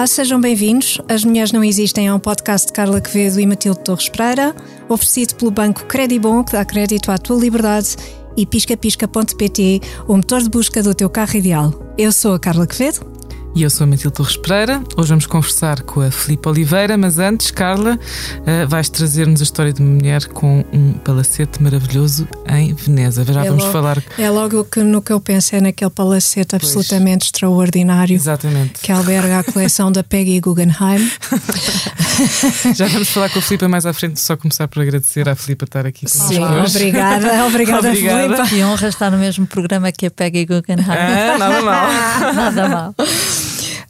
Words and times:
Olá, 0.00 0.06
sejam 0.06 0.40
bem-vindos. 0.40 0.98
As 1.10 1.26
Mulheres 1.26 1.52
Não 1.52 1.62
Existem 1.62 2.08
é 2.08 2.14
um 2.14 2.18
podcast 2.18 2.68
de 2.68 2.72
Carla 2.72 3.02
Quevedo 3.02 3.38
e 3.38 3.44
Matilde 3.44 3.80
Torres 3.80 4.08
Pereira, 4.08 4.56
oferecido 4.88 5.34
pelo 5.34 5.50
banco 5.50 5.84
Credibon, 5.84 6.42
que 6.42 6.52
dá 6.52 6.64
crédito 6.64 7.12
à 7.12 7.18
tua 7.18 7.38
liberdade, 7.38 7.96
e 8.34 8.46
piscapisca.pt, 8.46 9.82
o 10.08 10.16
motor 10.16 10.40
de 10.40 10.48
busca 10.48 10.82
do 10.82 10.94
teu 10.94 11.10
carro 11.10 11.36
ideal. 11.36 11.94
Eu 11.98 12.12
sou 12.12 12.32
a 12.32 12.40
Carla 12.40 12.66
Quevedo. 12.66 13.09
E 13.52 13.64
eu 13.64 13.70
sou 13.70 13.84
a 13.84 13.86
Matilde 13.86 14.16
Torres 14.16 14.36
Pereira. 14.36 14.80
Hoje 14.96 15.08
vamos 15.08 15.26
conversar 15.26 15.82
com 15.82 16.00
a 16.00 16.10
Filipe 16.10 16.48
Oliveira, 16.48 16.96
mas 16.96 17.18
antes, 17.18 17.50
Carla, 17.50 17.98
uh, 17.98 18.68
vais 18.68 18.88
trazer-nos 18.88 19.40
a 19.40 19.44
história 19.44 19.72
de 19.72 19.82
uma 19.82 19.90
mulher 19.90 20.24
com 20.28 20.64
um 20.72 20.92
palacete 20.92 21.60
maravilhoso 21.60 22.28
em 22.48 22.72
Veneza. 22.72 23.24
Já 23.24 23.44
é 23.44 23.48
vamos 23.48 23.64
logo, 23.64 23.72
falar. 23.72 24.02
É 24.16 24.30
logo 24.30 24.64
que, 24.64 24.80
no 24.82 25.02
que 25.02 25.12
eu 25.12 25.20
penso, 25.20 25.56
é 25.56 25.60
naquele 25.60 25.90
palacete 25.90 26.50
pois. 26.50 26.62
absolutamente 26.62 27.26
extraordinário. 27.26 28.14
Exatamente. 28.14 28.80
Que 28.80 28.92
alberga 28.92 29.40
a 29.40 29.44
coleção 29.44 29.90
da 29.90 30.04
Peggy 30.04 30.38
Guggenheim. 30.40 31.10
Já 32.74 32.86
vamos 32.86 33.08
falar 33.08 33.30
com 33.30 33.40
a 33.40 33.42
Filipe 33.42 33.66
mais 33.66 33.84
à 33.84 33.92
frente, 33.92 34.20
só 34.20 34.36
começar 34.36 34.68
por 34.68 34.80
agradecer 34.82 35.28
à 35.28 35.34
Filipe 35.34 35.64
estar 35.64 35.86
aqui 35.86 36.02
com 36.02 36.08
Sim, 36.08 36.44
obrigada, 36.44 37.44
obrigada, 37.46 37.88
obrigada. 37.88 38.46
Filipe. 38.46 38.56
E 38.56 38.64
honra 38.64 38.88
estar 38.88 39.10
no 39.10 39.18
mesmo 39.18 39.46
programa 39.46 39.90
que 39.90 40.06
a 40.06 40.10
Peggy 40.10 40.46
Guggenheim. 40.46 40.86
Ah, 40.88 41.36
nada 41.36 41.62
mal. 41.62 41.88
nada 42.34 42.68
mal. 42.68 42.94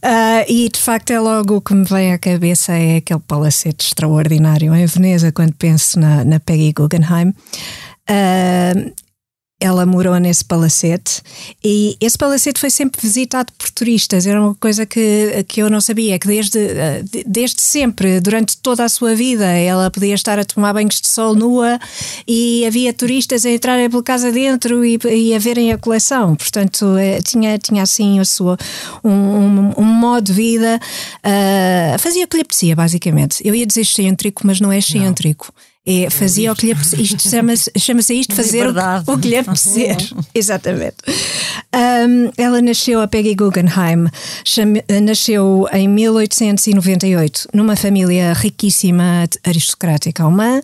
Uh, 0.02 0.44
e 0.48 0.68
de 0.70 0.80
facto 0.80 1.10
é 1.10 1.20
logo 1.20 1.56
o 1.56 1.60
que 1.60 1.74
me 1.74 1.84
vem 1.84 2.12
à 2.12 2.18
cabeça 2.18 2.72
é 2.72 2.96
aquele 2.96 3.20
palacete 3.20 3.86
extraordinário 3.86 4.74
em 4.74 4.86
Veneza 4.86 5.30
quando 5.30 5.52
penso 5.54 6.00
na, 6.00 6.24
na 6.24 6.40
Peggy 6.40 6.72
Guggenheim. 6.72 7.34
Uh, 8.08 8.92
ela 9.60 9.84
morou 9.84 10.18
nesse 10.18 10.42
palacete 10.42 11.20
e 11.62 11.96
esse 12.00 12.16
palacete 12.16 12.58
foi 12.58 12.70
sempre 12.70 13.00
visitado 13.00 13.52
por 13.58 13.70
turistas. 13.70 14.26
Era 14.26 14.40
uma 14.40 14.54
coisa 14.54 14.86
que, 14.86 15.44
que 15.46 15.60
eu 15.60 15.68
não 15.68 15.82
sabia, 15.82 16.18
que 16.18 16.26
desde, 16.26 16.58
eh, 16.58 17.02
desde 17.26 17.60
sempre, 17.60 18.20
durante 18.20 18.56
toda 18.56 18.84
a 18.84 18.88
sua 18.88 19.14
vida, 19.14 19.44
ela 19.44 19.90
podia 19.90 20.14
estar 20.14 20.38
a 20.38 20.44
tomar 20.44 20.72
banhos 20.72 20.98
de 21.00 21.08
sol 21.08 21.34
nua 21.34 21.78
e 22.26 22.64
havia 22.66 22.92
turistas 22.94 23.44
a 23.44 23.50
entrarem 23.50 23.90
pela 23.90 24.02
casa 24.02 24.32
dentro 24.32 24.82
e, 24.82 24.98
e 25.04 25.34
a 25.34 25.38
verem 25.38 25.72
a 25.72 25.78
coleção. 25.78 26.34
Portanto, 26.34 26.96
eh, 26.96 27.20
tinha, 27.20 27.58
tinha 27.58 27.82
assim 27.82 28.18
a 28.18 28.24
sua, 28.24 28.56
um, 29.04 29.10
um, 29.10 29.72
um 29.76 29.84
modo 29.84 30.24
de 30.24 30.32
vida, 30.32 30.80
uh, 31.18 31.98
fazia 31.98 32.24
o 32.24 32.28
que 32.28 32.36
lhe 32.36 32.42
apetecia, 32.42 32.74
basicamente. 32.74 33.42
Eu 33.44 33.54
ia 33.54 33.66
dizer 33.66 33.82
excêntrico, 33.82 34.46
mas 34.46 34.60
não 34.60 34.72
é 34.72 34.78
excêntrico. 34.78 35.52
Não. 35.54 35.69
É, 35.86 36.10
fazia 36.10 36.52
o 36.52 36.56
que 36.56 36.66
lhe 36.66 36.72
Isto 36.72 37.28
chama-se 37.28 37.70
chama 37.78 38.00
isto 38.00 38.34
fazer 38.34 38.68
o, 38.68 39.12
o, 39.12 39.18
que 39.18 39.28
lhe 39.28 39.36
apetecer. 39.38 39.96
Exatamente. 40.34 40.96
Um, 41.74 42.30
ela 42.36 42.60
nasceu 42.60 43.00
a 43.00 43.08
Peggy 43.08 43.34
Guggenheim, 43.34 44.08
chame, 44.44 44.84
nasceu 45.02 45.66
em 45.72 45.88
1898 45.88 47.48
numa 47.54 47.76
família 47.76 48.34
riquíssima 48.34 49.26
aristocrática 49.42 50.22
alemã. 50.22 50.60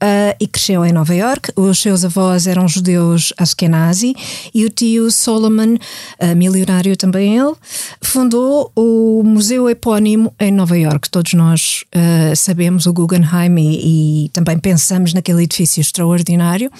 Uh, 0.00 0.30
e 0.38 0.46
cresceu 0.46 0.84
em 0.84 0.92
Nova 0.92 1.12
York. 1.12 1.50
Os 1.56 1.80
seus 1.80 2.04
avós 2.04 2.46
eram 2.46 2.68
judeus 2.68 3.32
Ashkenazi 3.36 4.14
e 4.54 4.64
o 4.64 4.70
tio 4.70 5.10
Solomon, 5.10 5.74
uh, 5.74 6.36
milionário 6.36 6.96
também 6.96 7.36
ele, 7.36 7.54
fundou 8.00 8.70
o 8.76 9.24
museu 9.24 9.68
epónimo 9.68 10.32
em 10.38 10.52
Nova 10.52 10.78
York. 10.78 11.10
Todos 11.10 11.34
nós 11.34 11.84
uh, 11.92 12.36
sabemos 12.36 12.86
o 12.86 12.92
Guggenheim 12.92 13.58
e, 13.58 14.26
e 14.26 14.28
também 14.28 14.56
pensamos 14.56 15.12
naquele 15.12 15.42
edifício 15.42 15.80
extraordinário 15.80 16.70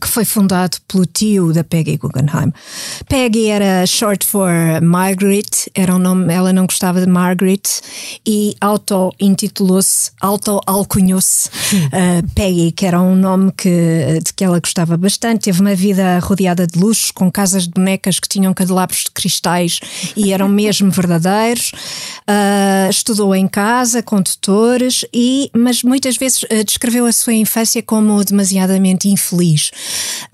que 0.00 0.08
foi 0.08 0.24
fundado 0.24 0.78
pelo 0.88 1.04
tio 1.06 1.52
da 1.52 1.62
Peggy 1.62 1.96
Guggenheim. 1.96 2.52
Peggy 3.08 3.48
era 3.48 3.86
short 3.86 4.24
for 4.26 4.50
Margaret, 4.82 5.70
era 5.74 5.94
um 5.94 5.98
nome, 5.98 6.32
ela 6.32 6.52
não 6.52 6.66
gostava 6.66 7.00
de 7.00 7.06
Margaret 7.06 7.62
e 8.26 8.56
auto-intitulou-se, 8.60 10.10
auto-alcunhou-se 10.20 11.48
uh, 11.48 12.28
Peggy, 12.34 12.72
que 12.72 12.86
era 12.86 13.00
um 13.00 13.14
nome 13.14 13.52
que, 13.52 14.20
de 14.24 14.32
que 14.32 14.44
ela 14.44 14.60
gostava 14.60 14.96
bastante. 14.96 15.44
Teve 15.44 15.60
uma 15.60 15.74
vida 15.74 16.18
rodeada 16.20 16.66
de 16.66 16.78
luxos, 16.78 17.10
com 17.10 17.30
casas 17.30 17.64
de 17.64 17.70
bonecas 17.70 18.18
que 18.18 18.28
tinham 18.28 18.54
candelabros 18.54 19.04
de 19.04 19.10
cristais 19.10 19.80
e 20.16 20.32
eram 20.32 20.48
mesmo 20.50 20.90
verdadeiros. 20.90 21.72
Uh, 22.22 22.90
estudou 22.90 23.34
em 23.34 23.46
casa 23.46 24.02
com 24.02 24.22
tutores, 24.22 25.04
e, 25.12 25.50
mas 25.54 25.82
muitas 25.82 26.16
vezes 26.16 26.42
uh, 26.44 26.64
descreveu 26.64 27.06
a 27.06 27.12
sua 27.12 27.34
infância 27.34 27.82
como 27.82 28.24
demasiadamente 28.24 29.08
infeliz. 29.08 29.70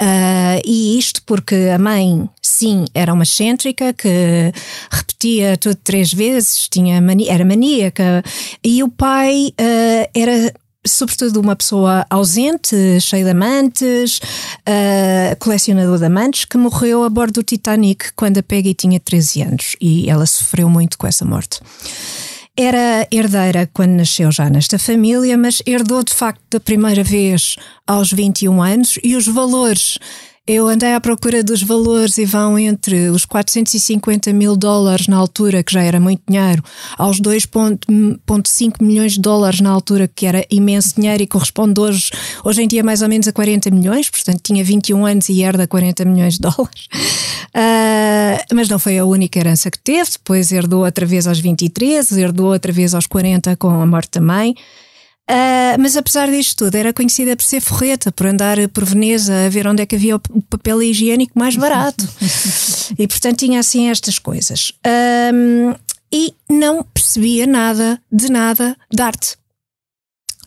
Uh, 0.01 0.61
e 0.65 0.99
isto 0.99 1.23
porque 1.25 1.71
a 1.75 1.79
mãe, 1.79 2.29
sim, 2.43 2.85
era 2.95 3.13
uma 3.13 3.25
excêntrica 3.25 3.93
que 3.93 4.53
repetia 4.91 5.57
tudo 5.57 5.77
três 5.77 6.13
vezes, 6.13 6.69
tinha 6.69 7.01
mania, 7.01 7.33
era 7.33 7.45
maníaca, 7.45 8.23
e 8.63 8.83
o 8.83 8.89
pai 8.89 9.53
uh, 9.61 10.11
era 10.15 10.53
sobretudo 10.87 11.41
uma 11.41 11.55
pessoa 11.55 12.07
ausente, 12.09 13.01
cheia 13.01 13.25
de 13.25 13.31
amantes, 13.31 14.19
uh, 14.19 15.37
colecionador 15.39 15.99
de 15.99 16.05
amantes, 16.05 16.45
que 16.45 16.57
morreu 16.57 17.05
a 17.05 17.11
bordo 17.11 17.35
do 17.35 17.43
Titanic 17.43 18.13
quando 18.17 18.39
a 18.39 18.43
Peggy 18.43 18.75
tinha 18.75 18.99
13 18.99 19.43
anos 19.43 19.77
e 19.81 20.09
ela 20.09 20.27
sofreu 20.27 20.69
muito 20.71 20.97
com 20.97 21.07
essa 21.07 21.25
morte. 21.25 21.61
Era 22.61 23.07
herdeira 23.13 23.71
quando 23.73 23.93
nasceu 23.93 24.33
já 24.33 24.51
nesta 24.51 24.81
família, 24.81 25.39
mas 25.39 25.63
herdou 25.65 26.03
de 26.03 26.13
facto 26.13 26.43
da 26.51 26.59
primeira 26.59 27.05
vez 27.05 27.55
aos 27.87 28.11
21 28.11 28.61
anos 28.61 28.99
e 29.05 29.15
os 29.15 29.29
valores 29.29 29.97
eu 30.49 30.67
andei 30.67 30.95
à 30.95 31.01
procura 31.01 31.45
dos 31.45 31.63
valores 31.63 32.17
e 32.17 32.25
vão 32.25 32.59
entre 32.59 33.11
os 33.11 33.27
450 33.27 34.33
mil 34.33 34.57
dólares 34.57 35.07
na 35.07 35.19
altura, 35.19 35.63
que 35.63 35.75
já 35.75 35.83
era 35.83 36.01
muito 36.01 36.23
dinheiro, 36.27 36.65
aos 36.97 37.21
2,5 37.21 38.83
milhões 38.83 39.13
de 39.13 39.21
dólares 39.21 39.61
na 39.61 39.69
altura, 39.69 40.09
que 40.09 40.25
era 40.25 40.47
imenso 40.51 40.95
dinheiro 40.97 41.23
e 41.23 41.27
corresponde 41.27 41.79
hoje, 41.79 42.11
hoje 42.43 42.63
em 42.63 42.67
dia 42.67 42.83
mais 42.83 43.03
ou 43.03 43.11
menos 43.11 43.29
a 43.29 43.33
40 43.33 43.71
milhões, 43.71 44.09
portanto 44.09 44.41
tinha 44.43 44.65
21 44.65 45.05
anos 45.05 45.29
e 45.29 45.43
herda 45.43 45.67
40 45.67 46.07
milhões 46.07 46.35
de 46.35 46.41
dólares. 46.41 46.89
Uh, 47.55 48.41
mas 48.57 48.71
não 48.71 48.79
foi 48.79 48.97
a 48.99 49.05
única 49.05 49.39
herança 49.39 49.71
que 49.71 49.79
teve, 49.79 50.13
depois 50.13 50.51
herdou 50.51 50.83
outra 50.83 51.05
vez 51.05 51.27
aos 51.27 51.39
23, 51.39 52.11
herdou 52.13 52.53
outra 52.53 52.73
vez 52.73 52.95
aos 52.95 53.07
40 53.07 53.55
com 53.57 53.69
a 53.69 53.87
morte 53.87 54.19
da 54.19 54.25
mãe. 54.25 54.55
Uh, 55.31 55.77
mas 55.78 55.94
apesar 55.94 56.31
disto 56.31 56.65
tudo, 56.65 56.75
era 56.75 56.93
conhecida 56.93 57.37
por 57.37 57.44
ser 57.44 57.61
forreta, 57.61 58.11
por 58.11 58.27
andar 58.27 58.56
por 58.71 58.84
Veneza 58.84 59.47
a 59.47 59.49
ver 59.50 59.66
onde 59.66 59.83
é 59.83 59.87
que 59.87 59.94
havia 59.94 60.16
o 60.16 60.43
papel 60.49 60.83
higiênico 60.83 61.39
mais 61.39 61.55
barato. 61.55 62.09
e 62.99 63.06
portanto 63.06 63.38
tinha 63.38 63.61
assim 63.61 63.91
estas 63.91 64.19
coisas. 64.19 64.72
Um, 65.34 65.75
e 66.11 66.34
não 66.49 66.83
percebia 66.83 67.47
nada 67.47 68.00
de 68.11 68.31
nada 68.31 68.75
de 68.91 69.03
arte. 69.03 69.37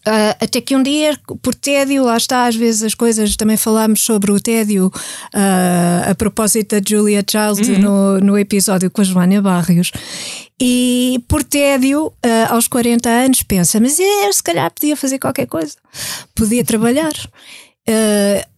Uh, 0.08 0.34
até 0.42 0.60
que 0.60 0.76
um 0.76 0.82
dia, 0.82 1.16
por 1.44 1.54
tédio, 1.54 2.04
lá 2.04 2.18
está, 2.18 2.48
às 2.48 2.56
vezes 2.56 2.82
as 2.82 2.96
coisas, 2.96 3.36
também 3.36 3.56
falámos 3.56 4.02
sobre 4.02 4.32
o 4.32 4.40
tédio 4.40 4.88
uh, 4.88 6.10
a 6.10 6.16
propósito 6.16 6.76
da 6.76 6.82
Julia 6.84 7.24
Child 7.24 7.72
uhum. 7.72 7.80
no, 7.80 8.20
no 8.20 8.38
episódio 8.38 8.90
com 8.90 9.02
a 9.02 9.04
Joana 9.04 9.40
Barrios. 9.44 9.92
E 10.64 11.24
por 11.28 11.44
tédio, 11.44 12.08
uh, 12.08 12.54
aos 12.54 12.68
40 12.68 13.10
anos, 13.10 13.42
pensa: 13.42 13.80
mas 13.80 14.00
eu 14.00 14.32
se 14.32 14.44
calhar 14.44 14.70
podia 14.72 14.96
fazer 14.96 15.18
qualquer 15.18 15.48
coisa, 15.48 15.76
podia 16.36 16.64
trabalhar. 16.64 17.14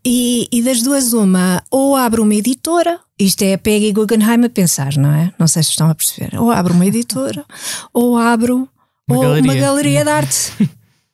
e, 0.06 0.48
e 0.52 0.62
das 0.62 0.82
duas, 0.82 1.14
uma, 1.14 1.64
ou 1.72 1.96
abro 1.96 2.24
uma 2.24 2.36
editora, 2.36 3.00
isto 3.18 3.42
é 3.44 3.54
a 3.54 3.58
Peggy 3.58 3.94
Guggenheim 3.94 4.44
a 4.44 4.50
pensar, 4.50 4.98
não 4.98 5.14
é? 5.14 5.34
Não 5.40 5.48
sei 5.48 5.64
se 5.64 5.70
estão 5.70 5.90
a 5.90 5.96
perceber. 5.96 6.38
Ou 6.38 6.52
abro 6.52 6.74
uma 6.74 6.86
editora, 6.86 7.46
ou 7.94 8.18
abro 8.18 8.68
uma, 9.08 9.18
ou 9.18 9.22
galeria. 9.22 9.44
uma 9.44 9.56
galeria 9.56 10.04
de 10.04 10.10
arte. 10.10 10.70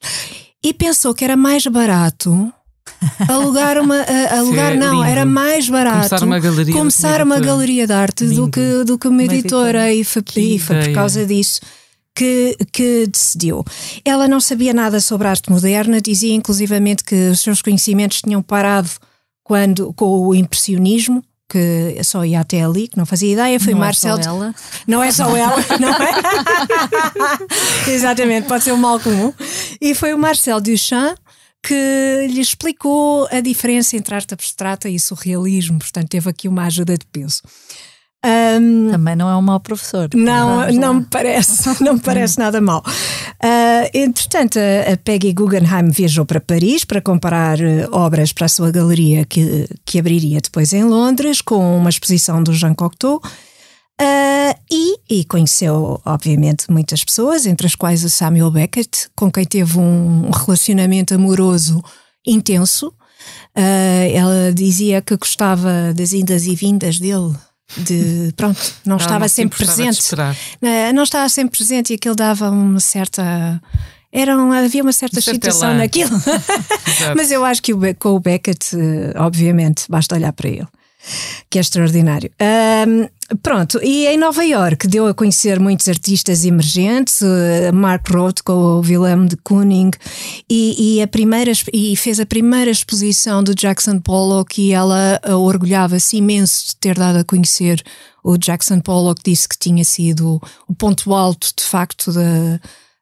e 0.64 0.74
pensou 0.74 1.14
que 1.14 1.24
era 1.24 1.38
mais 1.38 1.68
barato 1.68 2.52
alugar 3.28 3.78
uma 3.78 4.02
alugar 4.32 4.76
não 4.78 5.04
era 5.04 5.26
mais 5.26 5.70
barato 5.70 6.10
começar 6.10 6.26
uma 6.26 6.40
galeria, 6.40 6.74
começar 6.74 7.22
uma 7.22 7.40
galeria 7.40 7.88
de 7.88 7.94
arte 7.94 8.26
do 8.26 8.50
que 8.50 8.84
do 8.86 8.98
que 8.98 9.08
uma, 9.08 9.24
uma 9.24 9.24
editora, 9.24 9.92
e 9.94 10.04
foi, 10.04 10.24
por 10.24 10.94
causa 10.94 11.26
disso 11.26 11.62
que, 12.16 12.58
que 12.72 13.08
decidiu. 13.08 13.64
Ela 14.04 14.28
não 14.28 14.42
sabia 14.42 14.74
nada 14.74 15.00
sobre 15.00 15.28
arte 15.28 15.50
moderna, 15.50 16.02
dizia 16.02 16.34
inclusivamente 16.34 17.04
que 17.04 17.30
os 17.30 17.40
seus 17.40 17.62
conhecimentos 17.62 18.22
tinham 18.22 18.42
parado 18.42 18.90
quando 19.42 19.94
com 19.94 20.28
o 20.28 20.36
impressionismo 20.36 21.24
que 21.48 21.98
só 22.04 22.24
ia 22.24 22.42
até 22.42 22.62
ali, 22.62 22.88
que 22.88 22.98
não 22.98 23.08
fazia 23.08 23.34
ideia, 23.34 23.60
foi 23.60 23.74
não 23.74 23.80
Marcel. 23.80 24.20
É 24.20 24.24
só 24.24 24.30
ela. 24.30 24.56
Não 24.86 25.02
é 25.02 25.12
só 25.12 25.36
ela, 25.36 25.56
não 25.80 25.90
é? 25.90 26.12
Exatamente, 27.92 28.48
pode 28.48 28.64
ser 28.64 28.72
um 28.72 28.78
mal 28.78 29.00
comum. 29.00 29.34
E 29.82 29.96
foi 29.96 30.14
o 30.14 30.18
Marcel 30.20 30.62
Duchamp 30.62 31.18
que 31.62 32.28
lhe 32.30 32.42
explicou 32.42 33.28
a 33.32 33.40
diferença 33.42 33.96
entre 33.98 34.16
arte 34.16 34.34
abstrata 34.34 34.90
e 34.90 35.00
surrealismo, 35.00 35.80
portanto, 35.80 36.10
teve 36.10 36.30
aqui 36.30 36.48
uma 36.48 36.66
ajuda 36.66 36.98
de 36.98 37.06
peso. 37.06 37.42
Um, 38.26 38.92
Também 38.92 39.16
não 39.16 39.30
é 39.30 39.36
um 39.38 39.42
mau 39.42 39.62
professor. 39.62 40.10
Não, 40.14 40.70
não 40.74 40.96
me 40.96 41.06
parece, 41.06 41.70
não 41.82 41.94
me 41.94 42.00
parece 42.02 42.38
nada 42.38 42.60
mal. 42.60 42.84
Uh, 42.86 43.90
entretanto, 43.94 44.60
a, 44.60 44.94
a, 44.94 44.98
Peggy 44.98 45.32
Guggenheim 45.32 45.90
viajou 45.90 46.26
para 46.26 46.42
Paris 46.42 46.84
para 46.84 47.00
comparar 47.00 47.60
uh, 47.60 47.88
obras 47.92 48.34
para 48.34 48.46
a 48.46 48.50
sua 48.50 48.72
galeria 48.72 49.24
que, 49.24 49.70
que 49.86 50.00
abriria 50.00 50.42
depois 50.42 50.74
em 50.74 50.84
Londres, 50.84 51.42
com 51.42 51.78
uma 51.78 51.90
exposição 51.90 52.44
do 52.44 52.54
Jean 52.54 52.74
Cocteau. 52.74 53.22
Uh, 54.00 54.58
e, 54.72 54.96
e, 55.10 55.26
conheceu, 55.26 56.02
obviamente, 56.06 56.72
muitas 56.72 57.04
pessoas, 57.04 57.46
entre 57.46 57.68
as 57.68 57.76
quais 57.76 58.02
o 58.06 58.10
Samuel 58.10 58.50
Beckett, 58.50 59.10
com 59.14 59.30
quem 59.30 59.44
teve 59.44 59.78
um 59.78 60.30
relacionamento 60.30 61.14
amoroso 61.14 61.84
intenso. 62.26 62.94
Uh, 63.58 64.10
ela 64.14 64.54
dizia 64.54 65.02
que 65.02 65.18
gostava 65.18 65.94
das 65.94 66.14
indas 66.14 66.46
e 66.46 66.56
vindas 66.56 66.98
dele. 66.98 67.36
De 67.78 68.34
pronto, 68.38 68.60
não 68.86 68.96
estava 68.96 69.28
sempre 69.28 69.58
presente. 69.58 70.16
Uh, 70.16 70.94
não 70.94 71.04
estava 71.04 71.28
sempre 71.28 71.58
presente 71.58 71.92
e 71.92 71.96
aquilo 71.96 72.16
dava 72.16 72.50
uma 72.50 72.80
certa. 72.80 73.62
Era 74.12 74.36
um, 74.38 74.54
havia 74.54 74.82
uma 74.82 74.94
certa 74.94 75.20
excitação 75.20 75.76
naquilo. 75.76 76.10
Mas 77.18 77.32
eu 77.32 77.44
acho 77.44 77.62
que 77.62 77.74
o, 77.74 77.80
com 77.96 78.16
o 78.16 78.20
Beckett, 78.20 78.76
obviamente, 79.18 79.84
basta 79.90 80.16
olhar 80.16 80.32
para 80.32 80.48
ele 80.48 80.68
que 81.50 81.58
é 81.58 81.62
extraordinário. 81.62 82.30
Um, 82.88 83.08
pronto, 83.42 83.80
e 83.84 84.08
em 84.08 84.18
Nova 84.18 84.44
York 84.44 84.88
deu 84.88 85.08
a 85.08 85.14
conhecer 85.14 85.60
muitos 85.60 85.88
artistas 85.88 86.46
emergentes, 86.46 87.22
uh, 87.22 87.74
Mark 87.74 88.08
Rothko, 88.10 88.52
o 88.52 88.80
Willem 88.82 89.28
de 89.28 89.38
Kooning, 89.38 89.92
e, 90.50 90.98
e, 90.98 91.02
a 91.02 91.08
primeira, 91.08 91.52
e 91.74 91.96
fez 91.96 92.20
a 92.20 92.26
primeira 92.26 92.70
exposição 92.70 93.44
do 93.44 93.56
Jackson 93.56 94.00
Pollock 94.00 94.62
e 94.62 94.72
ela 94.72 95.20
uh, 95.28 95.34
orgulhava-se 95.36 96.18
imenso 96.18 96.68
de 96.68 96.76
ter 96.76 96.98
dado 96.98 97.20
a 97.20 97.24
conhecer 97.24 97.82
o 98.24 98.38
Jackson 98.38 98.80
Pollock, 98.82 99.22
disse 99.24 99.48
que 99.48 99.58
tinha 99.58 99.84
sido 99.86 100.42
o 100.68 100.76
ponto 100.76 101.14
alto, 101.14 101.54
de 101.58 101.64
facto, 101.64 102.12
da 102.12 102.60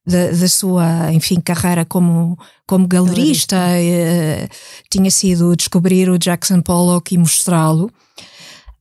da, 0.07 0.31
da, 0.31 0.47
sua, 0.47 1.11
enfim, 1.11 1.41
carreira 1.41 1.83
como, 1.83 2.39
como 2.65 2.87
galerista, 2.87 3.57
galerista. 3.57 4.45
Uh, 4.45 4.85
tinha 4.89 5.11
sido 5.11 5.53
descobrir 5.53 6.09
o 6.09 6.17
Jackson 6.17 6.61
Pollock 6.61 7.13
e 7.13 7.17
mostrá-lo. 7.17 7.91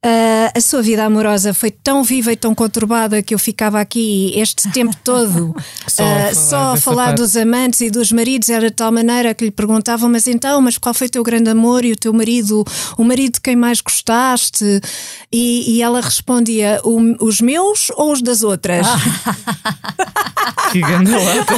Uh, 0.07 0.49
a 0.55 0.61
sua 0.61 0.81
vida 0.81 1.03
amorosa 1.03 1.53
foi 1.53 1.69
tão 1.69 2.01
viva 2.01 2.31
e 2.31 2.37
tão 2.37 2.55
conturbada 2.55 3.21
que 3.21 3.33
eu 3.33 3.39
ficava 3.39 3.81
aqui 3.81 4.31
este 4.39 4.71
tempo 4.71 4.95
todo 5.03 5.53
só, 5.85 6.03
uh, 6.03 6.35
só 6.35 6.73
a 6.73 6.77
falar 6.77 7.11
dos 7.13 7.35
amantes 7.35 7.81
e 7.81 7.89
dos 7.89 8.13
maridos. 8.13 8.47
Era 8.47 8.69
de 8.69 8.75
tal 8.75 8.89
maneira 8.89 9.33
que 9.33 9.43
lhe 9.43 9.51
perguntavam: 9.51 10.09
Mas 10.09 10.25
então, 10.25 10.61
mas 10.61 10.77
qual 10.77 10.93
foi 10.93 11.07
o 11.07 11.09
teu 11.09 11.23
grande 11.23 11.49
amor 11.49 11.83
e 11.83 11.91
o 11.91 11.95
teu 11.97 12.13
marido, 12.13 12.63
o 12.97 13.03
marido 13.03 13.33
de 13.33 13.41
quem 13.41 13.57
mais 13.57 13.81
gostaste? 13.81 14.79
E, 15.29 15.75
e 15.75 15.81
ela 15.81 15.99
respondia: 15.99 16.79
Os 17.19 17.41
meus 17.41 17.89
ou 17.97 18.13
os 18.13 18.21
das 18.21 18.43
outras? 18.43 18.87
que 20.71 20.79
grande 20.79 21.11
lata. 21.15 21.53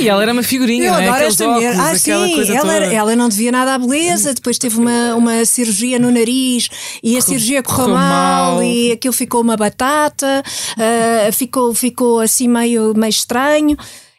e 0.00 0.08
ela 0.08 0.22
era 0.22 0.32
uma 0.32 0.42
figurinha, 0.42 0.86
eu 0.86 0.92
não 0.92 1.00
é? 1.00 1.08
Adoro 1.08 1.24
esta 1.24 1.48
mulher. 1.48 1.76
Ah, 1.78 1.96
sim, 1.96 2.10
ela, 2.54 2.74
ela, 2.74 3.16
não 3.16 3.28
devia 3.28 3.52
nada 3.52 3.74
à 3.74 3.78
beleza, 3.78 4.34
depois 4.34 4.58
teve 4.58 4.78
uma, 4.78 5.14
uma 5.14 5.44
cirurgia 5.44 5.98
no 5.98 6.10
nariz 6.10 6.68
e 7.02 7.16
a 7.16 7.20
cirurgia 7.20 7.43
correu, 7.62 7.62
correu 7.62 7.88
mal, 7.94 8.54
mal, 8.54 8.62
e 8.62 8.92
aquilo 8.92 9.12
ficou 9.12 9.40
uma 9.40 9.56
batata, 9.56 10.42
uh, 10.76 11.32
ficou, 11.32 11.74
ficou 11.74 12.20
assim 12.20 12.48
meio, 12.48 12.94
meio 12.96 13.10
estranho. 13.10 13.76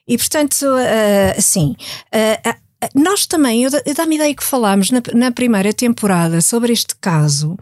E 0.07 0.17
portanto, 0.17 0.63
uh, 0.63 1.37
assim, 1.37 1.75
uh, 2.13 2.55
nós 2.93 3.25
também, 3.25 3.63
eu, 3.63 3.71
eu 3.85 3.95
dá-me 3.95 4.15
ideia 4.15 4.35
que 4.35 4.43
falámos 4.43 4.91
na, 4.91 5.01
na 5.13 5.31
primeira 5.31 5.73
temporada 5.73 6.41
sobre 6.41 6.71
este 6.73 6.95
caso 6.95 7.57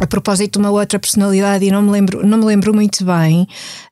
a 0.00 0.06
propósito 0.06 0.58
de 0.58 0.58
uma 0.58 0.70
outra 0.70 0.98
personalidade 0.98 1.64
e 1.64 1.70
não 1.70 1.82
me 1.82 1.90
lembro, 1.90 2.26
não 2.26 2.38
me 2.38 2.44
lembro 2.44 2.74
muito 2.74 3.04
bem, 3.04 3.46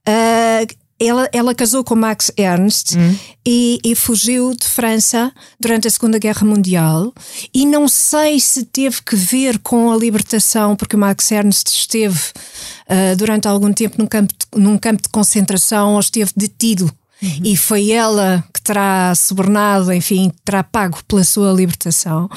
uh, 0.09 0.75
ela, 1.01 1.29
ela 1.33 1.55
casou 1.55 1.83
com 1.83 1.97
Max 1.97 2.31
Ernst 2.37 2.95
hum. 2.95 3.17
e, 3.47 3.81
e, 3.83 3.95
fugiu 3.95 4.55
de 4.55 4.69
França 4.69 5.33
durante 5.59 5.89
a 5.89 5.91
Segunda 5.91 6.19
Guerra 6.19 6.47
Mundial. 6.47 7.13
E 7.55 7.65
não 7.65 7.89
sei 7.89 8.39
se 8.39 8.65
teve 8.65 9.01
que 9.03 9.17
ver 9.17 9.59
com 9.61 9.91
a 9.91 9.97
libertação, 9.97 10.77
porque 10.77 10.97
o 10.97 10.99
Max 10.99 11.31
Ernst 11.31 11.69
esteve 11.69 12.19
uh, 12.19 13.17
durante 13.17 13.49
algum 13.49 13.73
tempo 13.73 13.97
num 13.99 14.07
campo, 14.07 14.35
de, 14.35 14.61
num 14.61 14.77
campo 14.77 15.03
de 15.03 15.09
concentração 15.09 15.95
ou 15.95 16.01
esteve 16.01 16.33
detido. 16.37 16.93
Uhum. 17.23 17.41
E 17.45 17.57
foi 17.57 17.91
ela 17.91 18.45
que 18.53 18.61
terá 18.61 19.15
subornado, 19.15 19.93
enfim, 19.93 20.31
terá 20.45 20.63
pago 20.63 20.99
pela 21.09 21.25
sua 21.25 21.53
libertação. 21.53 22.29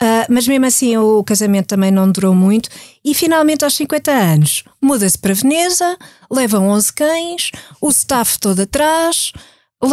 Uh, 0.00 0.30
mas 0.30 0.46
mesmo 0.46 0.64
assim 0.64 0.96
o 0.96 1.24
casamento 1.24 1.66
também 1.66 1.90
não 1.90 2.10
durou 2.10 2.32
muito 2.32 2.70
e 3.04 3.12
finalmente 3.14 3.64
aos 3.64 3.74
50 3.74 4.12
anos 4.12 4.62
muda-se 4.80 5.18
para 5.18 5.34
Veneza, 5.34 5.98
leva 6.30 6.60
11 6.60 6.92
cães, 6.92 7.50
o 7.80 7.88
staff 7.88 8.38
todo 8.38 8.60
atrás, 8.60 9.32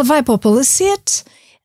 vai 0.04 0.22
para 0.22 0.34
o 0.34 0.38
palacete. 0.38 1.24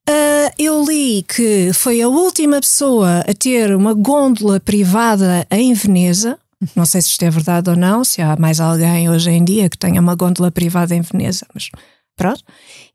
Uh, 0.10 0.50
eu 0.58 0.84
li 0.84 1.24
que 1.24 1.72
foi 1.74 2.02
a 2.02 2.08
última 2.08 2.60
pessoa 2.60 3.20
a 3.20 3.34
ter 3.34 3.76
uma 3.76 3.94
gôndola 3.94 4.60
privada 4.60 5.46
em 5.52 5.74
Veneza. 5.76 6.40
Não 6.76 6.86
sei 6.86 7.02
se 7.02 7.10
isto 7.10 7.24
é 7.24 7.30
verdade 7.30 7.70
ou 7.70 7.76
não, 7.76 8.04
se 8.04 8.24
há 8.24 8.36
mais 8.36 8.60
alguém 8.60 9.08
hoje 9.08 9.30
em 9.30 9.44
dia 9.44 9.70
que 9.70 9.78
tenha 9.78 10.02
uma 10.02 10.16
gôndola 10.16 10.50
privada 10.50 10.96
em 10.96 11.02
Veneza, 11.02 11.46
mas 11.54 11.70
pronto. 12.16 12.44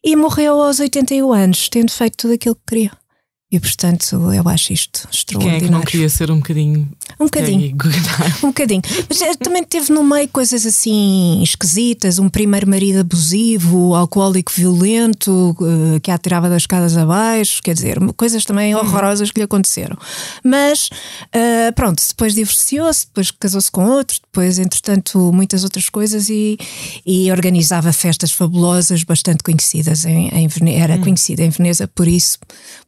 E 0.05 0.17
morreu 0.17 0.61
aos 0.61 0.81
81 0.81 1.33
anos, 1.33 1.69
tendo 1.69 1.93
feito 1.93 2.17
tudo 2.17 2.35
aquilo 2.35 2.57
que 2.57 2.63
queria. 2.67 3.06
E 3.49 3.61
portanto 3.61 4.33
eu 4.33 4.49
acho 4.49 4.73
isto 4.73 5.09
extraordinário. 5.13 5.61
Quem 5.61 5.67
é 5.67 5.69
que 5.69 5.73
não 5.73 5.81
queria 5.81 6.09
ser 6.09 6.33
um 6.33 6.39
bocadinho? 6.39 6.89
Um 7.21 7.27
bocadinho. 7.27 7.77
um 8.43 8.49
bocadinho. 8.49 8.83
Mas 9.09 9.23
eh, 9.23 9.35
também 9.37 9.63
teve 9.63 9.93
no 9.93 10.03
meio 10.03 10.27
coisas 10.31 10.67
assim 10.67 11.41
esquisitas: 11.45 12.19
um 12.19 12.29
primeiro 12.29 12.69
marido 12.69 12.99
abusivo, 12.99 13.95
alcoólico 13.95 14.51
violento, 14.51 15.57
eh, 15.61 16.01
que 16.01 16.11
a 16.11 16.19
tirava 16.19 16.49
das 16.49 16.63
escadas 16.63 16.97
abaixo, 16.97 17.63
quer 17.63 17.75
dizer, 17.75 18.01
coisas 18.17 18.45
também 18.45 18.75
uhum. 18.75 18.81
horrorosas 18.81 19.31
que 19.31 19.39
lhe 19.39 19.45
aconteceram. 19.45 19.97
Mas 20.43 20.89
uh, 21.27 21.73
pronto, 21.77 22.03
depois 22.05 22.35
divorciou-se, 22.35 23.07
depois 23.07 23.31
casou-se 23.31 23.71
com 23.71 23.85
outro, 23.85 24.19
depois, 24.25 24.59
entretanto, 24.59 25.31
muitas 25.33 25.63
outras 25.63 25.89
coisas 25.89 26.29
e, 26.29 26.59
e 27.07 27.31
organizava 27.31 27.93
festas 27.93 28.33
fabulosas, 28.33 29.05
bastante 29.05 29.45
conhecidas 29.45 30.05
em, 30.05 30.31
em 30.35 30.49
Veneza. 30.49 30.77
Era 30.83 30.95
uhum. 30.97 31.03
conhecida 31.03 31.45
em 31.45 31.51
Veneza 31.51 31.87
por 31.87 32.09
isso, 32.09 32.39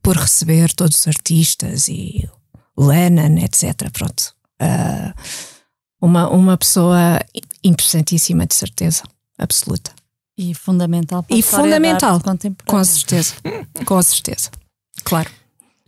por 0.03 0.17
receber 0.17 0.48
receber 0.49 0.73
todos 0.75 0.99
os 0.99 1.07
artistas 1.09 1.89
e 1.89 2.29
Lennon, 2.77 3.39
etc. 3.39 3.91
Pronto. 3.93 4.35
Uh, 4.61 5.13
uma, 6.01 6.29
uma 6.29 6.57
pessoa 6.57 7.21
interessantíssima, 7.63 8.47
de 8.47 8.55
certeza, 8.55 9.03
absoluta. 9.39 9.93
E 10.37 10.55
fundamental 10.55 11.23
para 11.23 11.37
e 11.37 11.43
fundamental, 11.43 12.21
com 12.65 12.85
certeza, 12.85 13.35
com 13.85 14.01
certeza, 14.01 14.51
claro. 15.03 15.29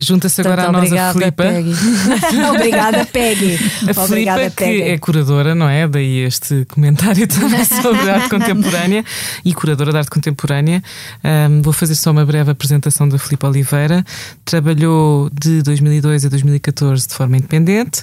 Junta-se 0.01 0.41
agora 0.41 0.67
a 0.67 0.71
nós 0.71 0.91
a 0.91 1.13
Filipa. 1.13 1.43
obrigada, 2.55 3.05
Peggy. 3.05 3.59
A 3.87 4.07
Filipa, 4.07 4.49
que 4.49 4.81
é 4.81 4.97
curadora, 4.97 5.53
não 5.53 5.69
é? 5.69 5.87
Daí 5.87 6.25
este 6.25 6.65
comentário 6.65 7.27
também 7.27 7.63
sobre 7.69 8.09
arte 8.09 8.27
contemporânea 8.27 9.05
e 9.45 9.53
curadora 9.53 9.91
de 9.91 9.97
arte 9.99 10.09
contemporânea. 10.09 10.81
Um, 11.23 11.61
vou 11.61 11.71
fazer 11.71 11.93
só 11.93 12.09
uma 12.09 12.25
breve 12.25 12.49
apresentação 12.49 13.07
da 13.07 13.19
Filipa 13.19 13.47
Oliveira. 13.47 14.03
Trabalhou 14.43 15.29
de 15.39 15.61
2002 15.61 16.25
a 16.25 16.29
2014 16.29 17.07
de 17.07 17.13
forma 17.13 17.37
independente. 17.37 18.01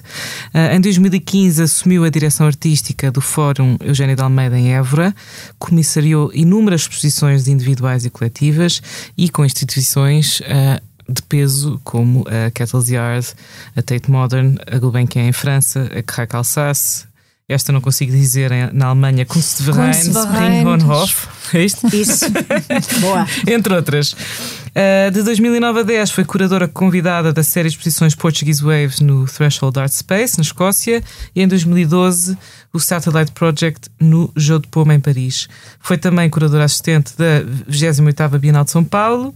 Uh, 0.55 0.77
em 0.77 0.81
2015 0.81 1.61
assumiu 1.61 2.05
a 2.05 2.11
direção 2.11 2.47
artística 2.47 3.11
do 3.11 3.21
Fórum 3.21 3.77
Eugênio 3.81 4.15
de 4.15 4.23
Almeida 4.23 4.57
em 4.57 4.73
Évora. 4.73 5.13
Comissariou 5.59 6.31
inúmeras 6.33 6.83
exposições 6.83 7.49
individuais 7.49 8.05
e 8.05 8.11
coletivas 8.11 8.81
e 9.17 9.29
com 9.29 9.45
instituições 9.45 10.39
uh, 10.41 10.88
de 11.09 11.23
peso, 11.23 11.81
como 11.85 12.25
a 12.29 12.51
Kettle's 12.51 12.89
Yard, 12.89 13.27
a 13.75 13.83
Tate 13.83 14.11
Modern, 14.11 14.57
a 14.71 14.79
Gulbenkian 14.79 15.29
em 15.29 15.33
França, 15.33 15.89
a 15.97 16.03
Crack 16.03 16.37
Alsace, 16.37 17.09
esta 17.49 17.73
não 17.73 17.81
consigo 17.81 18.13
dizer 18.13 18.51
na 18.75 18.89
Alemanha, 18.89 19.25
Kunstverein, 19.25 19.91
Springhornhof. 19.93 21.29
É 21.55 21.65
isto? 21.65 21.87
Isso. 21.97 22.27
Boa. 23.01 23.27
Entre 23.47 23.75
outras. 23.75 24.13
Uh, 24.13 25.11
de 25.11 25.23
2009 25.23 25.81
a 25.81 25.83
10 25.83 26.11
foi 26.11 26.27
curadora 26.27 26.69
convidada 26.69 27.33
da 27.33 27.43
série 27.43 27.71
de 27.71 27.75
exposições 27.75 28.15
Portuguese 28.15 28.63
Waves 28.63 29.01
no 29.01 29.25
Threshold 29.25 29.79
Art 29.79 29.91
Space, 29.91 30.37
na 30.37 30.43
Escócia, 30.43 31.03
e 31.35 31.41
em 31.41 31.49
2012 31.49 32.37
o 32.71 32.79
Satellite 32.79 33.33
Project 33.33 33.89
no 33.99 34.31
Jeu 34.37 34.59
de 34.59 34.69
Poma, 34.69 34.95
em 34.95 35.01
Paris. 35.01 35.49
Foi 35.81 35.97
também 35.97 36.29
curadora 36.29 36.65
assistente 36.65 37.17
da 37.17 37.43
28ª 37.67 38.39
Bienal 38.39 38.65
de 38.65 38.73
São 38.73 38.85
Paulo 38.85 39.35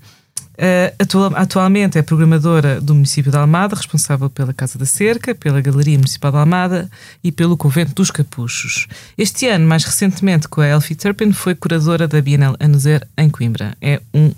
Uh, 0.53 0.95
atual, 0.99 1.33
atualmente 1.35 1.99
é 1.99 2.03
programadora 2.03 2.81
do 2.81 2.95
município 2.95 3.31
de 3.31 3.39
Almada, 3.39 3.75
responsável 3.75 4.29
pela 4.29 4.53
Casa 4.53 4.79
da 4.79 4.85
Cerca, 4.85 5.35
pela 5.35 5.61
Galeria 5.61 5.97
Municipal 5.97 6.31
de 6.31 6.39
Almada 6.39 6.91
e 7.25 7.33
pelo 7.33 7.57
Convento 7.57 7.95
dos 7.95 8.11
Capuchos. 8.11 8.87
Este 9.17 9.49
ano, 9.49 9.67
mais 9.67 9.85
recentemente, 9.85 10.49
com 10.49 10.61
a 10.61 10.69
Elfie 10.69 10.95
Turpin, 10.95 11.33
foi 11.33 11.55
curadora 11.55 12.07
da 12.07 12.21
Bienal 12.21 12.55
Anuser 12.61 13.07
em 13.17 13.31
Coimbra. 13.31 13.77
É 13.81 14.01
um 14.13 14.33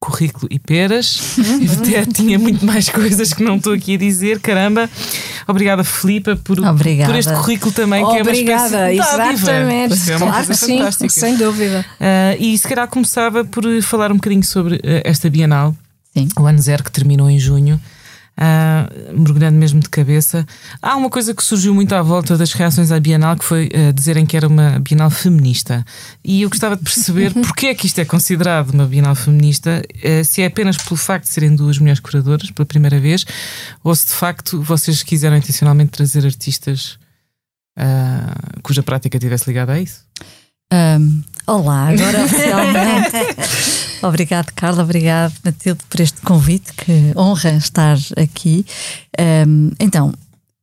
currículo 0.00 0.48
e 0.50 0.58
peras. 0.58 1.36
Até 1.78 2.06
tinha 2.06 2.38
muito 2.38 2.64
mais 2.64 2.88
coisas 2.88 3.32
que 3.32 3.42
não 3.42 3.56
estou 3.56 3.72
aqui 3.72 3.94
a 3.94 3.98
dizer, 3.98 4.40
caramba. 4.40 4.88
Obrigada, 5.46 5.82
Filipa, 5.82 6.36
por, 6.36 6.56
por 6.56 7.16
este 7.16 7.32
currículo 7.32 7.72
também, 7.72 8.04
que 8.04 8.20
Obrigada, 8.20 8.90
é 8.90 9.00
uma 9.00 9.02
espécie 9.02 9.14
de 9.14 9.42
exatamente. 9.42 10.10
É 10.10 10.16
uma 10.16 10.26
claro 10.26 10.46
coisa 10.46 10.66
sim, 10.66 10.78
fantástica. 10.78 11.08
sem 11.10 11.36
dúvida. 11.36 11.84
Uh, 12.00 12.42
e 12.42 12.58
se 12.58 12.68
calhar 12.68 12.86
começava 12.88 13.44
por 13.44 13.64
falar 13.82 14.12
um 14.12 14.16
bocadinho 14.16 14.44
sobre 14.44 14.76
uh, 14.76 14.80
esta 15.04 15.28
Bienal, 15.30 15.74
sim. 16.14 16.28
o 16.38 16.46
ano 16.46 16.58
zero 16.58 16.84
que 16.84 16.92
terminou 16.92 17.28
em 17.28 17.38
junho. 17.38 17.80
Uh, 18.38 19.18
mergulhando 19.18 19.58
mesmo 19.58 19.80
de 19.80 19.88
cabeça. 19.88 20.46
Há 20.80 20.96
uma 20.96 21.10
coisa 21.10 21.34
que 21.34 21.42
surgiu 21.42 21.74
muito 21.74 21.94
à 21.94 22.02
volta 22.02 22.36
das 22.36 22.52
reações 22.52 22.92
à 22.92 23.00
Bienal, 23.00 23.36
que 23.36 23.44
foi 23.44 23.66
uh, 23.66 23.92
dizerem 23.92 24.24
que 24.24 24.36
era 24.36 24.46
uma 24.46 24.78
Bienal 24.78 25.10
feminista. 25.10 25.84
E 26.24 26.42
eu 26.42 26.48
gostava 26.48 26.76
de 26.76 26.82
perceber 26.82 27.34
porque 27.42 27.66
é 27.66 27.74
que 27.74 27.86
isto 27.86 28.00
é 28.00 28.04
considerado 28.04 28.70
uma 28.70 28.86
Bienal 28.86 29.14
feminista, 29.14 29.82
uh, 29.82 30.24
se 30.24 30.42
é 30.42 30.46
apenas 30.46 30.76
pelo 30.76 30.96
facto 30.96 31.24
de 31.24 31.30
serem 31.30 31.54
duas 31.54 31.78
mulheres 31.78 32.00
curadoras 32.00 32.50
pela 32.50 32.66
primeira 32.66 32.98
vez, 33.00 33.24
ou 33.82 33.94
se 33.94 34.06
de 34.06 34.12
facto 34.12 34.62
vocês 34.62 35.02
quiseram 35.02 35.36
intencionalmente 35.36 35.90
trazer 35.90 36.24
artistas 36.24 36.98
cuja 38.64 38.82
prática 38.82 39.16
estivesse 39.16 39.46
ligada 39.46 39.74
a 39.74 39.80
isso. 39.80 40.00
Um, 40.72 41.22
olá, 41.48 41.88
agora 41.88 42.24
oficialmente. 42.24 43.16
obrigado, 44.02 44.52
Carla, 44.54 44.82
obrigado, 44.82 45.32
Matilde, 45.44 45.80
por 45.88 46.00
este 46.00 46.20
convite. 46.20 46.72
Que 46.74 47.12
honra 47.16 47.52
estar 47.52 47.96
aqui. 48.16 48.64
Um, 49.18 49.70
então, 49.80 50.12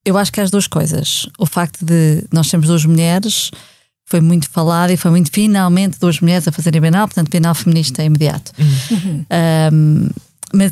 eu 0.05 0.17
acho 0.17 0.31
que 0.31 0.39
há 0.39 0.43
as 0.43 0.51
duas 0.51 0.67
coisas. 0.67 1.27
O 1.39 1.45
facto 1.45 1.83
de 1.83 2.23
nós 2.31 2.47
sermos 2.47 2.67
duas 2.67 2.85
mulheres 2.85 3.51
foi 4.05 4.21
muito 4.21 4.49
falado 4.49 4.91
e 4.91 4.97
foi 4.97 5.09
muito 5.09 5.31
finalmente 5.31 5.99
duas 5.99 6.19
mulheres 6.19 6.47
a 6.47 6.51
fazerem 6.51 6.79
Bienal, 6.79 7.07
portanto, 7.07 7.29
Bienal 7.29 7.55
feminista 7.55 8.03
é 8.03 8.05
imediato. 8.05 8.51
Uhum. 8.59 9.25
Um, 9.73 10.09
mas, 10.53 10.71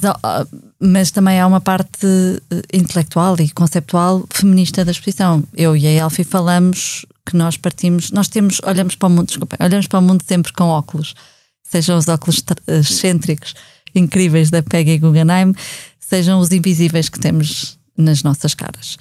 mas 0.80 1.12
também 1.12 1.40
há 1.40 1.48
uma 1.48 1.60
parte 1.60 2.06
eh, 2.06 2.62
intelectual 2.72 3.36
e 3.40 3.50
conceptual 3.50 4.24
feminista 4.30 4.86
da 4.86 4.92
exposição. 4.92 5.44
Eu 5.54 5.76
e 5.76 5.86
a 5.88 5.92
Elfie 5.92 6.24
falamos 6.24 7.06
que 7.26 7.36
nós 7.36 7.58
partimos, 7.58 8.12
nós 8.12 8.28
temos, 8.28 8.60
olhamos 8.64 8.96
para 8.96 9.08
o 9.08 9.10
mundo, 9.10 9.28
desculpa, 9.28 9.58
olhamos 9.60 9.88
para 9.88 10.00
o 10.00 10.02
mundo 10.02 10.24
sempre 10.28 10.52
com 10.54 10.66
óculos, 10.66 11.16
sejam 11.64 11.98
os 11.98 12.08
óculos 12.08 12.44
excêntricos, 12.68 13.54
incríveis 13.96 14.50
da 14.50 14.62
Peggy 14.62 14.98
Guggenheim, 14.98 15.54
sejam 16.00 16.40
os 16.40 16.52
invisíveis 16.52 17.10
que 17.10 17.20
temos 17.20 17.78
nas 17.98 18.24
nossas 18.24 18.54
caras. 18.54 18.98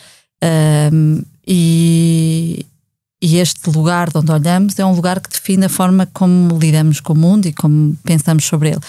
Um, 0.92 1.22
e, 1.46 2.66
e 3.20 3.38
este 3.38 3.70
lugar 3.70 4.10
de 4.10 4.18
onde 4.18 4.32
olhamos 4.32 4.78
é 4.78 4.84
um 4.84 4.94
lugar 4.94 5.20
que 5.20 5.30
define 5.30 5.66
a 5.66 5.68
forma 5.68 6.06
como 6.06 6.58
lidamos 6.58 7.00
com 7.00 7.12
o 7.12 7.16
mundo 7.16 7.46
e 7.46 7.52
como 7.52 7.96
pensamos 8.04 8.44
sobre 8.44 8.70
ele. 8.70 8.80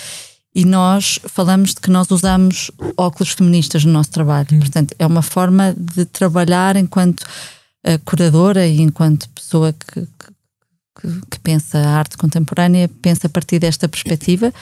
E 0.55 0.65
nós 0.65 1.19
falamos 1.25 1.73
de 1.73 1.81
que 1.81 1.89
nós 1.89 2.11
usamos 2.11 2.69
óculos 2.95 3.31
feministas 3.31 3.83
no 3.85 3.91
nosso 3.91 4.11
trabalho. 4.11 4.47
Hum. 4.51 4.59
Portanto, 4.59 4.93
é 4.99 5.05
uma 5.05 5.21
forma 5.21 5.73
de 5.77 6.05
trabalhar 6.05 6.75
enquanto 6.75 7.25
curadora 8.05 8.65
e 8.65 8.81
enquanto 8.81 9.29
pessoa 9.29 9.73
que, 9.73 10.01
que, 10.99 11.21
que, 11.31 11.39
pensa 11.39 11.79
a 11.79 11.97
arte 11.97 12.17
contemporânea, 12.17 12.89
pensa 13.01 13.27
a 13.27 13.29
partir 13.29 13.59
desta 13.59 13.89
perspectiva, 13.89 14.53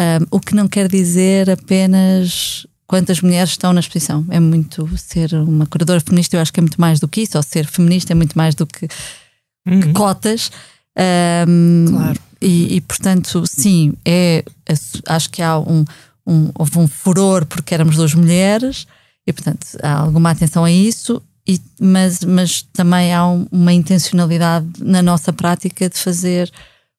um, 0.00 0.36
o 0.36 0.40
que 0.40 0.54
não 0.54 0.66
quer 0.66 0.88
dizer 0.88 1.50
apenas 1.50 2.66
quantas 2.86 3.20
mulheres 3.20 3.50
estão 3.50 3.72
na 3.72 3.80
exposição. 3.80 4.24
É 4.30 4.40
muito 4.40 4.88
ser 4.98 5.34
uma 5.34 5.66
curadora 5.66 6.00
feminista, 6.00 6.36
eu 6.36 6.40
acho 6.40 6.52
que 6.52 6.58
é 6.58 6.62
muito 6.62 6.80
mais 6.80 6.98
do 6.98 7.06
que 7.06 7.20
isso, 7.20 7.36
ou 7.36 7.42
ser 7.42 7.66
feminista 7.66 8.12
é 8.12 8.16
muito 8.16 8.36
mais 8.36 8.54
do 8.54 8.66
que, 8.66 8.88
uhum. 9.68 9.80
que 9.80 9.92
cotas. 9.92 10.50
Um, 11.46 11.84
claro. 11.88 12.20
E, 12.40 12.76
e, 12.76 12.80
portanto, 12.80 13.44
sim, 13.46 13.92
é, 14.04 14.42
acho 15.06 15.30
que 15.30 15.42
há 15.42 15.58
um, 15.58 15.84
um, 16.26 16.50
houve 16.54 16.78
um 16.78 16.88
furor 16.88 17.44
porque 17.44 17.74
éramos 17.74 17.96
duas 17.96 18.14
mulheres 18.14 18.86
e, 19.26 19.32
portanto, 19.32 19.66
há 19.82 20.00
alguma 20.00 20.30
atenção 20.30 20.64
a 20.64 20.72
isso. 20.72 21.22
E, 21.50 21.60
mas, 21.80 22.20
mas 22.20 22.62
também 22.62 23.12
há 23.12 23.26
uma 23.26 23.72
intencionalidade 23.72 24.68
na 24.78 25.02
nossa 25.02 25.32
prática 25.32 25.88
de 25.88 25.98
fazer 25.98 26.48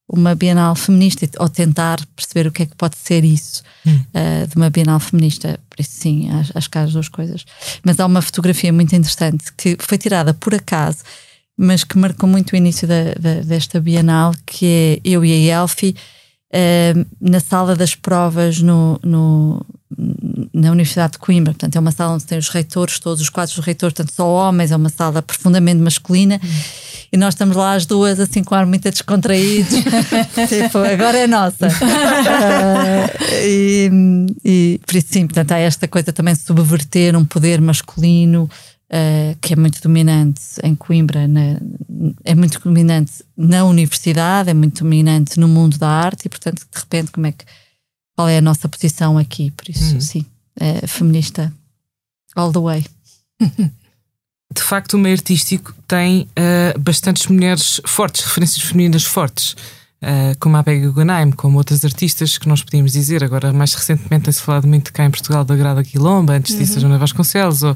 uma 0.09 0.35
Bienal 0.35 0.75
feminista 0.75 1.25
ou 1.39 1.47
tentar 1.47 2.05
perceber 2.17 2.47
o 2.47 2.51
que 2.51 2.63
é 2.63 2.65
que 2.65 2.75
pode 2.75 2.97
ser 2.97 3.23
isso 3.23 3.63
hum. 3.87 3.97
uh, 4.13 4.45
de 4.45 4.57
uma 4.57 4.69
Bienal 4.69 4.99
feminista. 4.99 5.57
Por 5.69 5.79
isso, 5.79 5.91
sim, 5.93 6.29
acho, 6.31 6.51
acho 6.53 6.69
que 6.69 6.77
há 6.77 6.81
as 6.81 6.91
duas 6.91 7.07
coisas. 7.07 7.45
Mas 7.81 7.97
há 7.97 8.05
uma 8.05 8.21
fotografia 8.21 8.73
muito 8.73 8.93
interessante 8.93 9.53
que 9.55 9.77
foi 9.79 9.97
tirada 9.97 10.33
por 10.33 10.53
acaso, 10.53 10.97
mas 11.57 11.85
que 11.85 11.97
marcou 11.97 12.27
muito 12.27 12.51
o 12.51 12.57
início 12.57 12.85
da, 12.85 13.13
da, 13.17 13.35
desta 13.41 13.79
Bienal, 13.79 14.33
que 14.45 14.65
é 14.65 15.09
eu 15.09 15.23
e 15.23 15.49
a 15.49 15.61
Elfie 15.61 15.95
uh, 16.53 17.05
na 17.21 17.39
sala 17.39 17.73
das 17.73 17.95
provas 17.95 18.61
no, 18.61 18.99
no, 19.01 19.65
na 20.53 20.71
Universidade 20.71 21.13
de 21.13 21.19
Coimbra. 21.19 21.53
Portanto, 21.53 21.75
é 21.75 21.79
uma 21.79 21.91
sala 21.91 22.15
onde 22.15 22.25
tem 22.25 22.37
os 22.37 22.49
reitores, 22.49 22.99
todos 22.99 23.21
os 23.21 23.29
quadros 23.29 23.55
dos 23.55 23.65
reitores, 23.65 23.93
tanto 23.93 24.11
só 24.13 24.27
homens, 24.27 24.71
é 24.71 24.75
uma 24.75 24.89
sala 24.89 25.21
profundamente 25.21 25.79
masculina. 25.79 26.39
Uhum. 26.41 26.49
E 27.13 27.17
nós 27.17 27.33
estamos 27.33 27.55
lá 27.55 27.73
as 27.73 27.85
duas, 27.85 28.19
assim, 28.19 28.43
com 28.43 28.55
ar 28.55 28.65
muito 28.65 28.89
descontraídos. 28.89 29.73
tipo, 30.47 30.77
agora 30.77 31.19
é 31.19 31.27
nossa. 31.27 31.67
uh, 31.67 31.71
e, 33.45 33.91
e, 34.43 34.79
por 34.85 34.95
isso, 34.95 35.07
sim, 35.11 35.27
portanto, 35.27 35.51
há 35.51 35.59
esta 35.59 35.87
coisa 35.87 36.13
também 36.13 36.33
de 36.33 36.39
subverter 36.39 37.15
um 37.15 37.25
poder 37.25 37.59
masculino 37.59 38.49
uh, 38.91 39.37
que 39.41 39.53
é 39.53 39.55
muito 39.55 39.81
dominante 39.81 40.41
em 40.63 40.73
Coimbra, 40.73 41.27
na, 41.27 41.57
é 42.23 42.33
muito 42.33 42.59
dominante 42.59 43.11
na 43.35 43.65
universidade, 43.65 44.49
é 44.49 44.53
muito 44.53 44.83
dominante 44.83 45.39
no 45.39 45.47
mundo 45.47 45.77
da 45.77 45.89
arte 45.89 46.25
e, 46.25 46.29
portanto, 46.29 46.59
de 46.59 46.79
repente, 46.79 47.11
como 47.11 47.27
é 47.27 47.31
que 47.33 47.45
qual 48.21 48.29
é 48.29 48.37
a 48.37 48.41
nossa 48.41 48.69
posição 48.69 49.17
aqui? 49.17 49.49
Por 49.49 49.67
isso, 49.67 49.95
uhum. 49.95 50.01
sim, 50.01 50.25
é 50.59 50.85
feminista 50.85 51.51
all 52.35 52.51
the 52.51 52.59
way. 52.59 52.85
De 54.53 54.61
facto, 54.61 54.93
o 54.93 54.99
meio 54.99 55.15
artístico 55.15 55.73
tem 55.87 56.27
uh, 56.37 56.79
bastantes 56.79 57.25
mulheres 57.27 57.81
fortes, 57.85 58.23
referências 58.23 58.63
femininas 58.63 59.03
fortes. 59.03 59.55
Uh, 60.03 60.37
como 60.39 60.57
a 60.57 60.63
Peggy 60.63 60.87
Guggenheim, 60.87 61.31
como 61.31 61.57
outras 61.57 61.85
artistas 61.85 62.37
que 62.37 62.47
nós 62.47 62.61
podíamos 62.61 62.91
dizer. 62.91 63.23
Agora, 63.23 63.53
mais 63.53 63.73
recentemente, 63.73 64.25
tem-se 64.25 64.41
falado 64.41 64.67
muito 64.67 64.91
cá 64.91 65.05
em 65.05 65.11
Portugal 65.11 65.43
da 65.43 65.55
Grada 65.55 65.83
Quilomba, 65.83 66.33
antes 66.33 66.55
disso, 66.55 66.73
uhum. 66.73 66.77
a 66.77 66.81
Joana 66.81 66.97
Vasconcelos, 66.97 67.63
ou, 67.63 67.75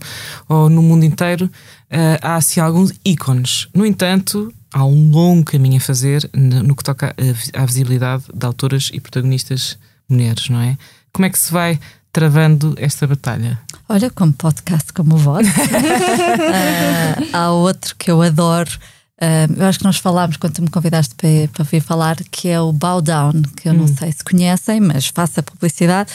ou, 0.49 0.69
no 0.69 0.83
mundo 0.83 1.05
inteiro. 1.05 1.45
Uh, 1.45 2.19
há 2.21 2.35
assim 2.35 2.59
alguns 2.59 2.91
ícones. 3.03 3.67
No 3.73 3.85
entanto, 3.85 4.53
há 4.71 4.85
um 4.85 5.09
longo 5.09 5.45
caminho 5.45 5.77
a 5.77 5.79
fazer 5.79 6.29
no, 6.35 6.61
no 6.61 6.75
que 6.75 6.83
toca 6.83 7.15
à 7.53 7.65
visibilidade 7.65 8.25
de 8.33 8.45
autoras 8.45 8.91
e 8.93 8.99
protagonistas 8.99 9.77
mulheres, 10.09 10.49
não 10.49 10.61
é? 10.61 10.77
Como 11.13 11.25
é 11.25 11.29
que 11.29 11.39
se 11.39 11.51
vai 11.51 11.79
travando 12.11 12.75
esta 12.77 13.05
batalha? 13.07 13.59
Olha, 13.87 14.09
como 14.09 14.33
podcast 14.33 14.91
como 14.93 15.15
o 15.15 15.17
vosso. 15.17 15.49
uh, 15.49 17.29
há 17.33 17.51
outro 17.51 17.95
que 17.97 18.09
eu 18.11 18.21
adoro 18.21 18.71
Uh, 19.15 19.47
eu 19.57 19.65
acho 19.65 19.79
que 19.79 19.85
nós 19.85 19.97
falámos 19.97 20.35
quando 20.35 20.55
tu 20.55 20.61
me 20.61 20.69
convidaste 20.69 21.15
para, 21.15 21.47
para 21.53 21.63
vir 21.63 21.81
falar, 21.81 22.17
que 22.29 22.49
é 22.49 22.59
o 22.59 22.73
Bow 22.73 23.01
Down, 23.01 23.43
que 23.55 23.69
eu 23.69 23.73
hum. 23.73 23.77
não 23.77 23.87
sei 23.87 24.11
se 24.11 24.23
conhecem, 24.23 24.81
mas 24.81 25.07
faça 25.07 25.41
publicidade. 25.41 26.11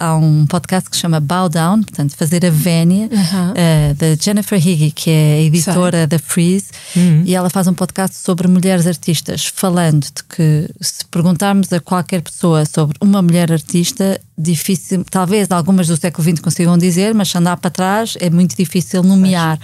Há 0.00 0.16
um 0.16 0.46
podcast 0.46 0.88
que 0.88 0.96
se 0.96 1.02
chama 1.02 1.20
Bow 1.20 1.48
Down, 1.50 1.82
portanto, 1.82 2.16
fazer 2.16 2.46
a 2.46 2.50
vénia, 2.50 3.06
uh 3.06 3.10
-huh. 3.10 3.50
uh, 3.50 3.94
da 3.94 4.14
Jennifer 4.18 4.58
Higgy, 4.58 4.90
que 4.92 5.10
é 5.10 5.34
a 5.34 5.42
editora 5.42 5.98
sei. 5.98 6.06
da 6.06 6.18
Freeze, 6.18 6.68
hum. 6.96 7.22
e 7.26 7.34
ela 7.34 7.50
faz 7.50 7.66
um 7.66 7.74
podcast 7.74 8.16
sobre 8.16 8.48
mulheres 8.48 8.86
artistas, 8.86 9.44
falando 9.54 10.04
de 10.04 10.24
que 10.24 10.70
se 10.80 11.04
perguntarmos 11.04 11.70
a 11.70 11.80
qualquer 11.80 12.22
pessoa 12.22 12.64
sobre 12.64 12.96
uma 12.98 13.20
mulher 13.20 13.52
artista, 13.52 14.18
difícil, 14.38 15.04
talvez 15.10 15.50
algumas 15.50 15.86
do 15.86 15.96
século 15.98 16.26
XX 16.26 16.40
consigam 16.40 16.78
dizer, 16.78 17.12
mas 17.12 17.28
se 17.28 17.36
andar 17.36 17.58
para 17.58 17.70
trás 17.70 18.16
é 18.20 18.30
muito 18.30 18.56
difícil 18.56 19.02
nomear. 19.02 19.58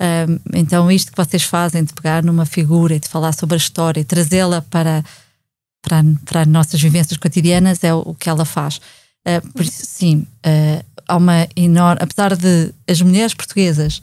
Um, 0.00 0.38
então, 0.54 0.90
isto 0.90 1.10
que 1.10 1.16
vocês 1.16 1.42
fazem 1.42 1.82
de 1.82 1.92
pegar 1.92 2.22
numa 2.22 2.44
figura 2.44 2.94
e 2.94 3.00
de 3.00 3.08
falar 3.08 3.32
sobre 3.32 3.54
a 3.54 3.58
história 3.58 4.00
e 4.00 4.04
trazê-la 4.04 4.62
para, 4.62 5.04
para, 5.82 6.04
para 6.24 6.40
as 6.42 6.46
nossas 6.46 6.80
vivências 6.80 7.16
cotidianas 7.16 7.82
é 7.82 7.94
o, 7.94 8.14
que 8.14 8.28
ela 8.28 8.44
faz. 8.44 8.80
Uh, 9.26 9.52
por 9.52 9.62
isso, 9.62 9.84
sim, 9.84 10.26
uh, 10.46 10.84
há 11.08 11.16
uma 11.16 11.48
enorme. 11.56 12.00
Apesar 12.00 12.36
de 12.36 12.72
as 12.88 13.02
mulheres 13.02 13.34
portuguesas, 13.34 14.00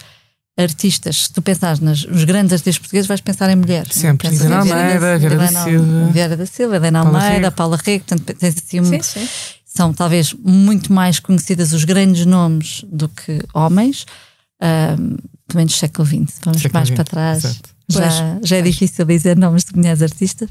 artistas, 0.57 1.23
se 1.23 1.33
tu 1.33 1.41
pensares 1.41 1.79
nas, 1.79 2.03
nos 2.05 2.23
grandes 2.25 2.53
artistas 2.53 2.77
portugueses, 2.77 3.07
vais 3.07 3.21
pensar 3.21 3.49
em 3.49 3.55
mulheres. 3.55 3.93
Sempre. 3.93 4.27
Helena 4.27 4.59
Almeida, 4.59 5.17
Vera 5.17 5.37
da 5.37 5.47
Silva. 5.47 6.11
Vera 6.11 6.37
da 6.37 6.45
Silva, 6.45 6.75
Helena 6.75 6.99
Almeida, 6.99 7.51
Paula 7.51 7.79
Rego, 7.83 8.03
portanto, 8.05 8.37
tens 8.37 8.55
assim 8.57 8.79
um, 8.81 8.85
sim, 8.85 9.01
sim. 9.01 9.27
São 9.65 9.93
talvez 9.93 10.33
muito 10.33 10.93
mais 10.93 11.19
conhecidas 11.19 11.71
os 11.71 11.83
grandes 11.83 12.25
nomes 12.25 12.85
do 12.87 13.09
que 13.09 13.39
homens. 13.53 14.05
Um, 14.61 15.17
pelo 15.47 15.57
menos 15.57 15.77
século 15.77 16.05
XX, 16.05 16.39
vamos 16.43 16.61
século 16.61 16.73
mais 16.73 16.89
20, 16.89 16.95
para 16.95 17.03
trás. 17.03 17.61
Já, 17.89 18.39
já 18.43 18.57
é 18.57 18.61
difícil 18.61 19.05
dizer 19.05 19.35
nomes 19.35 19.65
de 19.65 19.75
mulheres 19.75 20.01
artistas. 20.01 20.49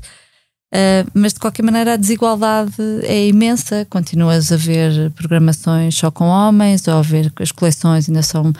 Uh, 0.72 1.04
mas 1.12 1.34
de 1.34 1.40
qualquer 1.40 1.62
maneira 1.62 1.94
a 1.94 1.96
desigualdade 1.96 2.74
é 3.02 3.26
imensa. 3.26 3.86
Continuas 3.90 4.50
a 4.50 4.56
ver 4.56 5.10
programações 5.10 5.94
só 5.94 6.10
com 6.10 6.24
homens, 6.24 6.88
ou 6.88 6.94
a 6.94 7.02
ver 7.02 7.30
que 7.30 7.42
as 7.42 7.52
coleções 7.52 8.08
ainda 8.08 8.22
são 8.22 8.52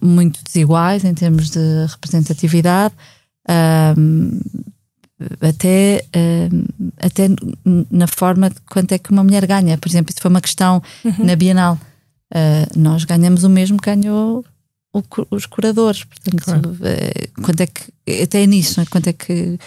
muito 0.00 0.44
desiguais 0.44 1.04
em 1.04 1.12
termos 1.12 1.50
de 1.50 1.86
representatividade. 1.88 2.94
Uh, 3.48 4.40
até, 5.40 6.04
uh, 6.14 6.94
até 6.98 7.28
na 7.90 8.06
forma 8.06 8.50
de 8.50 8.60
quanto 8.70 8.92
é 8.92 8.98
que 8.98 9.10
uma 9.10 9.24
mulher 9.24 9.44
ganha. 9.46 9.76
Por 9.78 9.88
exemplo, 9.88 10.10
isso 10.12 10.22
foi 10.22 10.30
uma 10.30 10.40
questão 10.40 10.80
uhum. 11.04 11.24
na 11.24 11.34
Bienal. 11.34 11.78
nós 12.76 13.04
ganhamos 13.04 13.42
o 13.42 13.50
mesmo 13.50 13.76
que 13.76 13.92
ganhou 13.92 14.44
o, 14.92 15.02
os 15.30 15.46
curadores. 15.46 16.04
Portanto, 16.04 16.44
claro. 16.44 16.76
Eh, 16.82 17.28
quanto 17.42 17.60
é 17.60 17.66
que, 17.66 18.22
até 18.22 18.46
nisso, 18.46 18.80
é? 18.80 18.86
quanto 18.86 19.08
é 19.08 19.12
que 19.12 19.58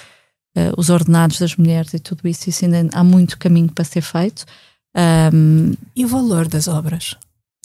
uh, 0.56 0.74
os 0.78 0.90
ordenados 0.90 1.40
das 1.40 1.56
mulheres 1.56 1.94
e 1.94 2.00
tudo 2.00 2.28
isso, 2.28 2.50
isso 2.50 2.66
ainda 2.66 2.88
há 2.94 3.04
muito 3.04 3.38
caminho 3.38 3.70
para 3.72 3.86
ser 3.86 4.02
feito. 4.02 4.46
Um, 5.34 5.74
e 5.96 6.06
o 6.06 6.08
valor 6.08 6.48
das 6.48 6.68
obras? 6.68 7.16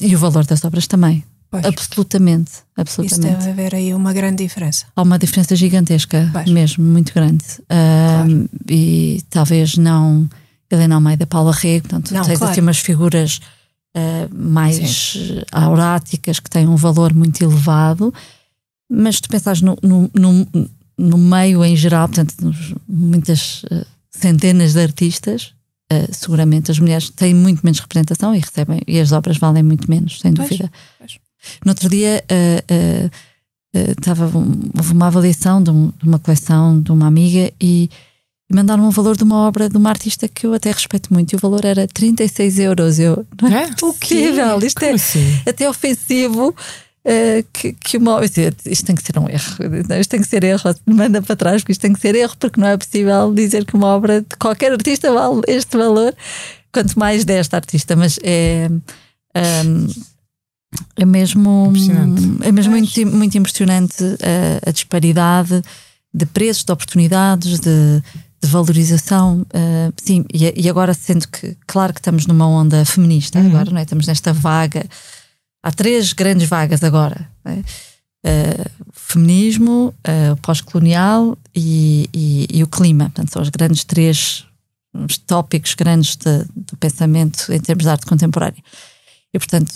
e 0.00 0.16
o 0.16 0.18
valor 0.18 0.44
das 0.47 0.64
obras 0.64 0.87
também. 0.87 1.23
Pois. 1.50 1.64
Absolutamente, 1.64 2.50
Isso 2.52 2.62
absolutamente. 2.76 3.37
deve 3.38 3.50
haver 3.50 3.75
aí 3.75 3.92
uma 3.92 4.12
grande 4.12 4.42
diferença. 4.44 4.87
Há 4.97 5.02
uma 5.02 5.18
diferença 5.18 5.54
gigantesca, 5.56 6.30
Pois. 6.32 6.49
mesmo, 6.49 6.85
muito 6.85 7.12
grande. 7.12 7.44
Ahm, 7.68 8.47
E 8.68 9.20
talvez 9.28 9.76
não 9.76 10.28
Helena 10.70 10.94
Almeida, 10.94 11.26
Paula 11.26 11.52
Rego, 11.52 11.88
portanto, 11.88 12.14
Não, 12.14 12.23
tens 12.25 12.38
claro. 12.38 12.52
assim 12.52 12.61
umas 12.61 12.78
figuras 12.78 13.40
ah, 13.94 14.28
mais 14.32 15.14
eh, 15.16 15.44
auráticas 15.50 16.38
que 16.38 16.49
têm 16.49 16.68
um 16.68 16.76
valor 16.76 17.12
muito 17.12 17.42
elevado, 17.42 18.14
mas 18.88 19.20
tu 19.20 19.28
pensares 19.28 19.61
no, 19.61 19.76
no, 19.82 20.09
no, 20.14 20.47
no 21.00 21.16
meio 21.19 21.64
em 21.64 21.75
geral, 21.76 22.07
portanto, 22.09 22.35
muitas 22.88 23.62
eh, 23.71 23.85
centenas 24.11 24.75
de 24.75 24.80
artistas, 24.83 25.52
eh, 25.90 26.07
seguramente 26.12 26.71
as 26.71 26.78
mulheres 26.78 27.09
têm 27.11 27.35
muito 27.35 27.61
menos 27.64 27.80
representação 27.80 28.35
e 28.35 28.38
recebem, 28.38 28.80
e 28.87 29.00
as 29.00 29.12
obras 29.12 29.38
valem 29.38 29.62
muito 29.62 29.88
menos, 29.90 30.21
sem 30.21 30.33
Pois, 30.35 30.49
dúvida. 30.49 30.71
pois. 30.99 31.19
No 31.64 31.71
outro 31.73 31.88
dia 31.88 32.23
eh, 32.28 32.64
eh, 32.69 33.11
estava 33.97 34.26
um- 34.37 34.71
houve 34.76 34.92
uma 34.92 35.07
avaliação 35.07 35.62
de, 35.62 35.71
um- 35.71 35.92
de 36.00 36.07
uma 36.09 36.19
coleção 36.19 36.80
de 36.80 36.90
uma 36.92 37.07
amiga 37.07 37.50
e 37.61 37.88
mandaram 38.52 38.85
um 38.87 38.90
valor 38.90 39.16
de 39.16 39.23
uma 39.23 39.37
obra 39.47 39.69
de 39.69 39.76
uma 39.76 39.88
artista 39.90 40.26
que 40.28 40.45
eu 40.45 40.52
até 40.52 40.71
respeito 40.73 41.12
muito 41.14 41.33
e 41.33 41.37
o 41.37 41.38
valor 41.38 41.64
era 41.64 41.87
36 41.87 42.59
euros. 42.59 42.99
Eu, 42.99 43.25
não 43.40 43.49
é 43.49 43.62
É? 43.64 43.73
possível, 43.75 44.59
isto 44.59 44.80
Como 44.80 44.90
é 44.90 44.95
assim? 44.95 45.40
até 45.49 45.71
ofensivo. 45.71 46.54
Eh, 47.04 47.45
que, 47.52 47.73
que 47.73 47.97
uma, 47.97 48.25
isto 48.25 48.38
isto 48.66 48.85
tem 48.87 48.95
que 48.95 49.02
ser 49.02 49.19
um 49.19 49.28
erro, 49.28 49.57
isto 50.00 50.11
tem 50.11 50.21
que 50.21 50.28
ser 50.28 50.45
erro, 50.45 50.75
manda 50.87 51.23
para 51.23 51.37
trás, 51.37 51.62
porque 51.62 51.73
isto 51.73 51.80
tem 51.80 51.92
que 51.92 52.00
ser 52.00 52.14
erro, 52.14 52.35
porque 52.38 52.61
não 52.61 52.69
é 52.69 52.76
possível 52.76 53.33
dizer 53.35 53.64
que 53.64 53.75
uma 53.75 53.88
obra 53.88 54.21
de 54.21 54.37
qualquer 54.38 54.73
artista 54.73 55.12
vale 55.12 55.40
este 55.49 55.76
valor, 55.76 56.14
quanto 56.73 56.99
mais 56.99 57.25
desta 57.25 57.57
artista, 57.57 57.97
mas 57.97 58.19
é, 58.23 58.69
ehm, 59.35 59.87
é 60.97 61.04
mesmo, 61.04 61.73
é 62.42 62.52
mesmo 62.52 62.73
muito, 62.73 63.07
muito 63.07 63.37
impressionante 63.38 64.04
a, 64.04 64.69
a 64.69 64.73
disparidade 64.73 65.62
de 66.12 66.26
preços, 66.26 66.64
de 66.64 66.73
oportunidades, 66.73 67.59
de, 67.61 68.02
de 68.42 68.49
valorização. 68.49 69.45
eh, 69.52 69.90
sim, 70.02 70.25
e, 70.33 70.52
e 70.64 70.69
agora 70.69 70.92
sendo 70.95 71.26
que, 71.28 71.57
claro 71.66 71.92
que 71.92 72.00
estamos 72.00 72.26
numa 72.26 72.47
onda 72.47 72.85
feminista, 72.85 73.38
Uhum. 73.38 73.47
agora 73.49 73.71
não 73.71 73.78
é? 73.78 73.83
estamos 73.83 74.07
nesta 74.07 74.33
vaga. 74.33 74.85
Há 75.62 75.71
três 75.73 76.12
grandes 76.12 76.49
vagas 76.49 76.83
agora: 76.83 77.29
é? 77.45 77.62
Eh, 78.25 78.64
o 78.87 78.93
feminismo, 78.93 79.95
o 80.33 80.37
pós-colonial 80.37 81.37
e, 81.55 82.09
e- 82.12 82.47
e 82.52 82.62
o 82.62 82.67
clima. 82.67 83.05
Portanto, 83.07 83.33
são 83.33 83.40
os 83.43 83.49
grandes 83.49 83.85
três 83.85 84.45
os 84.93 85.17
tópicos 85.19 85.75
grandes 85.75 86.17
de- 86.17 86.45
do 86.57 86.76
pensamento 86.76 87.52
em 87.52 87.61
termos 87.61 87.85
de 87.85 87.90
arte 87.90 88.05
contemporânea. 88.07 88.62
E, 89.33 89.38
portanto, 89.38 89.73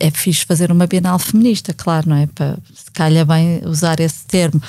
eh, 0.00 0.06
é 0.06 0.10
fixe 0.10 0.44
fazer 0.44 0.72
uma 0.72 0.86
Bienal 0.86 1.18
feminista, 1.18 1.72
claro, 1.74 2.08
não 2.08 2.16
é? 2.16 2.26
Para, 2.26 2.58
se 2.74 2.90
calhar 2.92 3.24
bem 3.26 3.60
usar 3.66 4.00
esse 4.00 4.24
termo. 4.26 4.60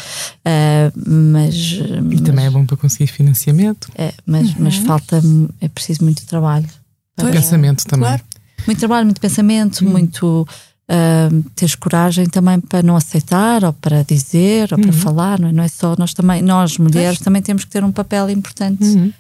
Eh, 0.44 0.92
mas, 0.96 1.56
E 1.56 2.22
também 2.22 2.46
é 2.46 2.50
bom 2.52 2.66
para 2.66 2.78
conseguir 2.78 3.08
financiamento. 3.08 3.90
é, 3.96 4.14
mas, 4.26 4.54
mas 4.56 4.76
falta, 4.76 5.22
é 5.62 5.68
preciso 5.70 6.04
muito 6.04 6.26
trabalho. 6.26 6.68
para- 7.16 7.32
Pensamento 7.32 7.86
também. 7.86 8.08
Claro. 8.10 8.24
Muito 8.66 8.80
trabalho, 8.80 9.06
muito 9.06 9.22
pensamento, 9.22 9.84
muito 9.86 10.48
ah, 10.88 11.30
teres 11.56 11.76
coragem 11.76 12.28
também 12.28 12.60
para 12.60 12.84
não 12.84 12.96
aceitar 12.96 13.64
ou 13.64 13.74
para 13.74 14.04
dizer 14.04 14.72
ou 14.72 14.80
para 14.80 14.94
falar, 14.94 15.40
não 15.40 15.50
é? 15.50 15.52
Não 15.52 15.64
é 15.64 15.68
só 15.68 15.96
nós 15.98 16.14
também, 16.14 16.42
nós 16.42 16.78
mulheres 16.78 17.20
também 17.20 17.42
temos 17.42 17.66
que 17.66 17.72
ter 17.72 17.84
um 17.84 17.92
papel 17.92 18.30
importante 18.30 18.84
Uhum. 18.84 19.12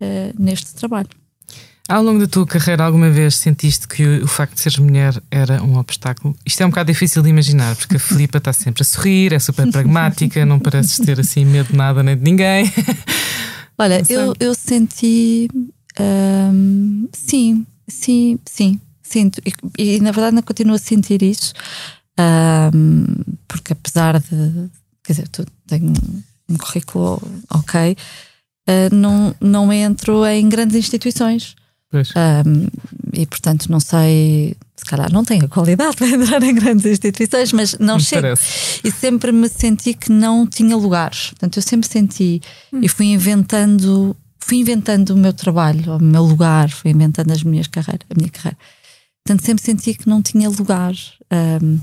ah, 0.00 0.32
neste 0.38 0.74
trabalho. 0.74 1.08
Ao 1.88 2.00
longo 2.04 2.20
da 2.20 2.28
tua 2.28 2.46
carreira, 2.46 2.84
alguma 2.84 3.10
vez 3.10 3.34
sentiste 3.36 3.88
que 3.88 4.04
o, 4.04 4.24
o 4.24 4.28
facto 4.28 4.54
de 4.54 4.60
seres 4.60 4.78
mulher 4.78 5.20
era 5.28 5.60
um 5.60 5.76
obstáculo? 5.76 6.36
Isto 6.46 6.62
é 6.62 6.66
um 6.66 6.70
bocado 6.70 6.92
difícil 6.92 7.20
de 7.20 7.28
imaginar, 7.28 7.74
porque 7.74 7.96
a 7.96 7.98
Filipa 7.98 8.38
está 8.38 8.52
sempre 8.52 8.82
a 8.82 8.84
sorrir, 8.84 9.32
é 9.32 9.40
super 9.40 9.68
pragmática, 9.72 10.46
não 10.46 10.60
pareces 10.60 10.96
ter 11.04 11.18
assim 11.18 11.44
medo 11.44 11.70
de 11.72 11.76
nada 11.76 12.00
nem 12.04 12.16
de 12.16 12.22
ninguém. 12.22 12.72
Olha, 13.76 14.00
eu, 14.08 14.32
eu 14.38 14.54
senti 14.54 15.48
ahm, 15.98 17.08
sim, 17.12 17.66
sim, 17.90 18.38
sim, 18.46 18.80
sinto. 19.02 19.40
E, 19.44 19.52
e, 19.96 20.00
na 20.00 20.12
verdade 20.12 20.36
ainda 20.36 20.42
continuo 20.42 20.76
a 20.76 20.78
sentir 20.78 21.22
isso, 21.22 21.52
ahm, 22.18 23.04
porque 23.48 23.72
apesar 23.72 24.20
de 24.20 24.70
quer 25.02 25.12
dizer, 25.12 25.28
tu 25.28 25.44
tenho 25.66 25.92
um 26.48 26.56
currículo 26.56 27.20
ok, 27.50 27.96
ah, 28.66 28.88
não, 28.94 29.34
não 29.40 29.72
entro 29.72 30.24
em 30.26 30.48
grandes 30.48 30.76
instituições. 30.76 31.56
Um, 31.92 32.68
e 33.12 33.26
portanto 33.26 33.66
não 33.68 33.80
sei, 33.80 34.56
se 34.76 34.84
calhar 34.84 35.12
não 35.12 35.24
tenho 35.24 35.44
a 35.46 35.48
qualidade 35.48 35.96
para 35.96 36.06
entrar 36.06 36.40
em 36.40 36.54
grandes 36.54 36.86
instituições, 36.86 37.52
mas 37.52 37.76
não 37.80 37.96
Me 37.96 38.02
chego. 38.02 38.22
parece. 38.22 38.80
E 38.84 38.92
sempre 38.92 39.32
me 39.32 39.48
senti 39.48 39.94
que 39.94 40.12
não 40.12 40.46
tinha 40.46 40.76
lugar. 40.76 41.10
Portanto, 41.10 41.56
eu 41.56 41.62
sempre 41.62 41.88
senti 41.88 42.40
e 42.80 42.88
fui 42.88 43.06
inventando, 43.06 44.16
fui 44.40 44.58
inventando 44.58 45.10
o 45.10 45.16
meu 45.16 45.32
trabalho, 45.32 45.96
o 45.96 46.02
meu 46.02 46.22
lugar, 46.22 46.70
fui 46.70 46.90
inventando 46.90 47.30
as 47.32 47.42
minhas 47.42 47.66
carreiras, 47.66 48.06
a 48.10 48.14
minha 48.14 48.30
carreira. 48.30 48.58
Portanto, 49.24 49.44
sempre 49.46 49.64
senti 49.64 49.94
que 49.94 50.08
não 50.08 50.22
tinha 50.22 50.48
lugar. 50.48 50.92
um, 51.62 51.78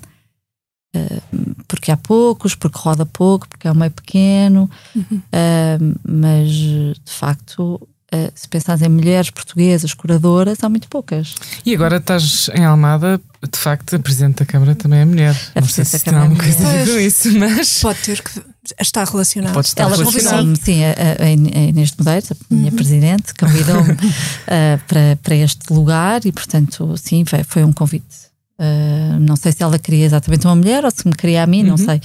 um, 0.96 1.54
porque 1.68 1.92
há 1.92 1.98
poucos, 1.98 2.56
porque 2.56 2.78
roda 2.80 3.06
pouco, 3.06 3.48
porque 3.48 3.68
é 3.68 3.72
um 3.72 3.76
meio 3.76 3.92
pequeno, 3.92 4.70
um, 4.96 5.96
mas 6.08 6.50
de 6.50 6.96
facto, 7.06 7.76
uh, 8.14 8.32
se 8.34 8.48
pensares 8.48 8.82
em 8.82 8.90
mulheres 8.90 9.30
portuguesas 9.30 9.94
curadoras, 9.94 10.64
há 10.64 10.70
muito 10.70 10.88
poucas. 10.88 11.36
E 11.66 11.74
agora 11.76 11.98
estás 11.98 12.50
em 12.54 12.66
Almada, 12.66 13.22
de 13.52 13.60
facto, 13.60 13.96
a 13.96 14.00
Presidente 14.00 14.40
da 14.40 14.46
Câmara 14.46 14.76
também 14.76 15.00
é 15.00 15.06
mulher. 15.06 15.36
A 15.56 15.62
não 15.62 15.68
sei 15.68 15.84
Presidente 15.84 15.88
se 16.00 16.06
da 16.06 16.12
tem 16.12 16.20
alguma 16.20 16.42
Câmara 16.42 16.50
é 16.50 16.54
coisa 16.54 16.68
a 16.68 16.72
ver 16.72 16.86
com 16.86 16.92
mulher. 16.94 17.08
isso, 17.08 17.40
mas 17.40 17.80
Pode 17.80 18.00
ter 18.00 18.22
que 18.22 18.42
estar 18.80 19.06
relacionado. 19.08 19.54
pode 19.54 19.68
estar 19.68 19.84
Ela 19.84 19.96
relacionado. 19.96 20.32
convidou-me, 20.46 20.58
sim, 20.64 20.84
a, 20.84 20.92
a, 20.92 21.24
a 21.26 21.30
Inês 21.32 21.92
de 21.92 21.96
Medeiros, 22.00 22.32
a 22.32 22.36
minha 22.50 22.72
presidente, 22.72 23.34
convidou-me 23.40 23.98
ah, 24.48 24.80
para, 24.88 25.18
para 25.22 25.36
este 25.36 25.72
lugar 25.74 26.26
e, 26.26 26.32
portanto, 26.32 26.96
sim, 26.98 27.24
foi, 27.26 27.44
foi 27.44 27.64
um 27.64 27.74
convite. 27.74 28.06
Ah, 28.60 29.18
não 29.20 29.36
sei 29.36 29.52
se 29.52 29.62
ela 29.64 29.78
queria 29.78 30.06
exatamente 30.06 30.46
uma 30.48 30.56
mulher 30.56 30.84
ou 30.86 30.92
se 30.92 31.08
me 31.08 31.14
queria 31.14 31.44
a 31.44 31.48
mim, 31.48 31.64
não 31.64 31.78
sei. 31.78 32.02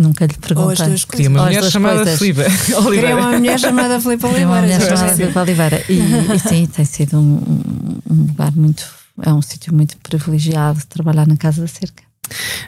Nunca 0.00 0.26
lhe 0.26 0.32
Ou 0.32 0.38
as 0.38 0.46
perguntei. 0.78 0.86
duas 0.86 1.04
Queria 1.04 1.28
uma 1.28 1.42
mulher 1.44 1.64
chamada. 1.64 2.16
Filipe 2.16 2.42
Queria 2.66 2.78
Oliveira. 2.78 3.16
uma 3.16 3.32
mulher 3.38 3.58
chamada 3.58 4.00
Filipe 4.00 4.28
Queria 4.28 4.46
uma 4.46 4.58
Oliveira. 4.60 4.78
mulher 4.84 4.96
chamada. 4.96 5.16
Filipe 5.16 5.38
Oliveira. 5.38 5.84
E, 5.88 5.98
e 6.34 6.38
sim, 6.38 6.66
tem 6.66 6.84
sido 6.84 7.18
um, 7.18 8.00
um- 8.08 8.26
lugar 8.28 8.52
muito. 8.52 8.84
É 9.22 9.32
um 9.32 9.42
sítio 9.42 9.74
muito 9.74 9.96
privilegiado 9.98 10.80
trabalhar 10.88 11.26
na 11.26 11.36
Casa 11.36 11.62
da 11.62 11.66
Cerca. 11.66 12.04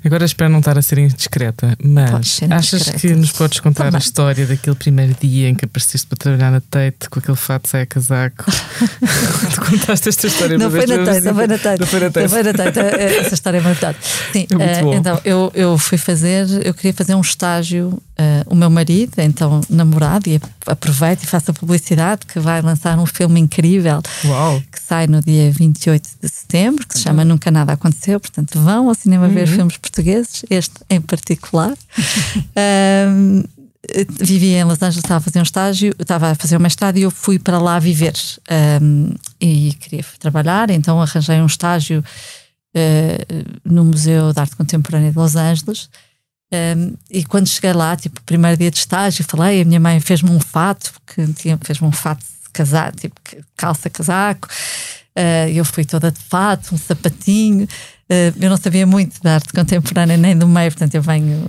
Agora 0.04 0.24
espero 0.24 0.50
não 0.50 0.58
estar 0.60 0.76
a 0.78 0.82
ser 0.82 0.98
indiscreta, 0.98 1.76
mas 1.82 2.40
achas 2.50 2.88
que 2.90 3.14
nos 3.14 3.32
podes 3.32 3.60
contar 3.60 3.84
Também. 3.84 3.96
a 3.96 4.00
história 4.00 4.46
daquele 4.46 4.76
primeiro 4.76 5.14
dia 5.20 5.48
em 5.48 5.54
que 5.54 5.64
apareceste 5.64 6.06
para 6.06 6.16
trabalhar 6.16 6.50
na 6.50 6.60
Tate 6.60 7.08
com 7.10 7.18
aquele 7.18 7.36
fato 7.36 7.68
sai 7.68 7.82
a 7.82 7.86
casaco? 7.86 8.44
tu 9.54 9.60
contaste 9.60 10.08
esta 10.08 10.26
história 10.26 10.58
Não 10.58 10.66
uma 10.68 10.78
foi 10.78 10.86
vez, 10.86 11.04
Tate, 11.06 11.20
não 11.24 11.34
foi 11.34 11.46
na 11.46 11.58
Tate. 11.58 11.80
Não 11.80 11.86
foi 11.86 11.98
na 12.00 12.06
Não 12.06 12.12
Tate. 12.12 12.28
foi 12.28 12.42
na 12.42 12.52
Tate. 12.52 12.78
Eh, 12.78 13.16
Essa 13.18 13.34
história 13.34 13.58
é 13.58 13.60
maravilhosa. 13.60 13.96
Sim, 14.32 14.46
É 14.50 14.54
muito 14.56 14.82
bom. 14.84 14.94
então 14.94 15.20
eu, 15.24 15.50
eu 15.54 15.78
fui 15.78 15.98
fazer, 15.98 16.46
eu 16.64 16.74
queria 16.74 16.92
fazer 16.94 17.14
um 17.14 17.20
estágio, 17.20 18.00
eh, 18.18 18.44
o 18.46 18.54
meu 18.54 18.70
marido, 18.70 19.12
então 19.18 19.60
namorado, 19.68 20.28
e 20.28 20.40
aproveito 20.70 21.22
e 21.22 21.26
faço 21.26 21.50
a 21.50 21.54
publicidade 21.54 22.26
que 22.26 22.38
vai 22.38 22.62
lançar 22.62 22.98
um 22.98 23.06
filme 23.06 23.40
incrível 23.40 24.00
Uau! 24.24 24.62
que 24.70 24.80
sai 24.80 25.06
no 25.06 25.20
dia 25.20 25.50
28 25.50 26.08
de 26.22 26.28
setembro, 26.28 26.86
que 26.86 26.96
se 26.96 27.02
chama 27.02 27.24
Nunca 27.24 27.50
Nada 27.50 27.72
Aconteceu. 27.72 28.20
Portanto, 28.20 28.58
vão 28.60 28.88
ao 28.88 28.94
cinema 28.94 29.28
ver 29.28 29.46
filmes 29.46 29.76
portugueses, 29.76 30.44
este 30.50 30.74
em 30.88 31.00
particular. 31.00 31.74
Ahm, 32.56 33.42
vivia 34.20 34.60
em 34.60 34.64
Los 34.64 34.82
Angeles, 34.82 34.98
estava 34.98 35.18
a 35.18 35.20
fazer 35.20 35.38
um 35.38 35.42
estágio, 35.42 35.94
estava 35.98 36.30
a 36.30 36.34
fazer 36.34 36.56
um 36.56 36.60
mestrado 36.60 36.96
e 36.98 37.02
eu 37.02 37.10
fui 37.10 37.38
para 37.38 37.58
lá 37.58 37.78
viver. 37.78 38.14
Ahm, 38.48 39.14
e 39.40 39.74
queria 39.80 40.04
trabalhar, 40.18 40.70
então 40.70 41.00
arranjei 41.00 41.40
um 41.40 41.46
estágio 41.46 42.04
eh, 42.74 43.18
no 43.64 43.84
Museu 43.84 44.32
de 44.32 44.40
Arte 44.40 44.54
Contemporânea 44.54 45.10
de 45.10 45.18
Los 45.18 45.34
Angeles. 45.34 45.88
Um, 46.52 46.94
e 47.08 47.24
quando 47.24 47.48
cheguei 47.48 47.72
lá, 47.72 47.96
tipo, 47.96 48.20
primeiro 48.22 48.56
dia 48.56 48.70
de 48.70 48.78
estágio, 48.78 49.24
falei, 49.24 49.62
a 49.62 49.64
minha 49.64 49.78
mãe 49.78 50.00
fez-me 50.00 50.30
um 50.30 50.40
fato, 50.40 50.92
que 51.06 51.26
tinha, 51.34 51.58
fez-me 51.62 51.86
um 51.86 51.92
fato 51.92 52.20
de 52.20 52.50
casaco, 52.52 52.96
tipo, 52.96 53.20
calça 53.56 53.88
casaco, 53.88 54.48
Uh, 55.10 55.50
eu 55.52 55.64
fui 55.64 55.84
toda 55.84 56.10
de 56.10 56.20
fato, 56.20 56.74
um 56.74 56.78
sapatinho. 56.78 57.64
Uh, 57.64 58.32
eu 58.40 58.48
não 58.48 58.56
sabia 58.56 58.86
muito 58.86 59.20
da 59.22 59.34
arte 59.34 59.52
contemporânea 59.52 60.16
nem 60.16 60.36
do 60.36 60.46
meio, 60.46 60.70
portanto, 60.70 60.94
eu 60.94 61.02
venho, 61.02 61.44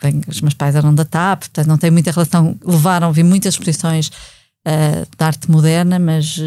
venho 0.00 0.20
os 0.28 0.40
meus 0.40 0.54
pais 0.54 0.74
eram 0.74 0.94
da 0.94 1.04
TAP, 1.04 1.40
portanto, 1.40 1.66
não 1.66 1.78
tenho 1.78 1.92
muita 1.92 2.10
relação. 2.10 2.56
Levaram, 2.64 3.12
vi 3.12 3.22
muitas 3.22 3.54
exposições 3.54 4.08
uh, 4.08 5.06
de 5.16 5.24
arte 5.24 5.50
moderna, 5.50 5.98
mas, 5.98 6.38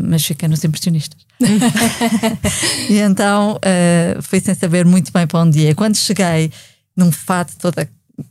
mas 0.00 0.24
fiquei 0.24 0.48
nos 0.48 0.64
impressionistas. 0.64 1.20
e 2.88 2.98
então 2.98 3.56
uh, 3.56 4.22
fui 4.22 4.40
sem 4.40 4.54
saber 4.54 4.84
muito 4.84 5.12
bem 5.12 5.26
para 5.26 5.40
onde 5.40 5.58
ia. 5.58 5.74
Quando 5.74 5.96
cheguei 5.96 6.52
num 6.96 7.10
fato 7.10 7.54
toda 7.58 7.88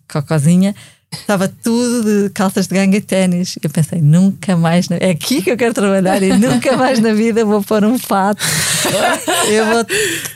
cocozinha, 0.08 0.74
Estava 1.20 1.48
tudo 1.48 2.04
de 2.04 2.30
calças 2.32 2.68
de 2.68 2.76
ganga 2.76 2.98
e 2.98 3.02
ténis. 3.02 3.56
Eu 3.62 3.70
pensei, 3.70 4.02
nunca 4.02 4.58
mais, 4.58 4.90
na... 4.90 4.98
é 4.98 5.12
aqui 5.12 5.42
que 5.42 5.52
eu 5.52 5.58
quero 5.58 5.74
trabalhar 5.74 6.22
e 6.22 6.36
nunca 6.38 6.76
mais 6.76 7.00
na 7.00 7.14
vida 7.14 7.46
vou 7.46 7.64
pôr 7.64 7.84
um 7.86 7.98
fato. 7.98 8.44
Eu 9.48 9.66
vou 9.68 9.86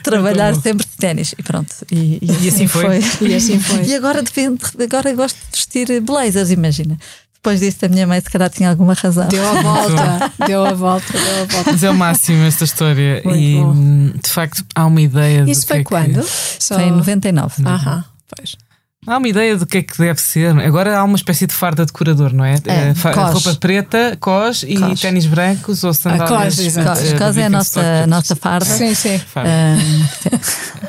trabalhar 0.02 0.54
sempre 0.54 0.86
de 0.86 0.96
ténis. 0.96 1.34
E 1.36 1.42
pronto. 1.42 1.74
E, 1.90 2.18
e, 2.22 2.44
e 2.44 2.48
assim 2.48 2.66
foi. 2.66 3.00
foi. 3.00 3.28
E 3.28 3.34
assim 3.34 3.60
foi. 3.60 3.84
E 3.84 3.94
agora, 3.94 4.22
depende, 4.22 4.60
agora 4.80 5.12
gosto 5.12 5.36
de 5.36 5.58
vestir 5.58 6.00
blazers, 6.00 6.50
imagina. 6.50 6.96
Depois 7.34 7.60
disso, 7.60 7.84
a 7.84 7.88
minha 7.88 8.06
mãe 8.06 8.20
se 8.20 8.30
calhar 8.30 8.50
tinha 8.50 8.70
alguma 8.70 8.94
razão. 8.94 9.28
Deu 9.28 9.46
a 9.46 9.62
volta, 9.62 10.32
deu 10.46 10.66
a 10.66 10.72
volta, 10.72 11.12
deu 11.12 11.42
a 11.42 11.44
volta. 11.44 11.72
Mas 11.72 11.82
é 11.82 11.90
o 11.90 11.94
máximo 11.94 12.44
esta 12.44 12.64
história. 12.64 13.22
Muito 13.24 13.38
e 13.38 13.54
bom. 13.54 14.12
de 14.22 14.30
facto 14.30 14.64
há 14.74 14.86
uma 14.86 15.00
ideia 15.00 15.44
Isso 15.48 15.62
do 15.62 15.68
foi 15.68 15.78
que 15.78 15.84
quando? 15.84 16.18
É 16.18 16.22
que... 16.22 16.28
Só... 16.58 16.74
Foi 16.74 16.84
em 16.84 16.90
99. 16.90 17.62
Aham, 17.64 18.04
pois. 18.28 18.67
Há 19.08 19.16
uma 19.18 19.28
ideia 19.28 19.56
do 19.56 19.64
que 19.66 19.78
é 19.78 19.82
que 19.82 19.96
deve 19.96 20.20
ser. 20.20 20.56
Agora 20.60 20.98
há 20.98 21.02
uma 21.04 21.16
espécie 21.16 21.46
de 21.46 21.54
farda 21.54 21.86
decorador, 21.86 22.32
não 22.32 22.44
é? 22.44 22.54
É, 22.66 22.90
Eh, 22.90 22.94
cos. 23.14 23.32
roupa 23.32 23.54
preta, 23.58 24.16
cos 24.20 24.62
e 24.62 24.76
Cos. 24.76 25.00
ténis 25.00 25.24
brancos 25.26 25.82
ou 25.82 25.94
sandálias. 25.94 26.56
cos. 26.56 26.74
Cos, 26.74 27.12
cos 27.14 27.36
é 27.36 27.46
a 27.46 27.50
nossa, 27.50 28.06
nossa 28.06 28.36
farda. 28.36 28.66
Sim, 28.66 28.94
sim. 28.94 29.18
Farda. 29.18 29.50
Ah, 29.50 30.38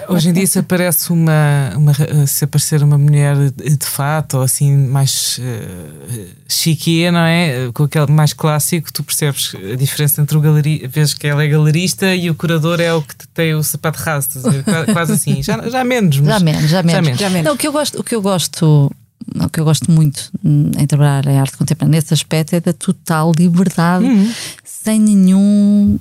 Hoje 0.12 0.30
em 0.30 0.34
dia, 0.34 0.48
se 0.48 0.60
aparece 0.60 1.12
uma, 1.14 1.72
uma 1.76 1.94
se 2.28 2.44
aparecer 2.44 2.84
uma 2.84 2.98
mulher 2.98 3.36
de 3.52 3.80
de 3.80 3.86
fato 3.86 4.38
ou 4.38 4.44
assim 4.44 4.76
mais 4.76 5.38
uh, 5.40 6.26
chique, 6.48 7.10
não 7.12 7.20
é? 7.22 7.70
Com 7.74 7.84
aquele 7.84 8.12
mais 8.12 8.34
clássico, 8.34 8.92
tu 8.92 9.04
percebes 9.04 9.54
a 9.72 9.76
diferença 9.76 10.22
entre 10.22 10.36
o 10.38 10.42
galerista, 10.42 10.88
vês 10.88 11.14
que 11.14 11.28
ela 11.28 11.44
é 11.44 11.48
galerista 11.48 12.14
e 12.16 12.30
o 12.30 12.36
curador 12.36 12.82
é 12.82 12.92
o 12.94 13.02
que 13.02 13.16
te 13.16 13.28
tem 13.30 13.54
o 13.54 13.64
sapato 13.64 14.00
raso, 14.02 14.30
quase 14.92 15.14
assim, 15.14 15.42
já, 15.44 15.58
já 15.70 15.84
menos, 15.84 16.20
mas 16.20 16.30
já 16.30 16.40
menos, 16.40 16.70
já 16.70 16.84
menos. 16.84 17.20
Já 17.20 17.30
menos. 17.30 17.46
Não, 17.46 17.54
o 17.54 17.58
que 17.58 17.68
eu 17.68 17.72
gosto, 17.72 18.00
o 18.00 18.04
que 18.10 18.16
eu 18.16 18.22
gosto, 18.22 18.92
o 19.36 19.50
que 19.50 19.60
eu 19.60 19.64
gosto 19.66 19.92
muito 19.92 20.32
hum, 20.44 20.72
em 20.78 20.86
trabalhar 20.88 21.26
em 21.28 21.40
arte 21.40 21.56
contemporânea 21.58 22.00
nesse 22.02 22.14
aspecto 22.14 22.56
é 22.56 22.60
da 22.60 22.74
total 22.74 23.32
liberdade, 23.38 24.04
Uhum. 24.06 24.34
sem 24.64 25.00
nenhum 25.00 26.00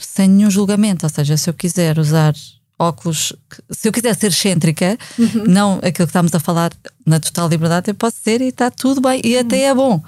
sem 0.00 0.28
nenhum 0.28 0.50
julgamento. 0.50 1.06
Ou 1.06 1.10
seja, 1.10 1.36
se 1.36 1.48
eu 1.48 1.54
quiser 1.54 1.98
usar 1.98 2.34
óculos, 2.78 3.32
se 3.70 3.88
eu 3.88 3.92
quiser 3.92 4.14
ser 4.16 4.28
excêntrica, 4.28 4.98
Uhum. 5.18 5.44
não 5.46 5.74
aquilo 5.76 5.92
que 5.94 6.02
estamos 6.10 6.34
a 6.34 6.40
falar 6.40 6.72
na 7.06 7.20
total 7.20 7.48
liberdade, 7.48 7.90
eu 7.90 7.94
posso 7.94 8.16
ser 8.22 8.40
e 8.40 8.48
está 8.48 8.70
tudo 8.70 9.00
bem 9.00 9.20
e 9.24 9.36
até 9.38 9.62
é 9.64 9.74
bom. 9.74 10.02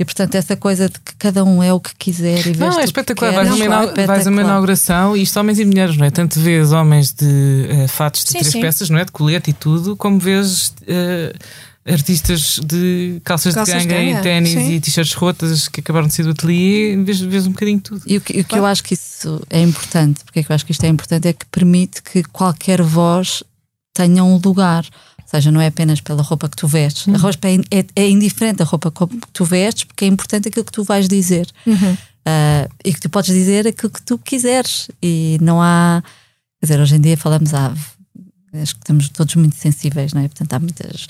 E 0.00 0.04
portanto, 0.04 0.36
essa 0.36 0.56
coisa 0.56 0.88
de 0.88 0.94
que 1.00 1.16
cada 1.16 1.44
um 1.44 1.60
é 1.60 1.72
o 1.72 1.80
que 1.80 1.90
quiser 1.98 2.46
e 2.46 2.56
Não, 2.56 2.68
é 2.72 2.76
que 2.78 2.84
espetacular. 2.84 3.32
Vais, 3.34 3.48
é 3.48 3.52
uma 3.52 3.64
inau- 3.64 3.94
vais 4.06 4.26
a 4.26 4.30
uma 4.30 4.42
inauguração 4.42 5.16
e 5.16 5.22
isto 5.22 5.38
homens 5.40 5.58
e 5.58 5.64
mulheres, 5.64 5.96
não 5.96 6.06
é? 6.06 6.10
Tanto 6.10 6.38
vês 6.38 6.70
homens 6.70 7.12
de 7.12 7.66
eh, 7.68 7.88
fatos 7.88 8.22
de 8.24 8.30
Sim, 8.30 8.38
três 8.38 8.52
sim. 8.52 8.60
peças, 8.60 8.90
não 8.90 8.98
é? 8.98 9.04
De 9.04 9.10
colete 9.10 9.50
e 9.50 9.52
tudo, 9.52 9.96
como 9.96 10.20
vês 10.20 10.72
eh, 10.86 11.34
artistas 11.84 12.60
de 12.64 13.20
calças, 13.24 13.54
Calças 13.54 13.82
de 13.82 13.88
de 13.88 13.94
ganga 13.94 14.20
e 14.20 14.22
ténis 14.22 14.52
e 14.54 14.78
t-shirts 14.80 15.14
rotas 15.14 15.66
que 15.68 15.80
acabaram 15.80 16.06
de 16.06 16.14
sair 16.14 16.26
do 16.26 16.30
ateliê, 16.30 16.96
vês, 17.02 17.20
vês 17.20 17.46
um 17.46 17.50
bocadinho 17.50 17.78
de 17.78 17.82
tudo. 17.84 18.02
E 18.06 18.18
o 18.18 18.20
que, 18.20 18.40
o 18.40 18.44
que 18.44 18.56
eu 18.58 18.66
acho 18.66 18.84
que 18.84 18.94
isso 18.94 19.40
é 19.50 19.60
importante, 19.60 20.22
porque 20.24 20.38
é 20.40 20.42
que 20.44 20.52
eu 20.52 20.54
acho 20.54 20.64
que 20.64 20.70
isto 20.72 20.84
é 20.84 20.88
importante, 20.88 21.26
é 21.26 21.32
que 21.32 21.46
permite 21.46 22.02
que 22.02 22.22
qualquer 22.24 22.82
voz 22.82 23.42
tenha 23.94 24.22
um 24.22 24.36
lugar. 24.44 24.84
Seja, 25.30 25.50
não 25.52 25.60
é 25.60 25.66
apenas 25.66 26.00
pela 26.00 26.22
roupa 26.22 26.48
que 26.48 26.56
tu 26.56 26.66
vestes. 26.66 27.12
A 27.14 27.18
roupa 27.18 27.48
é, 27.48 27.56
é, 27.70 27.84
é 27.94 28.08
indiferente 28.08 28.62
a 28.62 28.64
roupa 28.64 28.90
que 28.90 29.30
tu 29.30 29.44
vestes, 29.44 29.84
porque 29.84 30.06
é 30.06 30.08
importante 30.08 30.48
aquilo 30.48 30.64
que 30.64 30.72
tu 30.72 30.82
vais 30.82 31.06
dizer. 31.06 31.46
Ah, 32.24 32.68
e 32.84 32.94
que 32.94 33.00
tu 33.00 33.10
podes 33.10 33.34
dizer 33.34 33.66
aquilo 33.66 33.90
que 33.90 34.00
tu 34.00 34.18
quiseres. 34.18 34.88
E 35.02 35.38
não 35.40 35.60
há. 35.60 36.02
Quer 36.58 36.66
dizer, 36.66 36.80
hoje 36.80 36.96
em 36.96 37.00
dia 37.00 37.16
falamos, 37.16 37.52
ah, 37.52 37.74
acho 38.54 38.74
que 38.74 38.80
estamos 38.80 39.10
todos 39.10 39.34
muito 39.34 39.56
sensíveis, 39.56 40.14
não 40.14 40.22
é? 40.22 40.28
Portanto, 40.28 40.52
há 40.54 40.58
muitas 40.58 41.06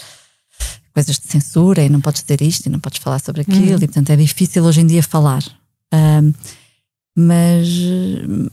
coisas 0.93 1.17
de 1.17 1.29
censura 1.29 1.85
e 1.85 1.89
não 1.89 2.01
podes 2.01 2.23
dizer 2.23 2.43
isto 2.43 2.67
e 2.67 2.69
não 2.69 2.81
podes 2.81 2.99
falar 3.01 3.21
sobre 3.21 3.43
aquilo, 3.43 3.77
e 3.77 3.87
portanto 3.87 4.11
é 4.11 4.17
difícil 4.17 4.65
hoje 4.65 4.81
em 4.81 4.87
dia 4.87 5.03
falar. 5.03 5.45
Ahm, 5.93 6.33
mas, 7.21 7.69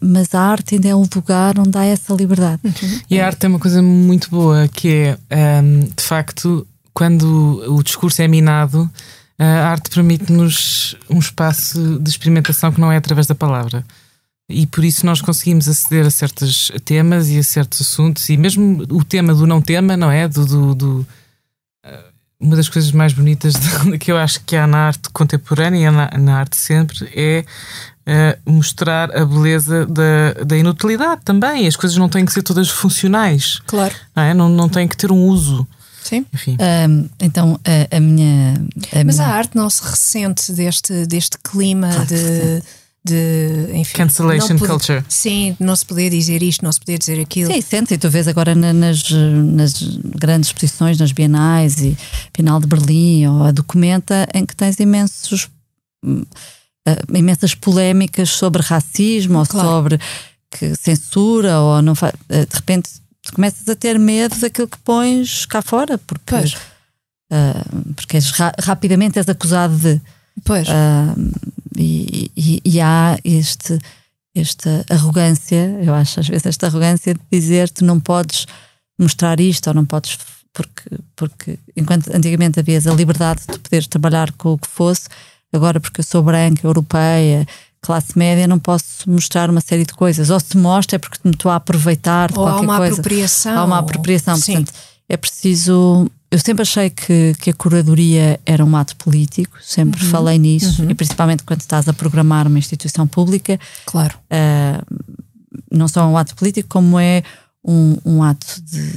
mas 0.01 0.33
a 0.33 0.41
arte 0.41 0.73
ainda 0.73 0.87
é 0.89 0.95
um 0.95 1.07
lugar 1.13 1.59
onde 1.59 1.77
há 1.77 1.85
essa 1.85 2.13
liberdade. 2.15 2.61
E 3.09 3.19
a 3.19 3.27
arte 3.27 3.37
tem 3.39 3.49
uma 3.49 3.59
coisa 3.59 3.79
muito 3.81 4.27
boa 4.31 4.67
que 4.67 4.87
é, 4.89 5.17
ahm, 5.59 5.81
de 5.95 6.03
facto, 6.03 6.65
quando 6.93 7.63
o 7.71 7.83
discurso 7.83 8.23
é 8.23 8.27
minado, 8.27 8.89
a 9.37 9.67
arte 9.67 9.91
permite-nos 9.91 10.95
um 11.09 11.19
espaço 11.19 11.99
de 11.99 12.09
experimentação 12.09 12.71
que 12.71 12.81
não 12.81 12.91
é 12.91 12.97
através 12.97 13.27
da 13.27 13.35
palavra. 13.35 13.85
E 14.49 14.65
por 14.65 14.83
isso 14.83 15.05
nós 15.05 15.21
conseguimos 15.21 15.67
aceder 15.67 16.05
a 16.05 16.09
certos 16.11 16.71
temas 16.83 17.29
e 17.29 17.37
a 17.37 17.43
certos 17.43 17.81
assuntos, 17.81 18.29
e 18.29 18.37
mesmo 18.37 18.83
o 18.89 19.03
tema 19.03 19.33
do 19.35 19.45
não 19.45 19.61
tema, 19.61 19.95
não 19.95 20.09
é? 20.09 20.27
Do, 20.27 20.45
do- 20.45 20.75
do- 20.75 21.07
ah, 21.83 22.03
uma 22.39 22.55
das 22.55 22.69
coisas 22.69 22.91
mais 22.91 23.13
bonitas 23.13 23.53
de- 23.53 23.97
que 23.99 24.11
eu 24.11 24.17
acho 24.17 24.39
que 24.43 24.55
há 24.55 24.65
na 24.65 24.87
arte 24.87 25.09
contemporânea 25.11 25.87
e 25.87 25.91
na, 25.91 26.09
na 26.17 26.39
arte 26.39 26.57
sempre 26.57 27.07
é 27.15 27.43
mostrar 28.45 29.15
a 29.15 29.25
beleza 29.25 29.85
da, 29.85 30.33
da 30.45 30.57
inutilidade 30.57 31.21
também. 31.25 31.67
As 31.67 31.75
coisas 31.75 31.97
não 31.97 32.07
têm 32.09 32.25
que 32.25 32.31
ser 32.33 32.43
todas 32.43 32.69
funcionais, 32.69 33.59
Claro. 33.65 33.93
não, 34.15 34.23
é? 34.23 34.33
não, 34.33 34.49
não 34.49 34.69
têm 34.69 34.87
que 34.87 34.95
ter 34.97 35.11
um 35.11 35.25
uso. 35.27 35.67
Sim. 36.03 36.23
Enfim. 36.31 36.55
Ahm, 36.59 37.07
então 37.19 37.59
a, 37.65 37.97
a 37.97 37.99
minha. 37.99 38.53
a 38.93 39.03
Mas 39.03 39.19
a 39.19 39.23
minha- 39.23 39.35
arte 39.35 39.55
não 39.55 39.67
se 39.71 39.81
ressente 39.83 40.51
deste, 40.53 41.05
deste 41.07 41.35
clima 41.43 41.89
Claro 41.89 42.05
de, 42.05 42.61
de. 43.03 43.71
Enfim. 43.73 43.93
Cancellation 43.97 44.55
poder- 44.55 44.67
culture. 44.69 45.05
Sim, 45.09 45.55
não 45.59 45.75
se 45.75 45.83
poder 45.83 46.11
dizer 46.11 46.43
isto, 46.43 46.63
não 46.63 46.71
se 46.71 46.79
poder 46.79 46.99
dizer 46.99 47.19
aquilo. 47.19 47.51
Sim, 47.51 47.59
sente, 47.59 47.95
e 47.95 47.97
tu 47.97 48.07
vês 48.07 48.27
agora 48.27 48.53
na- 48.53 48.71
nas, 48.71 49.09
nas 49.09 49.73
grandes 50.15 50.49
exposições, 50.49 50.99
nas 50.99 51.11
bienais 51.11 51.81
e 51.81 51.97
Bienal 52.37 52.59
de 52.59 52.67
Berlim 52.67 53.25
ou 53.25 53.43
a 53.43 53.51
Documenta, 53.51 54.27
em 54.31 54.45
que 54.45 54.55
tens 54.55 54.79
imensos 54.79 55.49
ah, 56.85 56.97
imensas 57.17 57.53
polémicas 57.55 58.29
sobre 58.29 58.61
racismo 58.61 59.39
ou 59.39 59.45
Claro. 59.45 59.67
sobre 59.69 59.99
que 60.51 60.75
censura 60.75 61.59
ou 61.59 61.81
não 61.81 61.95
fa- 61.95 62.13
ah, 62.29 62.45
de 62.45 62.55
repente 62.55 62.89
tu 63.21 63.33
começas 63.33 63.67
a 63.67 63.75
ter 63.75 63.97
medo 63.99 64.39
daquilo 64.39 64.67
que 64.67 64.77
pões 64.79 65.45
cá 65.45 65.61
fora 65.61 65.97
porque 65.97 66.23
Pois. 66.35 66.55
ah, 67.31 67.63
porque 67.95 68.17
és 68.17 68.29
ra- 68.31 68.53
rapidamente 68.61 69.17
és 69.19 69.27
acusado 69.29 69.75
de 69.77 69.99
Pois. 70.43 70.67
e, 71.77 72.31
e- 72.35 72.61
e 72.63 72.81
há 72.81 73.17
este, 73.23 73.77
esta 74.35 74.85
arrogância, 74.89 75.77
eu 75.83 75.93
acho 75.93 76.19
às 76.19 76.27
vezes 76.27 76.45
esta 76.45 76.67
arrogância 76.67 77.13
de 77.13 77.19
dizer 77.31 77.69
tu 77.69 77.83
não 77.85 77.99
podes 77.99 78.45
mostrar 78.99 79.39
isto 79.39 79.67
ou 79.67 79.73
não 79.73 79.85
podes 79.85 80.17
porque, 80.53 80.89
porque 81.15 81.59
enquanto 81.75 82.13
antigamente 82.15 82.59
havias 82.59 82.87
a 82.87 82.93
liberdade 82.93 83.41
de 83.51 83.59
poderes 83.59 83.87
trabalhar 83.87 84.31
com 84.33 84.53
o 84.53 84.57
que 84.57 84.67
fosse, 84.69 85.07
agora 85.53 85.79
porque 85.79 86.01
eu 86.01 86.03
sou 86.03 86.21
branca, 86.23 86.65
europeia, 86.65 87.47
classe 87.81 88.17
média, 88.17 88.47
não 88.47 88.59
posso 88.59 89.09
mostrar 89.09 89.49
uma 89.49 89.61
série 89.61 89.85
de 89.85 89.93
coisas. 89.93 90.29
Ou 90.29 90.39
se 90.39 90.57
mostra 90.57 90.95
é 90.95 90.99
porque 90.99 91.19
me 91.23 91.31
estou 91.31 91.51
a 91.51 91.55
aproveitar 91.55 92.31
de 92.31 92.37
Ou 92.39 92.45
há 92.47 92.51
qualquer 92.51 92.65
uma 92.65 92.77
coisa. 92.77 92.93
apropriação. 92.93 93.57
Há 93.57 93.65
uma 93.65 93.79
apropriação, 93.79 94.35
Sim. 94.37 94.53
portanto, 94.55 94.73
é 95.07 95.17
preciso. 95.17 96.09
Eu 96.31 96.39
sempre 96.39 96.63
achei 96.63 96.89
que, 96.89 97.33
que 97.39 97.51
a 97.51 97.53
curadoria 97.53 98.39
era 98.45 98.65
um 98.65 98.75
ato 98.75 98.95
político, 98.97 99.57
sempre 99.61 100.03
Uhum. 100.03 100.09
falei 100.09 100.37
nisso, 100.39 100.83
e 100.89 100.93
principalmente 100.93 101.43
quando 101.43 101.61
estás 101.61 101.87
a 101.87 101.93
programar 101.93 102.47
uma 102.47 102.57
instituição 102.59 103.07
pública, 103.07 103.57
Claro. 103.85 104.17
ah, 104.29 104.83
não 105.71 105.87
só 105.87 106.05
um 106.07 106.17
ato 106.17 106.35
político, 106.35 106.67
como 106.67 106.99
é 106.99 107.23
um, 107.63 107.95
um 108.03 108.23
ato 108.23 108.61
de, 108.63 108.91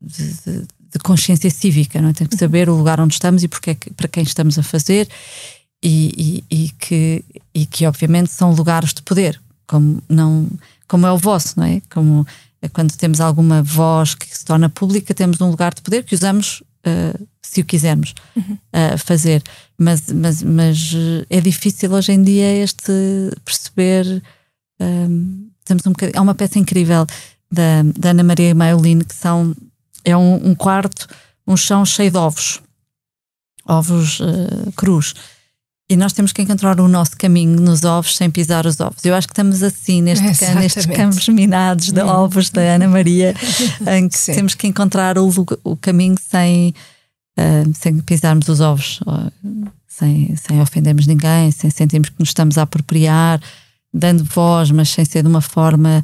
de- 0.00 0.32
de- 0.44 0.66
de 0.92 0.98
consciência 1.02 1.48
cívica, 1.50 2.00
não 2.02 2.08
é? 2.10 2.12
Tem 2.12 2.26
que 2.26 2.36
saber 2.36 2.68
o 2.68 2.74
lugar 2.76 3.00
onde 3.00 3.14
estamos 3.14 3.42
e 3.44 3.48
porque 3.48 3.70
é 3.70 3.74
que- 3.74 3.90
para 3.94 4.08
quem 4.08 4.22
estamos 4.22 4.58
a 4.58 4.62
fazer, 4.62 5.08
e, 5.82 6.42
e- 6.50 6.64
e 6.64 6.68
que, 6.70 7.24
e 7.54 7.66
que 7.66 7.86
obviamente 7.86 8.30
são 8.30 8.52
lugares 8.52 8.94
de 8.94 9.02
poder, 9.02 9.40
como, 9.66 10.02
não, 10.08 10.48
como 10.88 11.06
é 11.06 11.12
o 11.12 11.18
vosso, 11.18 11.54
não 11.58 11.64
é? 11.66 11.80
Como 11.92 12.26
é 12.60 12.68
quando 12.68 12.96
temos 12.96 13.20
alguma 13.20 13.62
voz 13.62 14.14
que 14.14 14.26
se 14.26 14.44
torna 14.44 14.68
pública, 14.68 15.12
temos 15.14 15.40
um 15.40 15.50
lugar 15.50 15.74
de 15.74 15.82
poder 15.82 16.04
que 16.04 16.14
usamos 16.14 16.62
ah, 16.84 17.18
se 17.42 17.60
o 17.60 17.64
quisermos 17.64 18.14
ah, 18.72 18.96
fazer. 18.98 19.42
Mas, 19.78 20.12
mas, 20.12 20.42
mas 20.44 20.92
eh, 20.94 21.26
é 21.38 21.40
difícil 21.40 21.92
hoje 21.92 22.12
em 22.12 22.22
dia 22.22 22.48
este 22.62 22.92
perceber. 23.44 24.22
ahm, 24.80 25.48
temos 25.64 25.84
um 25.86 25.92
há 26.14 26.20
uma 26.20 26.34
peça 26.34 26.58
incrível 26.58 27.04
da, 27.50 27.82
da 27.98 28.10
Ana 28.10 28.22
Maria 28.22 28.54
Maiolino 28.54 29.04
que 29.04 29.14
são 29.14 29.54
é 30.04 30.16
um, 30.16 30.50
um 30.50 30.54
quarto, 30.54 31.08
um 31.46 31.56
chão 31.56 31.84
cheio 31.84 32.10
de 32.12 32.16
ovos, 32.16 32.60
ovos 33.66 34.20
eh, 34.20 34.70
crus. 34.76 35.14
E 35.90 35.96
nós 35.96 36.12
temos 36.12 36.32
que 36.32 36.40
encontrar 36.40 36.80
o 36.80 36.88
nosso 36.88 37.16
caminho 37.18 37.60
nos 37.60 37.84
ovos 37.84 38.16
sem 38.16 38.30
pisar 38.30 38.64
os 38.66 38.80
ovos. 38.80 39.04
Eu 39.04 39.14
acho 39.14 39.26
que 39.26 39.32
estamos 39.32 39.62
assim 39.62 40.00
neste, 40.00 40.24
ca- 40.24 40.54
nestes 40.54 40.86
Exatamente. 40.86 40.96
campos 40.96 41.28
minados 41.28 41.90
de 41.90 42.00
ovos 42.00 42.48
da 42.50 42.62
Ana 42.62 42.88
Maria, 42.88 43.34
em 43.98 44.08
que 44.08 44.18
Sim. 44.18 44.32
temos 44.34 44.54
que 44.54 44.66
encontrar 44.66 45.18
o, 45.18 45.28
o 45.64 45.76
caminho 45.76 46.14
sem, 46.30 46.72
ah, 47.36 47.64
sem 47.74 47.98
pisarmos 48.00 48.48
os 48.48 48.60
ovos, 48.60 49.00
ó, 49.04 49.28
sem, 49.86 50.34
sem 50.36 50.60
ofendermos 50.62 51.06
ninguém, 51.06 51.50
sem 51.50 51.68
sentirmos 51.68 52.08
que 52.08 52.16
nos 52.18 52.30
estamos 52.30 52.56
a 52.56 52.62
apropriar, 52.62 53.38
dando 53.92 54.24
voz, 54.24 54.70
mas 54.70 54.88
sem 54.88 55.04
ser 55.04 55.22
de 55.22 55.28
uma 55.28 55.42
forma 55.42 56.02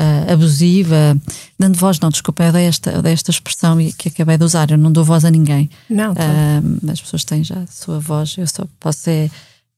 uh, 0.00 0.32
abusiva, 0.32 1.16
dando 1.58 1.76
voz, 1.76 2.00
não, 2.00 2.08
desculpa, 2.08 2.44
eu 2.44 2.52
dei 2.52 2.64
esta, 2.64 2.90
eu 2.90 3.02
dei 3.02 3.12
esta 3.12 3.30
expressão 3.30 3.76
que 3.98 4.08
acabei 4.08 4.38
de 4.38 4.44
usar, 4.44 4.70
eu 4.70 4.78
não 4.78 4.90
dou 4.90 5.04
voz 5.04 5.24
a 5.24 5.30
ninguém. 5.30 5.68
Não, 5.88 6.12
uh, 6.12 6.90
as 6.90 7.00
pessoas 7.00 7.24
têm 7.24 7.44
já 7.44 7.60
a 7.60 7.66
sua 7.66 8.00
voz, 8.00 8.36
eu 8.38 8.46
só 8.46 8.64
posso 8.78 9.10
é 9.10 9.28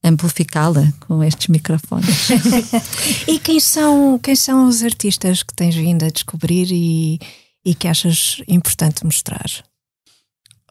amplificá-la 0.04 0.92
com 1.00 1.22
estes 1.22 1.48
microfones. 1.48 2.30
e 3.28 3.38
quem 3.38 3.60
são, 3.60 4.18
quem 4.18 4.34
são 4.34 4.66
os 4.66 4.82
artistas 4.82 5.42
que 5.42 5.54
tens 5.54 5.74
vindo 5.76 6.04
a 6.04 6.08
descobrir 6.08 6.68
e, 6.72 7.20
e 7.64 7.74
que 7.74 7.86
achas 7.86 8.42
importante 8.48 9.04
mostrar? 9.04 9.46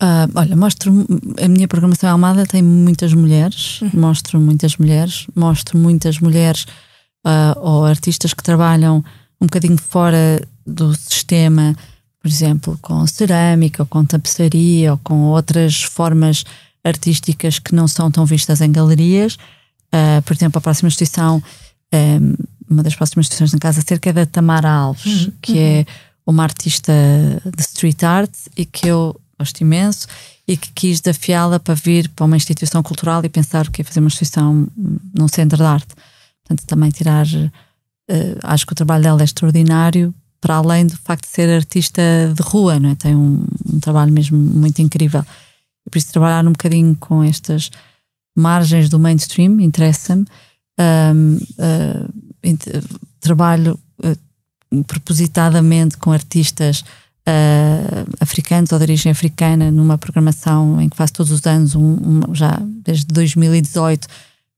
Uh, 0.01 0.27
olha, 0.35 0.55
mostro 0.55 0.91
a 1.41 1.47
minha 1.47 1.67
programação 1.67 2.09
Almada 2.09 2.45
tem 2.45 2.61
muitas 2.61 3.13
mulheres, 3.13 3.81
uhum. 3.81 3.91
mostro 3.93 4.41
muitas 4.41 4.75
mulheres, 4.75 5.27
mostro 5.35 5.77
muitas 5.77 6.19
mulheres 6.19 6.65
uh, 7.25 7.57
ou 7.57 7.85
artistas 7.85 8.33
que 8.33 8.43
trabalham 8.43 9.03
um 9.41 9.47
bocadinho 9.47 9.77
fora 9.77 10.39
do 10.65 10.93
sistema, 10.93 11.75
por 12.21 12.29
exemplo, 12.29 12.77
com 12.81 13.05
cerâmica, 13.07 13.81
ou 13.81 13.87
com 13.87 14.05
tapeçaria, 14.05 14.91
ou 14.91 14.99
com 14.99 15.23
outras 15.23 15.81
formas 15.81 16.43
artísticas 16.83 17.57
que 17.57 17.73
não 17.73 17.87
são 17.87 18.11
tão 18.11 18.25
vistas 18.25 18.61
em 18.61 18.71
galerias. 18.71 19.35
Uh, 19.93 20.21
por 20.23 20.33
exemplo, 20.33 20.59
a 20.59 20.61
próxima 20.61 20.87
exposição, 20.87 21.43
um, 21.93 22.33
uma 22.69 22.83
das 22.83 22.95
próximas 22.95 23.25
exposições 23.25 23.53
na 23.53 23.59
Casa 23.59 23.81
Cerca 23.81 24.11
é 24.11 24.13
da 24.13 24.25
Tamara 24.25 24.69
Alves, 24.69 25.25
uhum. 25.25 25.33
que 25.41 25.57
é 25.57 25.85
uma 26.25 26.43
artista 26.43 26.93
de 27.43 27.61
street 27.61 28.03
art 28.03 28.31
e 28.55 28.63
que 28.63 28.87
eu 28.87 29.19
gosto 29.37 29.59
imenso 29.61 30.07
e 30.47 30.55
que 30.55 30.71
quis 30.71 31.01
desafiá-la 31.01 31.59
para 31.59 31.73
vir 31.73 32.07
para 32.09 32.25
uma 32.25 32.37
instituição 32.37 32.81
cultural 32.83 33.23
e 33.25 33.29
pensar 33.29 33.67
o 33.67 33.71
que 33.71 33.81
é 33.81 33.85
fazer 33.85 33.99
uma 33.99 34.07
instituição 34.07 34.67
num 35.17 35.27
centro 35.27 35.57
de 35.57 35.63
arte. 35.63 35.93
Portanto, 36.43 36.67
também 36.67 36.91
tirar. 36.91 37.25
Uh, 38.09 38.39
acho 38.43 38.65
que 38.65 38.73
o 38.73 38.75
trabalho 38.75 39.03
dela 39.03 39.21
é 39.21 39.23
extraordinário, 39.23 40.13
para 40.39 40.55
além 40.55 40.87
do 40.87 40.97
facto 40.97 41.23
de 41.23 41.29
ser 41.29 41.49
artista 41.49 42.01
de 42.35 42.41
rua, 42.41 42.79
não 42.79 42.89
é? 42.89 42.95
tem 42.95 43.15
um, 43.15 43.45
um 43.71 43.79
trabalho 43.79 44.11
mesmo 44.11 44.37
muito 44.37 44.81
incrível. 44.81 45.23
E 45.85 45.89
por 45.89 45.97
isso, 45.97 46.11
trabalhar 46.11 46.45
um 46.45 46.51
bocadinho 46.51 46.95
com 46.99 47.23
estas 47.23 47.69
margens 48.35 48.89
do 48.89 48.99
mainstream 48.99 49.59
interessa-me. 49.59 50.25
Um, 50.79 51.35
uh, 51.35 52.11
trabalho 53.19 53.79
uh, 54.03 54.83
propositadamente 54.85 55.97
com 55.97 56.11
artistas 56.11 56.83
uh, 57.27 58.15
africanos 58.19 58.71
ou 58.71 58.79
de 58.79 58.83
origem 58.83 59.11
africana 59.11 59.71
numa 59.71 59.97
programação 59.97 60.81
em 60.81 60.89
que 60.89 60.97
faço 60.97 61.13
todos 61.13 61.31
os 61.31 61.45
anos, 61.45 61.75
um, 61.75 61.81
um, 61.81 62.33
já 62.35 62.59
desde 62.83 63.05
2018, 63.05 64.07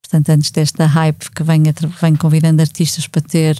portanto, 0.03 0.29
antes 0.29 0.51
desta 0.51 0.85
hype 0.85 1.31
que 1.31 1.43
venho, 1.43 1.73
venho 2.01 2.17
convidando 2.17 2.61
artistas 2.61 3.07
para 3.07 3.21
ter 3.21 3.57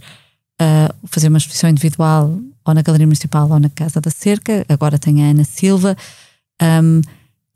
uh, 0.62 1.08
fazer 1.08 1.30
uma 1.30 1.38
exposição 1.38 1.70
individual 1.70 2.38
ou 2.66 2.74
na 2.74 2.82
Galeria 2.82 3.08
Municipal 3.08 3.50
ou 3.50 3.60
na 3.60 3.70
Casa 3.70 4.02
da 4.02 4.12
Cerca. 4.12 4.66
Agora 4.68 5.00
tem 5.00 5.24
a 5.24 5.32
Ana 5.32 5.46
Silva. 5.46 5.98
Um, 6.62 7.02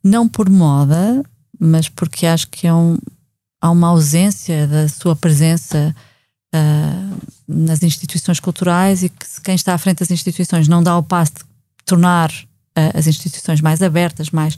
não 0.04 0.28
por 0.28 0.50
moda, 0.50 1.24
mas 1.60 1.90
porque 1.90 2.26
acho 2.26 2.48
que 2.48 2.66
é 2.66 2.74
um, 2.74 2.98
há 3.62 3.70
uma 3.70 3.90
ausência 3.90 4.66
da 4.68 4.88
sua 4.88 5.16
presença 5.16 5.94
uh, 6.56 7.18
nas 7.48 7.84
instituições 7.84 8.40
culturais 8.40 9.04
e 9.04 9.10
que 9.10 9.26
quem 9.44 9.56
está 9.56 9.74
à 9.74 9.78
frente 9.78 10.00
das 10.00 10.12
instituições 10.12 10.68
não 10.68 10.82
dá 10.82 10.98
o 10.98 11.04
passo 11.04 11.34
de 11.34 11.44
tornar 11.86 12.32
uh, 12.32 12.98
as 12.98 13.06
instituições 13.06 13.60
mais 13.60 13.82
abertas, 13.82 14.30
mais 14.30 14.58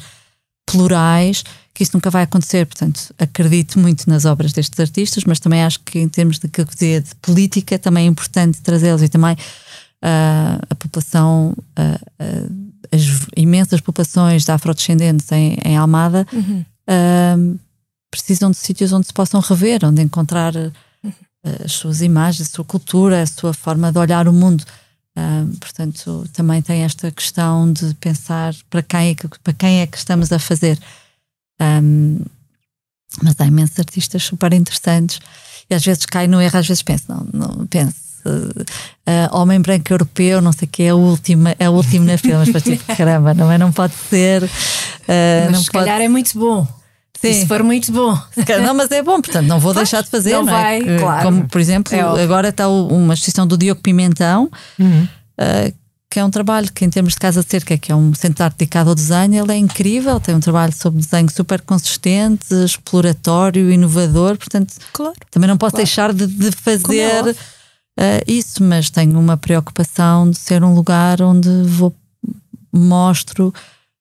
plurais, 0.72 1.44
que 1.74 1.84
isso 1.84 1.92
nunca 1.94 2.10
vai 2.10 2.24
acontecer. 2.24 2.66
Portanto, 2.66 3.14
acredito 3.18 3.80
muito 3.80 4.10
nas 4.10 4.26
obras 4.26 4.52
destes 4.52 4.80
artistas, 4.80 5.24
mas 5.24 5.40
também 5.40 5.64
acho 5.64 5.80
que 5.82 6.00
em 6.00 6.10
termos 6.10 6.40
de, 6.40 6.48
de 6.48 7.16
política 7.22 7.80
também 7.80 8.06
é 8.06 8.10
importante 8.10 8.62
trazê-los 8.62 9.02
e 9.02 9.10
também 9.10 9.34
uh, 9.34 10.66
a 10.70 10.76
população, 10.76 11.56
uh, 11.78 12.76
as 12.92 13.02
imensas 13.36 13.82
populações 13.82 14.44
de 14.46 14.52
afrodescendentes 14.52 15.32
em, 15.32 15.58
em 15.64 15.78
Almada 15.78 16.26
uhum. 16.34 17.58
precisam 18.10 18.50
de 18.50 18.58
sítios 18.58 18.92
onde 18.92 19.08
se 19.08 19.14
possam 19.14 19.40
rever, 19.40 19.86
onde 19.86 20.02
encontrar 20.02 20.54
as 21.64 21.72
suas 21.72 22.02
imagens, 22.02 22.48
a 22.48 22.52
sua 22.52 22.66
cultura, 22.66 23.22
a 23.22 23.28
sua 23.28 23.54
forma 23.54 23.92
de 23.92 24.00
olhar 24.00 24.28
o 24.28 24.34
mundo. 24.34 24.64
Uh, 25.20 25.58
portanto, 25.58 26.30
também 26.32 26.62
tem 26.62 26.84
esta 26.84 27.12
questão 27.12 27.72
de 27.74 27.94
pensar 27.96 28.56
para 28.70 28.82
quem 28.82 29.10
é 29.10 29.16
que, 29.16 29.28
para 29.44 29.54
quem 29.54 29.82
é 29.82 29.88
que 29.88 29.98
estamos 29.98 30.32
a 30.32 30.40
fazer. 30.40 30.80
Um, 31.60 32.22
mas 33.22 33.36
há 33.40 33.46
imensos 33.46 33.78
artistas 33.78 34.24
super 34.24 34.54
interessantes 34.54 35.20
e 35.70 35.76
às 35.76 35.84
vezes 35.84 36.06
cai 36.06 36.28
no 36.28 36.42
erro, 36.42 36.58
às 36.58 36.68
vezes 36.68 36.84
penso, 36.84 37.06
não, 37.10 37.28
não 37.34 37.68
penso. 37.68 37.98
Uh, 38.26 39.36
homem 39.36 39.60
branco 39.60 39.92
europeu, 39.92 40.42
não 40.42 40.54
sei 40.54 40.68
o 40.68 40.72
que, 40.72 40.84
é 40.84 40.94
o 40.94 40.98
último, 40.98 41.50
é 41.58 41.70
o 41.70 41.74
último 41.74 42.06
na 42.06 42.18
fila, 42.18 42.44
mas 42.54 42.64
tipo, 42.64 42.84
caramba, 42.96 43.34
não 43.34 43.52
é? 43.52 43.58
Não 43.58 43.72
pode 43.72 43.94
ser. 43.94 44.44
Uh, 44.44 44.50
mas 45.46 45.52
não 45.52 45.64
se 45.64 45.72
pode... 45.72 45.86
calhar 45.86 46.02
é 46.02 46.08
muito 46.08 46.38
bom. 46.38 46.68
Sim. 47.22 47.34
Se 47.34 47.46
for 47.48 47.64
muito 47.64 47.92
bom. 47.92 48.18
Não, 48.64 48.74
mas 48.74 48.90
é 48.92 49.04
bom, 49.04 49.22
portanto, 49.22 49.46
não 49.46 49.60
vou 49.60 49.74
deixar 49.74 50.02
de 50.02 50.10
fazer. 50.10 50.34
Não, 50.34 50.46
não 50.46 50.56
é? 50.56 50.80
vai, 50.80 51.00
claro. 51.00 51.24
Como, 51.26 51.48
por 51.50 51.60
exemplo, 51.60 51.94
é 51.94 52.24
agora 52.24 52.50
está 52.50 52.70
uma 52.70 53.14
exposição 53.14 53.46
do 53.46 53.58
Diogo 53.58 53.82
Pimentão, 53.82 54.50
uhum. 54.80 55.04
uh, 55.04 55.74
que 56.10 56.18
é 56.18 56.24
um 56.24 56.30
trabalho 56.30 56.72
que, 56.72 56.86
em 56.86 56.90
termos 56.90 57.14
de 57.14 57.20
Casa 57.20 57.44
de 57.44 57.50
Cerca, 57.50 57.78
que 57.78 57.92
é 57.92 57.96
um 57.96 58.14
centro 58.14 58.38
de 58.38 58.44
arte 58.44 58.58
dedicado 58.58 58.90
ao 58.90 58.96
desenho, 58.96 59.44
ele 59.44 59.52
é 59.52 59.58
incrível. 59.58 60.18
Tem 60.20 60.34
um 60.34 60.40
trabalho 60.40 60.74
sobre 60.74 61.02
desenho 61.02 61.30
super 61.30 61.62
consistente, 61.62 62.54
exploratório, 62.64 63.70
inovador. 63.70 64.38
Portanto, 64.38 64.74
claro. 64.94 65.14
também 65.30 65.50
não 65.50 65.58
posso 65.58 65.72
claro. 65.72 65.86
deixar 65.86 66.14
de, 66.14 66.26
de 66.26 66.52
fazer 66.52 67.32
uh, 67.32 67.36
isso, 68.26 68.64
mas 68.64 68.90
tenho 68.90 69.20
uma 69.20 69.36
preocupação 69.36 70.32
de 70.32 70.38
ser 70.38 70.64
um 70.64 70.74
lugar 70.74 71.22
onde 71.22 71.50
vou 71.64 71.94
mostro 72.72 73.54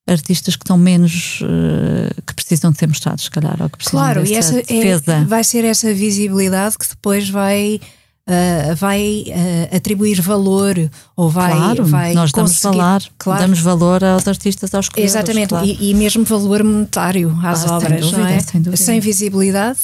artistas 0.08 0.56
que 0.56 0.64
estão 0.64 0.78
menos 0.78 1.40
uh, 1.42 2.22
que 2.26 2.34
precisam 2.34 2.70
de 2.72 2.78
ser 2.78 2.88
mostrados, 2.88 3.24
se 3.24 3.30
calhar, 3.30 3.56
ou 3.60 3.68
que 3.68 3.76
precisam 3.76 4.00
claro, 4.00 4.26
e 4.26 4.34
essa 4.34 4.60
é, 4.60 5.24
vai 5.26 5.44
ser 5.44 5.64
essa 5.64 5.92
visibilidade 5.92 6.76
que 6.78 6.88
depois 6.88 7.28
vai 7.28 7.80
Uh, 8.28 8.76
vai 8.76 9.24
uh, 9.28 9.74
atribuir 9.74 10.20
valor 10.20 10.76
ou 11.16 11.30
vai, 11.30 11.50
claro, 11.50 11.86
vai 11.86 12.12
nós 12.12 12.30
damos, 12.30 12.58
falar, 12.58 13.02
claro. 13.16 13.40
damos 13.40 13.58
valor 13.58 14.04
aos 14.04 14.28
artistas, 14.28 14.74
aos 14.74 14.90
criadores. 14.90 15.14
Exatamente, 15.14 15.48
claro. 15.48 15.66
e, 15.66 15.90
e, 15.90 15.94
mesmo 15.94 16.24
valor 16.26 16.62
monetário 16.62 17.34
às 17.42 17.64
ah, 17.64 17.78
obras, 17.78 18.04
sem 18.04 18.10
dúvida, 18.10 18.30
é? 18.30 18.40
Sem, 18.40 18.76
sem 18.76 19.00
visibilidade 19.00 19.78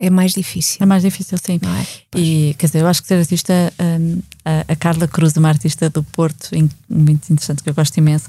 é 0.00 0.08
mais 0.08 0.32
difícil. 0.32 0.78
É 0.80 0.86
mais 0.86 1.02
difícil, 1.02 1.36
sim. 1.36 1.60
É? 1.62 2.18
E 2.18 2.54
quer 2.58 2.66
dizer, 2.66 2.80
eu 2.80 2.86
acho 2.86 3.02
que 3.02 3.08
ser 3.08 3.18
artista, 3.18 3.52
um, 3.78 4.22
a, 4.46 4.72
a, 4.72 4.76
Carla 4.76 5.06
Cruz, 5.06 5.36
uma 5.36 5.50
artista 5.50 5.90
do 5.90 6.02
Porto, 6.02 6.48
muito 6.88 7.30
interessante, 7.30 7.62
que 7.62 7.68
eu 7.68 7.74
gosto 7.74 7.98
imenso, 7.98 8.26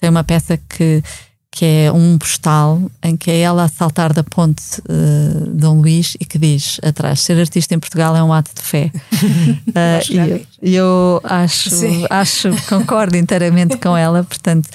tem 0.00 0.08
uma 0.08 0.24
peça 0.24 0.56
que, 0.56 1.02
que 1.50 1.64
é 1.64 1.92
um 1.92 2.16
postal 2.16 2.80
em 3.02 3.16
que 3.16 3.30
é 3.30 3.40
ela 3.40 3.64
a 3.64 3.68
saltar 3.68 4.12
da 4.12 4.24
ponte 4.24 4.80
uh, 4.80 5.46
Dom 5.50 5.80
Luís 5.80 6.16
e 6.18 6.24
que 6.24 6.38
diz 6.38 6.80
atrás: 6.82 7.20
ser 7.20 7.38
artista 7.38 7.74
em 7.74 7.78
Portugal 7.78 8.16
é 8.16 8.22
um 8.22 8.32
ato 8.32 8.50
de 8.54 8.62
fé. 8.62 8.90
uh, 9.68 10.12
e 10.12 10.16
eu, 10.16 10.40
eu 10.62 11.20
acho, 11.22 11.70
acho, 12.08 12.48
concordo 12.68 13.16
inteiramente 13.16 13.76
com 13.76 13.96
ela, 13.96 14.24
portanto. 14.24 14.68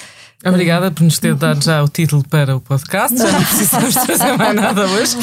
Obrigada 0.48 0.92
por 0.92 1.04
nos 1.04 1.18
ter 1.18 1.34
dado 1.34 1.64
já 1.64 1.84
o 1.84 1.88
título 1.88 2.24
para 2.30 2.56
o 2.56 2.62
podcast. 2.62 3.18
Já 3.18 3.32
não 3.32 3.44
precisamos 3.44 3.96
trazer 3.96 4.38
mais 4.38 4.54
nada 4.54 4.86
hoje. 4.86 5.18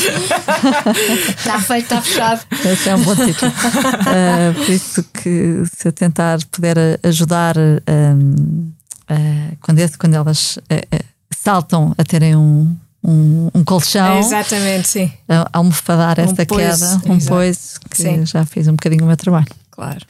Está 1.28 1.60
feito, 1.62 1.84
está 1.84 2.02
fechado. 2.02 2.40
Esse 2.64 2.88
é 2.88 2.96
um 2.96 3.02
bom 3.04 3.14
título. 3.14 3.52
Uh, 3.52 4.54
por 4.58 4.68
isso 4.68 5.04
que 5.14 5.62
se 5.78 5.86
eu 5.86 5.92
tentar 5.92 6.40
puder 6.50 6.98
ajudar 7.04 7.54
um, 7.56 8.72
uh, 9.12 9.56
quando, 9.60 9.98
quando 9.98 10.14
elas 10.14 10.56
uh, 10.56 11.04
saltam 11.30 11.94
a 11.98 12.04
terem 12.04 12.36
um, 12.36 12.76
um, 13.02 13.50
um 13.54 13.64
colchão. 13.64 14.18
Exatamente, 14.18 14.88
sim. 14.88 15.12
A 15.28 15.48
almofadar 15.52 16.18
um 16.18 16.22
essa 16.22 16.46
queda, 16.46 17.02
um 17.06 17.18
pois, 17.18 17.78
que 17.90 17.96
sim. 17.96 18.24
já 18.26 18.44
fiz 18.44 18.68
um 18.68 18.72
bocadinho 18.72 19.04
o 19.04 19.06
meu 19.06 19.16
trabalho. 19.16 19.48
Claro. 19.70 20.04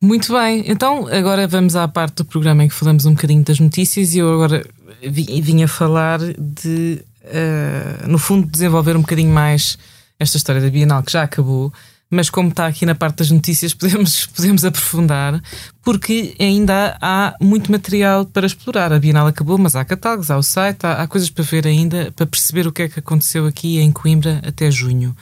Muito 0.00 0.32
bem, 0.32 0.64
então 0.66 1.06
agora 1.06 1.46
vamos 1.46 1.76
à 1.76 1.86
parte 1.86 2.16
do 2.16 2.24
programa 2.24 2.64
em 2.64 2.68
que 2.68 2.74
falamos 2.74 3.06
um 3.06 3.12
bocadinho 3.12 3.44
das 3.44 3.60
notícias 3.60 4.14
e 4.14 4.18
eu 4.18 4.34
agora 4.34 4.66
vim 5.00 5.62
a 5.62 5.68
falar 5.68 6.18
de, 6.18 7.00
uh, 7.22 8.08
no 8.08 8.18
fundo, 8.18 8.50
desenvolver 8.50 8.96
um 8.96 9.02
bocadinho 9.02 9.32
mais 9.32 9.78
esta 10.18 10.36
história 10.36 10.60
da 10.60 10.68
Bienal 10.68 11.04
que 11.04 11.12
já 11.12 11.22
acabou, 11.22 11.72
mas 12.12 12.28
como 12.28 12.50
está 12.50 12.66
aqui 12.66 12.84
na 12.84 12.94
parte 12.94 13.16
das 13.16 13.30
notícias, 13.30 13.72
podemos, 13.74 14.26
podemos 14.26 14.66
aprofundar, 14.66 15.42
porque 15.82 16.36
ainda 16.38 16.94
há 17.00 17.34
muito 17.40 17.72
material 17.72 18.26
para 18.26 18.46
explorar. 18.46 18.92
A 18.92 18.98
Bienal 18.98 19.26
acabou, 19.26 19.56
mas 19.56 19.74
há 19.74 19.82
catálogos, 19.82 20.30
há 20.30 20.36
o 20.36 20.42
site, 20.42 20.84
há, 20.84 21.02
há 21.02 21.08
coisas 21.08 21.30
para 21.30 21.42
ver 21.42 21.66
ainda, 21.66 22.12
para 22.14 22.26
perceber 22.26 22.66
o 22.66 22.72
que 22.72 22.82
é 22.82 22.88
que 22.88 22.98
aconteceu 23.00 23.46
aqui 23.46 23.78
em 23.78 23.90
Coimbra 23.90 24.42
até 24.46 24.70
junho. 24.70 25.16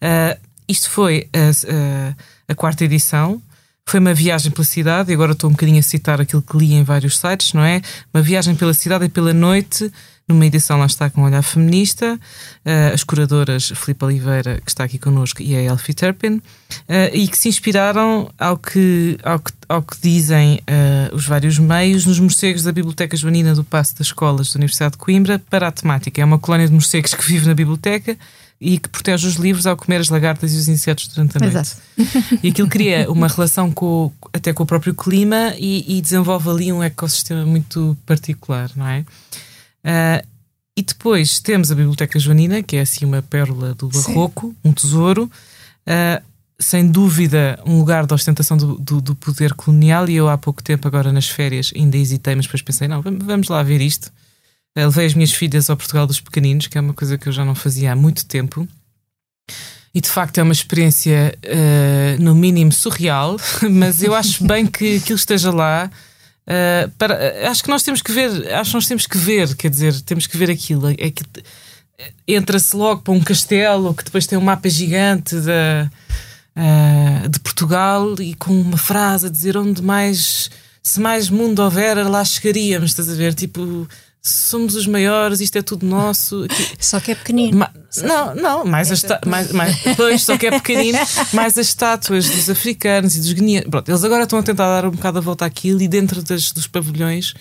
Uh, 0.00 0.38
isto 0.68 0.88
foi 0.88 1.28
a, 1.34 1.48
a, 1.48 2.52
a 2.52 2.54
quarta 2.54 2.84
edição. 2.84 3.42
Foi 3.86 4.00
uma 4.00 4.14
viagem 4.14 4.50
pela 4.50 4.64
cidade, 4.64 5.10
e 5.10 5.14
agora 5.14 5.32
estou 5.32 5.50
um 5.50 5.52
bocadinho 5.52 5.78
a 5.78 5.82
citar 5.82 6.20
aquilo 6.20 6.42
que 6.42 6.56
li 6.56 6.74
em 6.74 6.84
vários 6.84 7.18
sites, 7.18 7.52
não 7.52 7.62
é? 7.62 7.82
Uma 8.14 8.22
viagem 8.22 8.54
pela 8.54 8.72
cidade 8.72 9.04
e 9.06 9.08
pela 9.08 9.34
noite, 9.34 9.90
numa 10.28 10.46
edição 10.46 10.78
lá 10.78 10.86
está 10.86 11.10
com 11.10 11.22
um 11.22 11.24
olhar 11.24 11.42
feminista, 11.42 12.14
uh, 12.14 12.94
as 12.94 13.02
curadoras 13.02 13.72
Filipe 13.74 14.04
Oliveira, 14.04 14.60
que 14.64 14.70
está 14.70 14.84
aqui 14.84 14.96
connosco, 14.96 15.42
e 15.42 15.56
a 15.56 15.62
Elfie 15.62 15.92
Turpin, 15.92 16.34
uh, 16.36 16.42
e 17.12 17.26
que 17.26 17.36
se 17.36 17.48
inspiraram 17.48 18.30
ao 18.38 18.56
que, 18.56 19.18
ao 19.24 19.40
que, 19.40 19.52
ao 19.68 19.82
que 19.82 19.96
dizem 20.00 20.60
uh, 20.60 21.14
os 21.16 21.26
vários 21.26 21.58
meios 21.58 22.06
nos 22.06 22.20
morcegos 22.20 22.62
da 22.62 22.70
Biblioteca 22.70 23.16
Joanina 23.16 23.54
do 23.54 23.64
Passo 23.64 23.96
das 23.96 24.06
Escolas 24.06 24.52
da 24.52 24.58
Universidade 24.58 24.92
de 24.92 24.98
Coimbra 24.98 25.40
para 25.50 25.66
a 25.66 25.72
temática. 25.72 26.20
É 26.22 26.24
uma 26.24 26.38
colónia 26.38 26.68
de 26.68 26.72
morcegos 26.72 27.12
que 27.12 27.26
vive 27.26 27.48
na 27.48 27.54
biblioteca 27.54 28.16
e 28.60 28.78
que 28.78 28.88
protege 28.90 29.26
os 29.26 29.36
livros 29.36 29.66
ao 29.66 29.76
comer 29.76 30.00
as 30.00 30.10
lagartas 30.10 30.52
e 30.52 30.56
os 30.56 30.68
insetos 30.68 31.08
durante 31.08 31.36
a 31.36 31.40
noite. 31.40 31.56
Exato. 31.56 31.80
E 32.42 32.50
aquilo 32.50 32.68
cria 32.68 33.10
uma 33.10 33.26
relação 33.26 33.72
com, 33.72 34.12
até 34.32 34.52
com 34.52 34.62
o 34.62 34.66
próprio 34.66 34.94
clima 34.94 35.54
e, 35.58 35.98
e 35.98 36.00
desenvolve 36.02 36.50
ali 36.50 36.72
um 36.72 36.82
ecossistema 36.82 37.46
muito 37.46 37.96
particular, 38.04 38.70
não 38.76 38.86
é? 38.86 39.00
Uh, 39.82 40.26
e 40.76 40.82
depois 40.82 41.40
temos 41.40 41.72
a 41.72 41.74
Biblioteca 41.74 42.18
Joanina, 42.18 42.62
que 42.62 42.76
é 42.76 42.82
assim 42.82 43.04
uma 43.06 43.22
pérola 43.22 43.74
do 43.74 43.88
barroco, 43.88 44.48
Sim. 44.48 44.56
um 44.64 44.72
tesouro. 44.72 45.30
Uh, 45.86 46.22
sem 46.58 46.86
dúvida, 46.86 47.58
um 47.64 47.78
lugar 47.78 48.06
de 48.06 48.12
ostentação 48.12 48.56
do, 48.56 48.78
do, 48.78 49.00
do, 49.00 49.14
poder 49.14 49.54
colonial. 49.54 50.08
E 50.10 50.16
eu, 50.16 50.28
há 50.28 50.36
pouco 50.36 50.62
tempo, 50.62 50.86
agora 50.86 51.10
nas 51.10 51.26
férias, 51.26 51.72
ainda 51.74 51.96
hesitei, 51.96 52.34
mas 52.34 52.44
depois 52.44 52.60
pensei: 52.60 52.86
não, 52.86 53.00
vamos 53.02 53.48
lá 53.48 53.62
ver 53.62 53.80
isto. 53.80 54.12
Uh, 54.76 54.86
levei 54.86 55.06
as 55.06 55.14
minhas 55.14 55.32
filhas 55.32 55.68
ao 55.68 55.76
Portugal 55.76 56.06
dos 56.06 56.20
Pequeninos, 56.20 56.66
que 56.66 56.78
é 56.78 56.80
uma 56.80 56.94
coisa 56.94 57.18
que 57.18 57.28
eu 57.28 57.32
já 57.32 57.44
não 57.44 57.54
fazia 57.54 57.92
há 57.92 57.96
muito 57.96 58.26
tempo. 58.26 58.66
E 59.92 60.00
de 60.00 60.08
facto 60.08 60.38
é 60.38 60.42
uma 60.42 60.52
experiência, 60.52 61.36
uh, 61.44 62.22
no 62.22 62.34
mínimo, 62.34 62.72
surreal, 62.72 63.36
mas 63.70 64.02
eu 64.02 64.14
acho 64.14 64.44
bem 64.44 64.66
que 64.66 64.96
aquilo 64.96 65.16
esteja 65.16 65.50
lá 65.50 65.90
Uh, 66.50 66.90
para, 66.98 67.48
acho 67.48 67.62
que 67.62 67.68
nós 67.68 67.80
temos 67.80 68.02
que 68.02 68.10
ver, 68.10 68.52
acho 68.52 68.70
que 68.70 68.76
nós 68.76 68.86
temos 68.88 69.06
que 69.06 69.16
ver, 69.16 69.54
quer 69.54 69.70
dizer, 69.70 70.00
temos 70.00 70.26
que 70.26 70.36
ver 70.36 70.50
aquilo. 70.50 70.90
É 70.90 71.08
que 71.08 71.22
entra-se 72.26 72.74
logo 72.74 73.02
para 73.02 73.14
um 73.14 73.20
castelo 73.20 73.94
que 73.94 74.04
depois 74.04 74.26
tem 74.26 74.36
um 74.36 74.42
mapa 74.42 74.68
gigante 74.68 75.36
de, 75.36 75.90
uh, 76.56 77.28
de 77.28 77.38
Portugal 77.40 78.14
e 78.20 78.34
com 78.34 78.52
uma 78.52 78.78
frase 78.78 79.26
a 79.26 79.30
dizer 79.30 79.56
onde 79.56 79.80
mais, 79.80 80.50
se 80.82 80.98
mais 80.98 81.30
mundo 81.30 81.60
houver, 81.60 81.96
lá 82.08 82.24
chegaríamos, 82.24 82.90
estás 82.90 83.08
a 83.08 83.14
ver? 83.14 83.32
Tipo, 83.32 83.86
somos 84.22 84.74
os 84.74 84.86
maiores, 84.86 85.40
isto 85.40 85.56
é 85.56 85.62
tudo 85.62 85.86
nosso. 85.86 86.46
Só 86.78 87.00
que 87.00 87.12
é 87.12 87.14
pequenino. 87.14 87.58
Ma 87.58 87.70
não, 88.02 88.34
não, 88.34 88.64
mais, 88.64 88.90
as 88.90 89.02
mais, 89.26 89.50
mais 89.52 89.76
pois, 89.96 90.22
só 90.22 90.38
que 90.38 90.46
é 90.46 90.50
pequenino, 90.50 90.98
mais 91.32 91.58
as 91.58 91.66
estátuas 91.66 92.28
dos 92.28 92.48
africanos 92.48 93.16
e 93.16 93.20
dos 93.20 93.32
guineenses. 93.32 93.68
Pronto, 93.68 93.88
eles 93.88 94.04
agora 94.04 94.24
estão 94.24 94.38
a 94.38 94.42
tentar 94.42 94.80
dar 94.80 94.86
um 94.86 94.92
bocado 94.92 95.18
a 95.18 95.20
volta 95.20 95.44
àquilo 95.44 95.82
e 95.82 95.88
dentro 95.88 96.22
das, 96.22 96.52
dos 96.52 96.66
pavilhões 96.66 97.34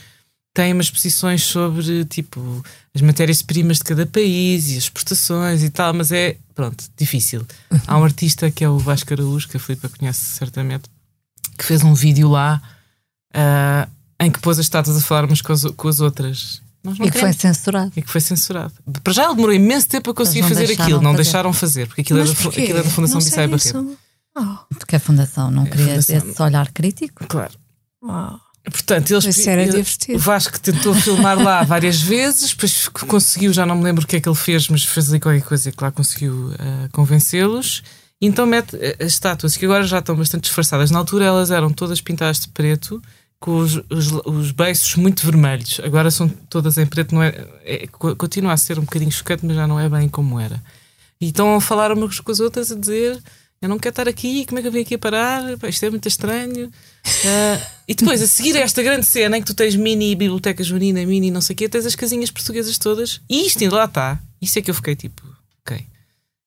têm 0.53 0.73
umas 0.73 0.87
exposições 0.87 1.43
sobre 1.43 2.03
tipo 2.05 2.63
as 2.93 3.01
matérias-primas 3.01 3.77
de 3.77 3.83
cada 3.83 4.05
país 4.05 4.69
e 4.69 4.71
as 4.71 4.83
exportações 4.83 5.63
e 5.63 5.69
tal, 5.69 5.93
mas 5.93 6.11
é 6.11 6.37
pronto, 6.55 6.83
difícil. 6.97 7.45
Há 7.85 7.97
um 7.97 8.03
artista 8.03 8.49
que 8.49 8.63
é 8.63 8.69
o 8.69 8.79
Vasco 8.79 9.13
Araújo, 9.13 9.47
que 9.47 9.57
a 9.57 9.59
Filipa 9.59 9.87
conhece 9.89 10.25
certamente, 10.25 10.89
que 11.57 11.63
fez 11.63 11.83
um 11.83 11.93
vídeo 11.93 12.29
lá 12.29 12.61
uh, 13.35 13.89
em 14.19 14.31
que 14.31 14.39
pôs 14.39 14.57
as 14.57 14.65
estátuas 14.65 14.97
a 14.97 15.01
falar 15.01 15.25
umas 15.25 15.41
com 15.41 15.53
as, 15.53 15.63
com 15.63 15.87
as 15.87 15.99
outras 15.99 16.61
e 16.83 17.11
que 17.11 17.19
foi 17.19 17.33
censurado. 17.33 17.91
E 17.95 18.01
que 18.01 18.09
foi 18.09 18.21
censurado. 18.21 18.73
Para 19.03 19.13
já 19.13 19.25
ele 19.25 19.35
demorou 19.35 19.53
imenso 19.53 19.87
tempo 19.87 20.11
a 20.11 20.13
conseguir 20.13 20.43
fazer 20.43 20.71
aquilo, 20.71 21.01
não 21.01 21.11
fazer. 21.11 21.23
deixaram 21.23 21.53
fazer, 21.53 21.87
porque 21.87 22.01
aquilo, 22.01 22.19
era, 22.19 22.31
aquilo 22.31 22.77
era 22.77 22.83
da 22.83 22.89
Fundação 22.89 23.19
Bissai 23.19 23.47
Barreto. 23.47 23.97
Oh. 24.37 24.75
Porque 24.75 24.95
a 24.95 24.99
Fundação 24.99 25.51
não 25.51 25.65
é, 25.65 25.69
queria 25.69 26.01
fundação. 26.01 26.29
esse 26.29 26.41
olhar 26.41 26.71
crítico? 26.71 27.25
Claro. 27.27 27.53
Oh. 28.01 28.37
Portanto, 28.63 29.11
eles, 29.11 29.47
ele, 29.47 30.15
o 30.15 30.19
Vasco 30.19 30.59
tentou 30.59 30.93
filmar 30.93 31.41
lá 31.41 31.63
várias 31.65 32.01
vezes, 32.01 32.51
depois 32.51 32.87
conseguiu, 32.87 33.51
já 33.51 33.65
não 33.65 33.75
me 33.75 33.83
lembro 33.83 34.03
o 34.03 34.07
que 34.07 34.17
é 34.17 34.21
que 34.21 34.29
ele 34.29 34.35
fez, 34.35 34.67
mas 34.67 34.83
fez 34.83 35.09
ali 35.09 35.19
qualquer 35.19 35.41
coisa 35.41 35.71
que 35.71 35.83
lá 35.83 35.91
conseguiu 35.91 36.49
uh, 36.49 36.89
convencê-los. 36.91 37.83
Então 38.21 38.45
mete 38.45 38.75
eh, 38.75 38.97
as 38.99 39.13
estátuas, 39.13 39.55
que 39.55 39.63
agora 39.63 39.85
já 39.85 39.99
estão 39.99 40.15
bastante 40.15 40.43
disfarçadas. 40.43 40.91
Na 40.91 40.99
altura 40.99 41.25
elas 41.25 41.51
eram 41.51 41.71
todas 41.71 42.01
pintadas 42.01 42.41
de 42.41 42.49
preto 42.49 43.01
com 43.39 43.58
os, 43.58 43.75
os, 43.89 44.12
os, 44.25 44.52
beiços 44.52 44.95
muito 44.95 45.25
vermelhos. 45.25 45.80
Agora 45.84 46.12
são 46.12 46.28
todas 46.28 46.78
em 46.78 46.86
preto, 46.86 47.15
não 47.15 47.23
é, 47.23 47.47
é, 47.63 47.88
continua 47.88 48.54
a 48.54 48.58
ser 48.58 48.78
um 48.78 48.84
bocadinho 48.84 49.12
chocante, 49.12 49.45
mas 49.45 49.56
já 49.56 49.65
não 49.65 49.80
é 49.80 49.88
bem 49.88 50.10
como 50.10 50.39
era. 50.39 50.62
E 51.21 51.28
estão 51.28 51.56
a 51.56 51.62
falar 51.62 51.91
umas 51.91 52.19
com 52.19 52.32
as 52.32 52.39
outras 52.39 52.71
a 52.71 52.75
dizer: 52.75 53.21
Eu 53.62 53.69
não 53.69 53.80
quero 53.80 53.93
estar 53.93 54.08
aqui, 54.08 54.45
como 54.45 54.60
é 54.60 54.62
que 54.62 54.67
eu 54.67 54.71
vim 54.71 54.82
aqui 54.82 54.95
a 54.95 54.99
parar? 54.99 55.43
isto 55.69 55.86
é 55.86 55.89
muito 55.89 56.08
estranho. 56.08 56.67
Uh, 56.67 57.65
e 57.88 57.95
depois, 57.95 58.21
a 58.21 58.28
seguir 58.28 58.58
a 58.58 58.60
esta 58.60 58.84
grande 58.84 59.06
cena 59.06 59.38
em 59.38 59.41
que 59.41 59.47
tu 59.47 59.54
tens 59.54 59.75
mini 59.75 60.15
biblioteca 60.15 60.63
junina, 60.63 61.06
mini 61.06 61.32
não 61.32 61.41
sei 61.41 61.54
o 61.54 61.58
quê, 61.58 61.69
tens 61.69 61.86
as 61.86 61.95
casinhas 61.95 62.32
portuguesas 62.32 62.78
todas, 62.78 63.21
e 63.30 63.45
isto 63.47 63.63
ainda 63.63 63.75
lá 63.75 63.86
está. 63.86 64.19
Isso 64.41 64.60
é 64.60 64.62
que 64.62 64.69
eu 64.69 64.75
fiquei 64.75 64.95
tipo: 64.95 65.23
Ok. 65.62 65.86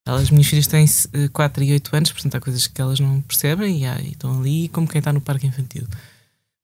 Elas, 0.05 0.31
minhas 0.31 0.49
filhas 0.49 0.67
têm 0.67 0.85
4 1.33 1.65
e 1.65 1.73
8 1.73 1.97
anos, 1.97 2.13
portanto 2.13 2.35
há 2.35 2.41
coisas 2.41 2.67
que 2.67 2.81
elas 2.83 2.99
não 2.99 3.21
percebem 3.23 3.85
e, 3.85 3.87
e 3.87 4.11
estão 4.11 4.41
ali 4.41 4.69
como 4.69 4.89
quem 4.89 4.99
está 4.99 5.13
no 5.13 5.21
parque 5.21 5.47
infantil. 5.47 5.87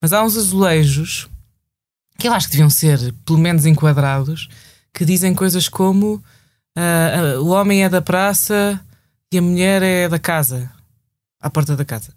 Mas 0.00 0.12
há 0.12 0.22
uns 0.22 0.36
azulejos 0.36 1.28
que 2.18 2.28
eu 2.28 2.32
acho 2.32 2.46
que 2.46 2.52
deviam 2.52 2.70
ser, 2.70 3.14
pelo 3.24 3.38
menos, 3.38 3.64
enquadrados, 3.64 4.48
que 4.92 5.04
dizem 5.04 5.34
coisas 5.34 5.68
como 5.68 6.14
uh, 6.14 7.38
uh, 7.38 7.42
o 7.42 7.48
homem 7.48 7.84
é 7.84 7.88
da 7.88 8.02
praça 8.02 8.80
e 9.32 9.38
a 9.38 9.42
mulher 9.42 9.82
é 9.82 10.08
da 10.08 10.18
casa, 10.18 10.70
à 11.40 11.48
porta 11.48 11.76
da 11.76 11.84
casa. 11.84 12.12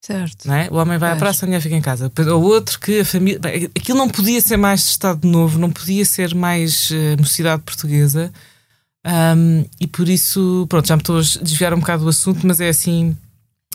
Certo. 0.00 0.46
Não 0.46 0.54
é? 0.54 0.68
O 0.70 0.76
homem 0.76 0.98
vai 0.98 1.10
à 1.10 1.16
praça, 1.16 1.44
a 1.44 1.46
mulher 1.46 1.60
fica 1.60 1.74
em 1.74 1.80
casa. 1.80 2.12
Ou 2.32 2.42
outro 2.42 2.78
que 2.78 3.00
a 3.00 3.04
família. 3.04 3.40
Bem, 3.40 3.64
aquilo 3.74 3.98
não 3.98 4.08
podia 4.08 4.40
ser 4.40 4.56
mais 4.56 4.80
Estado 4.80 5.26
Novo, 5.26 5.58
não 5.58 5.70
podia 5.70 6.04
ser 6.04 6.34
mais 6.34 6.90
uh, 6.90 7.16
mocidade 7.18 7.62
portuguesa. 7.62 8.32
Um, 9.04 9.64
e 9.80 9.86
por 9.86 10.08
isso, 10.08 10.66
pronto, 10.68 10.86
já 10.86 10.96
me 10.96 11.02
estou 11.02 11.18
a 11.18 11.22
desviar 11.42 11.72
um 11.72 11.80
bocado 11.80 12.04
do 12.04 12.08
assunto, 12.08 12.46
mas 12.46 12.60
é 12.60 12.68
assim 12.68 13.16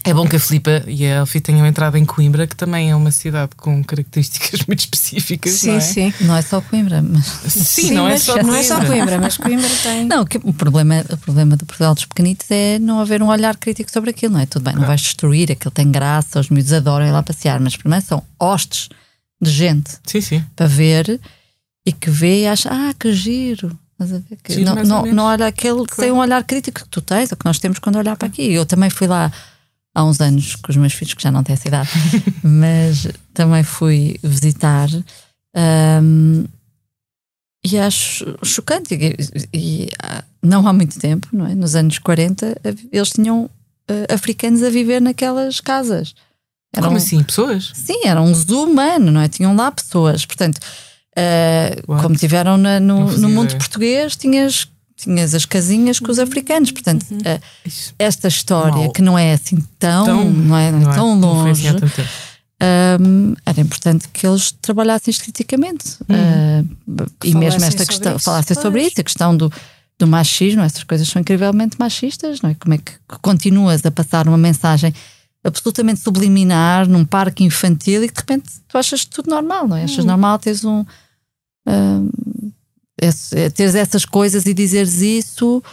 é 0.04 0.14
bom 0.14 0.28
que 0.28 0.36
a 0.36 0.40
Filipa 0.40 0.84
e 0.88 1.06
a 1.06 1.18
Elfi 1.18 1.40
tenham 1.40 1.66
entrado 1.66 1.96
em 1.96 2.06
Coimbra, 2.06 2.48
que 2.48 2.56
também 2.56 2.90
é 2.90 2.96
uma 2.96 3.12
cidade 3.12 3.52
com 3.56 3.84
características 3.84 4.62
muito 4.68 4.80
específicas. 4.80 5.54
Sim, 5.54 5.68
não 5.68 5.76
é? 5.76 5.80
sim. 5.80 6.14
Não 6.22 6.36
é 6.36 6.42
só 6.42 6.62
Coimbra, 6.62 7.02
mas. 7.02 7.26
Sim, 7.26 7.64
sim 7.64 7.92
não, 7.92 8.08
é 8.08 8.18
só 8.18 8.34
Coimbra. 8.34 8.52
não 8.52 8.60
é 8.60 8.64
só 8.64 8.86
Coimbra, 8.86 9.20
mas 9.20 9.38
Coimbra 9.38 9.70
tem. 9.84 10.06
Não, 10.06 10.26
o 10.44 10.54
problema, 10.54 11.06
o 11.10 11.18
problema 11.18 11.56
do 11.56 11.66
Portugal 11.66 11.94
dos 11.94 12.06
Pequenitos 12.06 12.50
é 12.50 12.80
não 12.80 13.00
haver 13.00 13.22
um 13.22 13.28
olhar 13.28 13.56
crítico 13.58 13.92
sobre 13.92 14.10
aquilo, 14.10 14.34
não 14.34 14.40
é? 14.40 14.46
Tudo 14.46 14.64
bem, 14.64 14.74
claro. 14.74 14.82
não 14.82 14.88
vais 14.88 15.02
destruir, 15.02 15.52
aquilo 15.52 15.72
tem 15.72 15.92
graça, 15.92 16.40
os 16.40 16.50
miúdos 16.50 16.74
adoram 16.74 17.06
ir 17.06 17.12
lá 17.12 17.22
passear, 17.22 17.60
mas 17.60 17.78
primeiro 17.78 18.04
são 18.06 18.24
hostes 18.40 18.90
de 19.42 19.52
gente 19.52 19.92
sim, 20.06 20.22
sim. 20.22 20.44
para 20.56 20.68
ver 20.68 21.20
e 21.86 21.92
que 21.92 22.10
vê 22.10 22.44
e 22.44 22.48
acha, 22.48 22.70
ah, 22.72 22.94
que 22.98 23.12
giro. 23.14 23.78
Que 24.44 24.54
Sim, 24.54 24.64
não, 24.64 24.76
não, 24.76 25.06
não 25.06 25.24
olha 25.26 25.46
aquele 25.46 25.86
claro. 25.86 25.96
sem 25.96 26.12
um 26.12 26.18
olhar 26.18 26.44
crítico 26.44 26.82
que 26.82 26.90
tu 26.90 27.02
tens, 27.02 27.32
ou 27.32 27.38
que 27.38 27.46
nós 27.46 27.60
temos 27.60 27.78
quando 27.78 27.98
olhar 27.98 28.16
para 28.16 28.28
aqui. 28.28 28.52
Eu 28.52 28.66
também 28.66 28.90
fui 28.90 29.06
lá 29.06 29.32
há 29.94 30.04
uns 30.04 30.20
anos 30.22 30.56
com 30.56 30.72
os 30.72 30.78
meus 30.78 30.94
filhos, 30.94 31.14
que 31.14 31.24
já 31.24 31.32
não 31.32 31.44
têm 31.44 31.54
essa 31.54 31.68
idade, 31.68 31.90
mas 32.44 33.08
também 33.34 33.64
fui 33.64 34.20
visitar. 34.24 34.90
Um, 35.56 36.46
e 37.64 37.78
acho 37.78 38.38
chocante. 38.44 38.96
E, 38.96 39.16
e, 39.54 39.90
não 40.42 40.68
há 40.68 40.74
muito 40.74 41.00
tempo, 41.00 41.28
não 41.32 41.46
é? 41.46 41.54
Nos 41.54 41.76
anos 41.76 42.00
40, 42.00 42.58
eles 42.92 43.10
tinham 43.12 43.44
uh, 43.44 44.14
africanos 44.14 44.64
a 44.64 44.70
viver 44.70 45.00
naquelas 45.00 45.60
casas. 45.60 46.16
Eram, 46.74 46.88
Como 46.88 46.98
assim? 46.98 47.22
Pessoas? 47.24 47.72
Sim, 47.76 48.02
era 48.06 48.22
um 48.22 48.34
zoo 48.34 48.64
humano, 48.64 49.12
não 49.12 49.22
é? 49.22 49.28
Tinham 49.28 49.56
lá 49.56 49.72
pessoas. 49.72 50.26
Portanto, 50.26 50.58
uh, 50.58 52.02
como 52.02 52.16
tiveram 52.16 52.58
na, 52.58 52.80
no, 52.80 53.12
no 53.18 53.30
mundo 53.30 53.56
português, 53.58 54.16
tinhas 54.16 54.68
tinhas 55.02 55.34
as 55.34 55.46
casinhas 55.46 56.00
com 56.00 56.12
os 56.12 56.18
uhum. 56.18 56.24
africanos. 56.24 56.72
Portanto, 56.72 57.06
uhum. 57.12 57.18
uh, 57.18 57.72
esta 58.00 58.28
história 58.28 58.84
Mal. 58.84 58.92
que 58.92 59.02
não 59.02 59.18
é 59.18 59.34
assim 59.34 59.58
tão, 59.78 60.06
tão 60.06 60.30
não 60.32 60.58
é, 60.58 60.72
não 60.72 60.92
é 60.92 60.96
tão 60.96 61.20
longe. 61.20 61.68
Assim 61.68 61.88
um, 63.00 63.34
era 63.44 63.60
importante 63.60 64.08
que 64.10 64.26
eles 64.28 64.52
trabalhassem 64.62 65.12
esteticamente 65.12 65.98
uhum. 66.08 66.62
uh, 66.96 67.12
e 67.24 67.34
mesmo 67.34 67.64
esta 67.64 67.84
questão, 67.86 68.16
isso, 68.16 68.26
falassem 68.26 68.54
pois. 68.54 68.62
sobre 68.64 68.84
isso, 68.84 69.02
a 69.02 69.04
questão 69.04 69.36
do, 69.36 69.52
do 69.98 70.06
machismo, 70.06 70.62
essas 70.62 70.84
coisas 70.84 71.08
são 71.08 71.20
incrivelmente 71.20 71.78
machistas, 71.80 72.40
não 72.42 72.52
é? 72.52 72.54
Como 72.54 72.76
é 72.76 72.78
que 72.78 72.92
continuas 73.22 73.84
a 73.84 73.90
passar 73.90 74.28
uma 74.28 74.38
mensagem 74.38 74.94
absolutamente 75.44 76.02
subliminar 76.02 76.88
num 76.88 77.04
parque 77.04 77.44
infantil 77.44 78.04
e 78.04 78.08
que 78.08 78.14
de 78.14 78.20
repente 78.20 78.52
tu 78.68 78.78
achas 78.78 79.06
tudo 79.06 79.32
normal, 79.32 79.68
não 79.68 79.76
é? 79.76 79.84
Achas 79.86 80.00
uhum. 80.00 80.06
normal 80.06 80.38
teres 80.38 80.64
um, 80.64 80.80
um 80.80 80.86
é, 81.66 82.52
teres 83.56 83.76
essas 83.76 84.06
coisas 84.06 84.46
e 84.46 84.54
dizeres 84.54 85.02
isso 85.02 85.64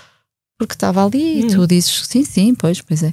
porque 0.59 0.74
estava 0.74 1.05
ali 1.05 1.41
e 1.41 1.47
tu 1.47 1.62
hum. 1.62 1.66
dizes 1.66 2.07
sim, 2.07 2.24
sim, 2.24 2.55
pois, 2.55 2.81
pois 2.81 3.03
é. 3.03 3.12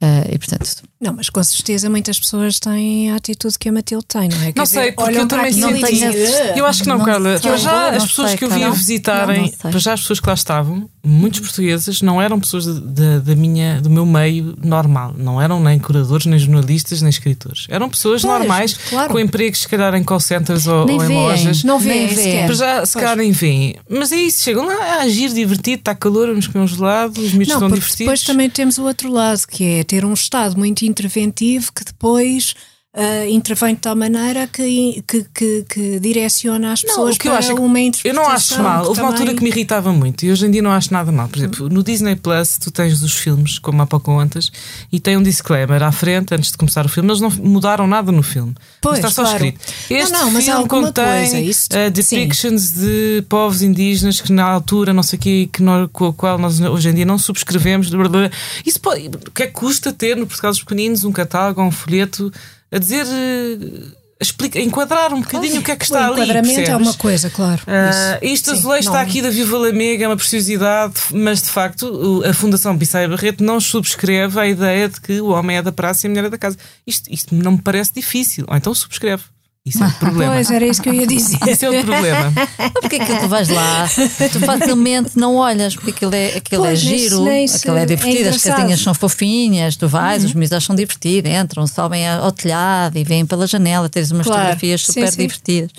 Uh, 0.00 0.32
e 0.32 0.38
portanto, 0.38 0.84
Não, 1.00 1.12
mas 1.12 1.28
com 1.28 1.42
certeza 1.42 1.90
muitas 1.90 2.20
pessoas 2.20 2.60
têm 2.60 3.10
a 3.10 3.16
atitude 3.16 3.58
que 3.58 3.68
a 3.68 3.72
Matilde 3.72 4.06
tem, 4.06 4.28
não 4.28 4.42
é? 4.42 4.52
Quer 4.52 4.58
Não 4.60 4.64
sei, 4.66 4.80
dizer, 4.82 4.94
porque 4.94 5.18
eu 5.18 5.26
também 5.26 5.52
senti. 5.52 5.90
dizem, 5.92 6.56
Eu 6.56 6.66
acho 6.66 6.82
que 6.84 6.88
não, 6.88 6.98
Não 6.98 7.04
Carla. 7.04 7.40
Para 7.40 7.56
já, 7.56 7.90
não 7.90 7.96
as 7.96 8.06
pessoas 8.06 8.28
sei, 8.28 8.38
que 8.38 8.44
eu 8.44 8.48
vi 8.48 8.54
a 8.54 8.60
Carla. 8.60 8.76
visitarem, 8.76 9.50
para 9.50 9.78
já 9.78 9.94
as 9.94 10.00
pessoas 10.02 10.20
que 10.20 10.28
lá 10.28 10.34
estavam, 10.34 10.88
muitos 11.04 11.40
portugueses, 11.40 12.02
não 12.02 12.20
eram 12.20 12.38
pessoas 12.40 12.64
de- 12.66 13.20
da 13.20 13.34
minha, 13.34 13.80
do 13.80 13.88
meu 13.88 14.04
meio 14.04 14.56
normal. 14.62 15.14
Não 15.16 15.40
eram 15.40 15.62
nem 15.62 15.78
curadores, 15.78 16.26
nem 16.26 16.38
jornalistas, 16.38 17.00
nem 17.02 17.08
escritores. 17.10 17.66
Eram 17.68 17.88
pessoas 17.88 18.22
Pois, 18.22 18.32
normais, 18.38 18.76
claro. 18.88 19.12
com 19.12 19.18
empregos, 19.18 19.60
se 19.60 19.68
calhar, 19.68 19.94
em 19.94 20.04
call 20.04 20.20
centers 20.20 20.66
ou, 20.66 20.84
Nem 20.86 20.96
ou 20.96 21.04
em 21.04 21.08
lojas. 21.14 21.64
Não 21.64 21.78
vêem 21.78 22.06
Nem 22.06 22.14
sequer. 22.16 22.54
Já, 22.54 22.84
se 22.86 22.94
calhar 22.94 23.16
nem 23.16 23.32
veem. 23.32 23.76
Mas 23.88 24.12
é 24.12 24.16
isso, 24.16 24.42
chegam 24.42 24.66
lá 24.66 24.74
a 24.74 25.02
agir 25.02 25.32
divertido, 25.32 25.80
está 25.80 25.94
calor, 25.94 26.28
vamos 26.28 26.46
comer 26.46 26.64
um 26.64 26.68
gelado, 26.68 27.20
os 27.20 27.32
miúdos 27.32 27.48
Não, 27.48 27.56
estão 27.56 27.68
porque 27.68 27.74
divertidos. 27.80 27.98
depois 27.98 28.22
também 28.24 28.50
temos 28.50 28.78
o 28.78 28.84
outro 28.84 29.10
lado, 29.12 29.42
que 29.48 29.64
é 29.64 29.84
ter 29.84 30.04
um 30.04 30.12
Estado 30.12 30.56
muito 30.58 30.84
interventivo 30.84 31.72
que 31.72 31.84
depois 31.84 32.54
ah, 32.94 33.26
intervém 33.28 33.74
de 33.74 33.80
tal 33.82 33.94
maneira 33.94 34.46
que, 34.46 35.02
que, 35.06 35.24
que, 35.34 35.64
que 35.68 36.00
direciona 36.00 36.72
as 36.72 36.82
Não, 36.82 36.88
pessoas 36.88 37.16
o 37.16 37.18
que 37.18 37.28
eu 37.28 37.32
para 37.32 37.38
acho 37.40 37.50
é 37.50 37.54
uma 37.54 37.78
Eu 37.80 37.86
interpretação. 37.86 38.22
não 38.24 38.30
acho 38.32 38.62
mal. 38.62 38.86
Houve 38.86 39.00
uma 39.00 39.08
altura 39.08 39.26
também- 39.26 39.36
que 39.36 39.42
me 39.44 39.50
irritava 39.50 39.92
muito 39.92 40.24
e 40.24 40.32
hoje 40.32 40.46
em 40.46 40.50
dia 40.50 40.62
não 40.62 40.70
acho 40.72 40.92
nada 40.92 41.12
mal. 41.12 41.28
Por 41.28 41.38
exemplo, 41.38 41.68
no 41.68 41.82
Disney 41.84 42.16
Plus 42.16 42.56
tu 42.58 42.70
tens 42.70 43.00
os 43.02 43.12
filmes, 43.14 43.58
como 43.58 43.82
há 43.82 43.86
pouco 43.86 44.06
contas, 44.06 44.50
e 44.90 44.98
tem 44.98 45.16
um 45.16 45.22
disclaimer 45.22 45.82
à 45.82 45.92
frente 45.92 46.34
antes 46.34 46.50
de 46.50 46.56
começar 46.56 46.86
o 46.86 46.88
filme. 46.88 47.10
Eles 47.10 47.20
não 47.20 47.30
mudaram 47.30 47.86
nada 47.86 48.10
no 48.10 48.22
filme. 48.22 48.54
Pois, 48.80 48.96
está 48.98 49.10
só 49.10 49.22
claro. 49.22 49.36
escrito. 49.44 49.60
Este 49.90 50.12
Não, 50.12 50.24
não, 50.24 50.30
mas 50.32 50.44
filme 50.46 50.66
contém 50.66 51.04
coisa, 51.04 51.38
isso- 51.40 51.68
uh, 51.74 51.90
depictions 51.90 52.72
de 52.72 53.22
povos 53.28 53.60
indígenas 53.62 54.20
que 54.20 54.32
na 54.32 54.44
altura, 54.44 54.92
não 54.92 55.02
sei 55.02 55.18
o 55.18 55.22
quê, 55.22 55.48
que 55.52 55.62
nós, 55.62 55.88
com 55.92 56.08
o 56.08 56.12
qual 56.12 56.38
nós 56.38 56.58
hoje 56.60 56.88
em 56.88 56.94
dia 56.94 57.04
não 57.06 57.18
subscrevemos. 57.18 57.90
blá, 57.90 58.08
blá. 58.08 58.30
Isso 58.64 58.80
pode, 58.80 59.06
o 59.08 59.30
que 59.30 59.42
é 59.42 59.46
que 59.46 59.52
custa 59.52 59.92
ter 59.92 60.16
no 60.16 60.26
Portugal 60.26 60.50
dos 60.50 60.60
Pequeninos 60.60 61.04
um 61.04 61.12
catálogo, 61.12 61.62
um 61.62 61.70
folheto 61.70 62.32
a 62.70 62.78
dizer. 62.78 63.04
uh, 63.06 63.98
explica, 64.20 64.58
enquadrar 64.60 65.14
um 65.14 65.20
bocadinho 65.20 65.60
o 65.60 65.62
que 65.62 65.70
é 65.70 65.76
que 65.76 65.84
está 65.84 66.10
o 66.10 66.14
ali. 66.14 66.22
enquadramento 66.22 66.70
é 66.70 66.76
uma 66.76 66.94
coisa, 66.94 67.30
claro. 67.30 67.62
Ah, 67.66 68.18
Isso. 68.20 68.34
isto 68.34 68.50
Sim, 68.50 68.56
azulejo 68.56 68.88
está 68.88 69.00
aqui 69.00 69.22
da 69.22 69.30
Viva 69.30 69.56
Lamega, 69.56 70.04
é 70.04 70.08
uma 70.08 70.16
preciosidade, 70.16 70.94
mas 71.12 71.42
de 71.42 71.48
facto 71.50 72.22
a 72.28 72.32
Fundação 72.34 72.76
Bissaia 72.76 73.08
Barreto 73.08 73.44
não 73.44 73.60
subscreve 73.60 74.38
a 74.40 74.46
ideia 74.46 74.88
de 74.88 75.00
que 75.00 75.20
o 75.20 75.28
homem 75.28 75.58
é 75.58 75.62
da 75.62 75.70
praça 75.72 76.04
e 76.04 76.08
a 76.08 76.10
mulher 76.10 76.24
é 76.24 76.30
da 76.30 76.38
casa. 76.38 76.56
Isto, 76.86 77.12
isto 77.12 77.34
não 77.34 77.52
me 77.52 77.62
parece 77.62 77.92
difícil. 77.94 78.44
Ou 78.48 78.56
então 78.56 78.74
subscreve. 78.74 79.22
Isso 79.68 79.82
é 79.82 79.86
o 79.86 79.92
problema. 79.98 80.32
Pois, 80.34 80.50
era 80.50 80.66
isso 80.66 80.82
que 80.82 80.88
eu 80.88 80.94
ia 80.94 81.06
dizer. 81.06 81.38
Isso 81.48 81.64
é 81.64 81.70
o 81.70 81.84
problema. 81.84 82.32
Mas 82.58 82.72
porque 82.72 82.96
é 82.96 83.04
que 83.04 83.20
tu 83.20 83.28
vais 83.28 83.48
lá? 83.48 83.86
Tu 84.32 84.40
facilmente 84.40 85.16
não 85.18 85.36
olhas, 85.36 85.74
porque 85.74 85.90
aquilo 85.90 86.14
é, 86.14 86.36
aquilo 86.36 86.64
é 86.64 86.68
Pois, 86.68 86.80
se- 86.80 86.86
giro, 86.98 87.22
aquilo 87.22 87.76
é 87.76 87.86
divertido, 87.86 88.28
é 88.28 88.28
as 88.30 88.42
casinhas 88.42 88.80
são 88.80 88.94
fofinhas, 88.94 89.76
tu 89.76 89.88
vais, 89.88 90.24
os 90.24 90.32
miúdos 90.34 90.52
acham 90.52 90.74
divertido, 90.74 91.28
entram, 91.28 91.66
sobem 91.66 92.06
ao 92.08 92.32
telhado 92.32 92.96
e 92.98 93.04
vêm 93.04 93.24
pela 93.26 93.46
janela, 93.46 93.88
tens 93.88 94.10
umas 94.10 94.26
Claro. 94.26 94.40
fotografias 94.42 94.84
Sim, 94.84 94.92
super 94.92 95.12
sim. 95.12 95.18
divertidas. 95.22 95.70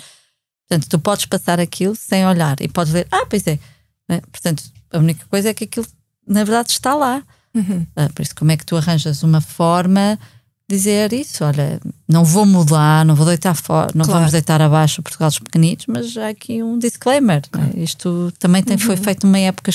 Portanto, 0.68 0.88
tu 0.88 0.98
podes 0.98 1.26
passar 1.26 1.58
aquilo 1.60 1.94
sem 1.96 2.26
olhar 2.26 2.56
e 2.60 2.68
podes 2.68 2.92
ver, 2.92 3.06
ah, 3.10 3.26
pois 3.28 3.46
é. 3.46 3.58
Né? 4.08 4.20
Portanto, 4.30 4.62
a 4.92 4.98
única 4.98 5.24
coisa 5.28 5.50
é 5.50 5.54
que 5.54 5.64
aquilo, 5.64 5.86
na 6.26 6.44
verdade, 6.44 6.70
está 6.70 6.94
lá. 6.94 7.22
Uhum. 7.54 7.84
Ah, 7.96 8.08
por 8.14 8.22
isso, 8.22 8.34
como 8.36 8.52
é 8.52 8.56
que 8.56 8.64
tu 8.64 8.76
arranjas 8.76 9.22
uma 9.24 9.40
forma 9.40 10.16
dizer 10.70 11.12
isso? 11.12 11.44
Olha, 11.44 11.80
não 12.08 12.24
vou 12.24 12.46
mudar, 12.46 13.04
não 13.04 13.14
vou 13.14 13.26
deitar 13.26 13.54
fora, 13.54 13.90
não 13.94 14.04
Claro. 14.04 14.20
vamos 14.20 14.32
deitar 14.32 14.62
abaixo 14.62 15.02
Portugal 15.02 15.28
dos 15.28 15.38
pequenitos, 15.38 15.86
mas 15.88 16.16
há 16.16 16.28
aqui 16.28 16.62
um 16.62 16.78
disclaimer. 16.78 17.42
não 17.52 17.62
é? 17.64 17.82
Isto 17.82 18.32
também 18.38 18.62
tem, 18.62 18.76
Uhum. 18.76 18.82
foi 18.82 18.96
feito 18.96 19.26
numa 19.26 19.38
época 19.38 19.70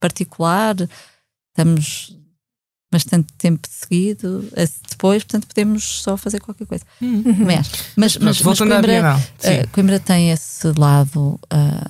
particular, 0.00 0.74
estamos 1.50 2.16
bastante 2.92 3.32
tempo 3.38 3.68
seguido 3.70 4.48
a- 4.56 4.68
depois, 4.90 5.22
portanto 5.22 5.46
podemos 5.46 5.84
só 6.02 6.16
fazer 6.16 6.40
qualquer 6.40 6.66
coisa. 6.66 6.84
Uhum. 7.00 7.22
Mas, 7.46 7.70
mas, 7.96 8.16
mas, 8.16 8.42
mas 8.42 8.60
à 8.60 8.66
Coimbra, 8.66 8.92
eh, 9.42 9.62
Sim. 9.62 9.68
Coimbra 9.72 10.00
tem 10.00 10.30
esse 10.32 10.72
lado. 10.76 11.38
ah, 11.50 11.86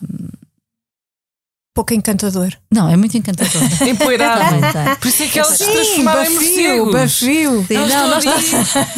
Pouco 1.73 1.95
encantador. 1.95 2.53
não, 2.71 2.89
é 2.89 2.97
muito 2.97 3.17
encantador. 3.17 3.63
Empoeirado. 3.89 4.57
Por 5.01 5.07
isso 5.09 5.23
é 5.23 5.27
que 5.29 5.39
eles 5.39 5.53
se 5.57 5.65
transformaram 5.65 6.25
em 6.25 6.31
morcegos. 6.35 6.93
bafio. 6.93 7.65
Sim, 7.69 7.75
não, 7.75 8.09
nós, 8.09 8.25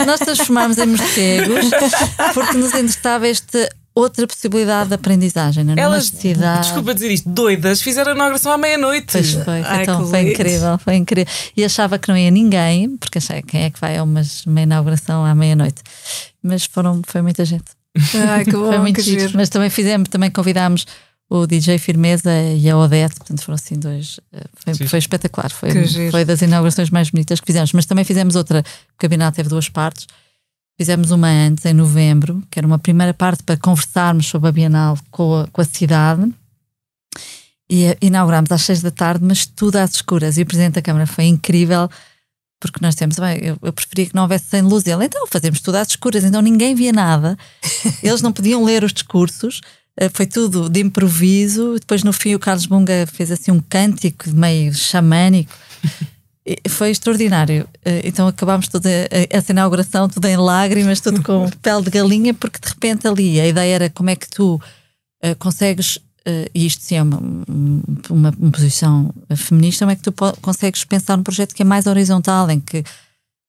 nós 0.07 0.21
transformámos 0.21 0.79
em 0.79 0.87
morcegos 0.87 1.71
porque 2.33 2.57
nos 2.57 2.69
interessava 2.75 3.29
esta 3.29 3.69
outra 3.95 4.27
possibilidade 4.27 4.89
de 4.89 4.95
aprendizagem, 4.95 5.65
não 5.65 5.75
é? 5.75 5.81
Elas, 5.81 6.11
Numa 6.11 6.21
cidade. 6.23 6.61
desculpa 6.63 6.95
dizer 6.95 7.11
isto, 7.13 7.29
doidas, 7.29 7.83
fizeram 7.83 8.13
a 8.13 8.15
inauguração 8.15 8.51
à 8.51 8.57
meia-noite. 8.57 9.09
Pois 9.13 9.33
foi, 9.35 9.61
Ai, 9.63 9.85
tão- 9.85 10.03
que 10.05 10.09
foi 10.11 10.19
lindo. 10.21 10.33
incrível, 10.33 10.79
foi 10.79 10.95
incrível. 10.95 11.33
E 11.55 11.63
achava 11.65 11.99
que 11.99 12.09
não 12.09 12.17
ia 12.17 12.31
ninguém, 12.31 12.97
porque 12.97 13.19
achei 13.19 13.43
quem 13.43 13.65
é 13.65 13.71
que 13.71 13.79
vai 13.79 13.99
a 13.99 14.03
uma, 14.03 14.23
uma 14.47 14.61
inauguração 14.63 15.27
à 15.27 15.35
meia-noite. 15.35 15.83
Mas 16.43 16.65
foram, 16.65 17.03
foi 17.07 17.21
muita 17.21 17.45
gente. 17.45 17.65
Ai, 18.31 18.47
que 18.47 18.53
bom, 18.53 18.69
foi 18.69 18.79
muito 18.79 18.97
que 18.97 19.03
giro. 19.03 19.21
giro. 19.21 19.33
Mas 19.37 19.51
também 19.51 19.69
fizemos, 19.69 20.09
também 20.09 20.31
convidámos 20.31 20.87
o 21.35 21.47
DJ 21.47 21.79
Firmeza 21.79 22.31
e 22.31 22.69
a 22.69 22.77
Odete, 22.77 23.17
portanto 23.17 23.43
foram 23.43 23.55
assim 23.55 23.79
dois. 23.79 24.21
eh, 24.35 24.45
Foi, 24.55 24.75
foi 24.87 24.99
espetacular, 24.99 25.51
foi, 25.51 25.71
foi 26.11 26.25
das 26.27 26.43
inaugurações 26.43 26.91
mais 26.91 27.09
bonitas 27.09 27.41
que 27.41 27.47
fizemos. 27.47 27.73
Mas 27.73 27.87
também 27.87 28.05
fizemos 28.05 28.37
outra, 28.37 28.63
porque 28.89 29.07
a 29.07 29.09
Bienal 29.09 29.33
teve 29.33 29.49
duas 29.49 29.69
partes. 29.69 30.07
Fizemos 30.79 31.11
uma 31.11 31.29
antes, 31.29 31.65
em 31.65 31.73
novembro, 31.73 32.43
que 32.51 32.59
era 32.59 32.67
uma 32.67 32.79
primeira 32.79 33.15
parte 33.15 33.43
para 33.45 33.57
conversarmos 33.57 34.27
sobre 34.27 34.49
a 34.51 34.53
Bienal 34.53 34.99
com 35.11 35.41
a, 35.41 35.47
com 35.47 35.61
a 35.63 35.65
cidade. 35.65 36.31
E 37.71 37.97
inaugurámos 38.03 38.53
às 38.53 38.63
seis 38.63 38.83
da 38.83 38.91
tarde, 38.91 39.25
mas 39.25 39.47
tudo 39.47 39.77
às 39.77 39.95
escuras. 39.95 40.37
E 40.37 40.43
o 40.43 40.47
Presidente 40.47 40.75
da 40.75 40.83
Câmara 40.83 41.07
foi 41.07 41.25
incrível, 41.25 41.89
porque 42.61 42.79
nós 42.83 42.95
temos, 42.95 43.19
bem, 43.19 43.39
eu, 43.43 43.57
eu 43.63 43.73
preferia 43.73 44.05
que 44.07 44.15
não 44.15 44.23
houvesse 44.25 44.47
sem 44.51 44.61
luz. 44.61 44.87
Ele, 44.87 45.07
então 45.07 45.27
fazemos 45.27 45.61
tudo 45.61 45.77
às 45.77 45.89
escuras, 45.89 46.25
então 46.25 46.43
ninguém 46.43 46.75
via 46.75 46.93
nada. 46.93 47.39
Eles 48.03 48.21
não 48.21 48.33
podiam 48.33 48.63
ler 48.63 48.85
os 48.85 48.93
discursos, 48.93 49.63
foi 50.13 50.27
tudo 50.27 50.69
de 50.69 50.81
improviso. 50.81 51.75
Depois, 51.79 52.03
no 52.03 52.13
fim, 52.13 52.35
o 52.35 52.39
Carlos 52.39 52.67
Bunga 52.67 53.07
fez 53.07 53.31
assim 53.31 53.51
um 53.51 53.61
cântico 53.61 54.31
meio 54.31 54.73
xamânico. 54.75 55.53
Foi 56.69 56.91
extraordinário. 56.91 57.69
Eh, 57.85 58.03
Então 58.05 58.27
acabámos 58.27 58.67
toda 58.67 58.89
eh, 58.91 59.29
essa 59.31 59.53
inauguração, 59.53 60.09
tudo 60.09 60.27
em 60.27 60.37
lágrimas, 60.37 61.01
tudo 61.01 61.23
com 61.23 61.49
pele 61.63 61.83
de 61.83 61.91
galinha, 61.91 62.35
porque 62.35 62.59
de 62.59 62.69
repente 62.69 63.07
ali 63.07 63.41
a 63.41 63.47
ideia 63.47 63.75
era 63.75 63.91
como 63.91 64.11
é 64.11 64.17
que 64.17 64.29
tu 64.29 64.61
eh, 65.23 65.37
consegues, 65.37 66.01
eh, 66.25 66.51
e 66.53 66.67
isto 66.67 66.83
sim 66.83 66.97
é 66.97 67.03
uma, 67.03 67.21
uma, 68.11 68.33
uma 68.37 68.51
posição 68.51 69.15
eh, 69.29 69.37
feminista, 69.37 69.85
como 69.85 69.93
é 69.93 69.97
que 69.97 70.03
tu 70.03 70.13
consegues 70.41 70.83
pensar 70.85 71.17
num 71.17 71.23
projeto 71.23 71.55
que 71.55 71.63
é 71.63 71.65
mais 71.65 71.87
horizontal, 71.87 72.51
em 72.51 72.59
que 72.59 72.83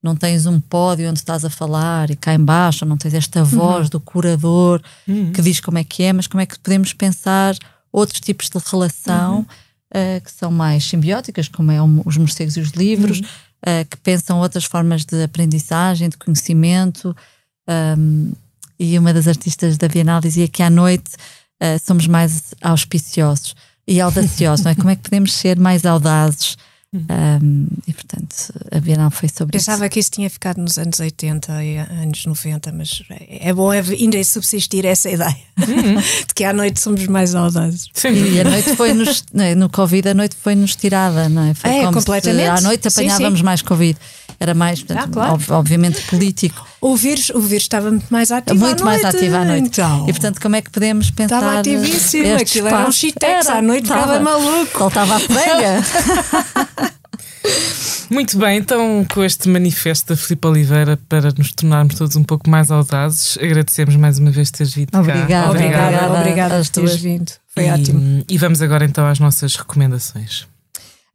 não 0.04 0.16
tens 0.16 0.46
um 0.46 0.60
pódio 0.60 1.10
onde 1.10 1.20
estás 1.20 1.46
a 1.46 1.50
falar 1.50 2.12
e 2.12 2.16
cá 2.16 2.34
embaixo 2.34 2.86
não 2.86 2.98
tens 2.98 3.14
esta 3.14 3.44
voz 3.44 3.90
do 3.90 4.00
curador 4.00 4.82
que 5.34 5.42
diz 5.42 5.60
como 5.62 5.78
é 5.78 5.84
que 5.84 6.04
é, 6.04 6.12
mas 6.14 6.28
como 6.28 6.42
é 6.42 6.46
que 6.46 6.60
podemos 6.60 6.92
pensar 6.94 7.56
outros 7.92 8.20
tipos 8.20 8.50
de 8.50 8.60
relação 8.70 9.46
eh, 9.96 10.20
que 10.20 10.32
são 10.32 10.52
mais 10.52 10.84
simbióticas, 10.84 11.48
como 11.48 11.72
é 11.72 11.82
o- 11.82 12.02
os 12.06 12.18
morcegos 12.18 12.58
e 12.58 12.60
os 12.60 12.72
livros, 12.72 13.22
eh, 13.66 13.86
que 13.86 13.96
pensam 13.98 14.40
outras 14.40 14.66
formas 14.66 15.06
de 15.06 15.24
aprendizagem, 15.24 16.10
de 16.10 16.18
conhecimento. 16.18 17.16
Um, 17.70 18.34
e 18.80 18.98
uma 19.00 19.14
das 19.14 19.28
artistas 19.28 19.78
da 19.78 19.88
Bienal 19.88 20.20
dizia 20.20 20.48
que 20.48 20.62
à 20.64 20.70
noite 20.70 21.12
eh, 21.62 21.78
somos 21.78 22.08
mais 22.08 22.54
auspiciosos 22.62 23.56
e 23.88 24.02
audaciosos, 24.02 24.66
não 24.66 24.72
é? 24.72 24.76
Como 24.82 24.90
é 24.90 24.96
que 24.96 25.04
podemos 25.04 25.32
ser 25.34 25.58
mais 25.60 25.86
audazes? 25.86 26.58
Um, 26.94 27.68
e 27.88 27.94
portanto, 27.94 28.54
a 28.72 28.80
Bienal 28.80 29.10
foi 29.10 29.28
sobre 29.28 29.52
Pensava 29.58 29.90
que 29.90 30.00
isso 30.00 30.12
tinha 30.12 30.30
ficado 30.30 30.58
nos 30.62 30.78
anos 30.78 31.00
80 31.00 31.64
e 31.64 31.78
anos 31.78 32.24
90, 32.26 32.72
mas 32.72 33.02
é 33.10 33.50
é 33.50 33.54
bom 33.54 33.72
ainda 33.72 34.24
subsistir 34.24 34.86
essa 34.86 35.10
ideia 35.10 35.36
de 35.58 36.34
que 36.36 36.44
à 36.44 36.54
noite 36.54 36.80
somos 36.80 37.08
mais 37.08 37.34
audazes. 37.34 37.88
Isso. 37.96 38.08
E 38.08 38.40
a 38.40 38.44
noite 38.44 38.76
foi-nos, 38.76 39.24
não 39.34 39.44
é? 39.44 39.56
no 39.56 39.70
Covid, 39.70 40.10
a 40.10 40.14
noite 40.14 40.36
foi-nos 40.36 40.76
tirada, 40.76 41.28
não 41.30 41.46
é? 41.46 41.54
Foi 41.56 41.70
É, 41.70 41.80
como 41.86 41.94
completamente. 41.94 42.44
se 42.44 42.50
à 42.50 42.62
noite 42.62 42.92
Sim, 42.92 43.02
apanhávamos 43.08 43.42
mais 43.42 43.62
Covid. 43.64 43.98
Era 44.40 44.54
mais, 44.54 44.84
portanto, 44.84 45.04
Ah, 45.06 45.08
claro. 45.12 45.34
ob- 45.34 45.52
obviamente, 45.52 46.02
político. 46.04 46.68
O 46.86 46.98
vírus, 46.98 47.30
o 47.30 47.40
vírus 47.40 47.64
estava 47.64 47.90
muito 47.90 48.08
mais 48.10 48.30
ativo 48.30 48.60
muito 48.60 48.82
à 48.82 48.86
mais 48.86 49.02
noite. 49.04 49.16
ativa 49.16 49.38
à 49.38 49.46
noite. 49.46 49.68
Então, 49.68 50.04
E 50.06 50.12
portanto, 50.12 50.42
como 50.42 50.58
é 50.58 50.62
que 50.62 50.70
podemos 50.70 51.10
pensar? 51.12 51.38
Estava 51.38 51.60
ativíssimo, 51.60 52.36
aquilo 52.36 52.68
era 52.68 52.78
um 52.90 52.90
Era, 53.22 53.54
à 53.54 53.62
noite 53.62 53.84
estava. 53.84 54.20
maluco. 54.20 54.78
Soltava 54.80 55.16
a 55.16 55.20
pega. 55.22 56.94
Muito 58.12 58.38
bem, 58.38 58.58
então 58.58 59.06
com 59.14 59.24
este 59.24 59.48
manifesto 59.48 60.10
da 60.14 60.18
Filipe 60.18 60.46
Oliveira 60.46 61.00
para 61.08 61.32
nos 61.38 61.54
tornarmos 61.54 61.96
todos 61.96 62.18
um 62.18 62.24
pouco 62.24 62.50
mais 62.50 62.70
audazes, 62.70 63.38
agradecemos 63.42 63.96
mais 63.96 64.20
uma 64.20 64.30
vez 64.30 64.52
teres 64.52 64.74
vindo 64.74 64.92
cá. 64.92 65.00
Obrigada. 65.00 65.50
obrigada, 65.52 65.88
Obrigada 65.88 66.20
obrigada 66.20 66.58
às 66.58 66.70
por 66.70 66.82
teres 66.82 66.96
vindo. 66.98 67.32
Foi 67.48 67.66
e, 67.66 67.72
ótimo. 67.72 68.24
E 68.30 68.38
vamos 68.38 68.62
agora 68.62 68.84
então 68.84 69.08
às 69.08 69.20
nossas 69.20 69.56
recomendações. 69.56 70.48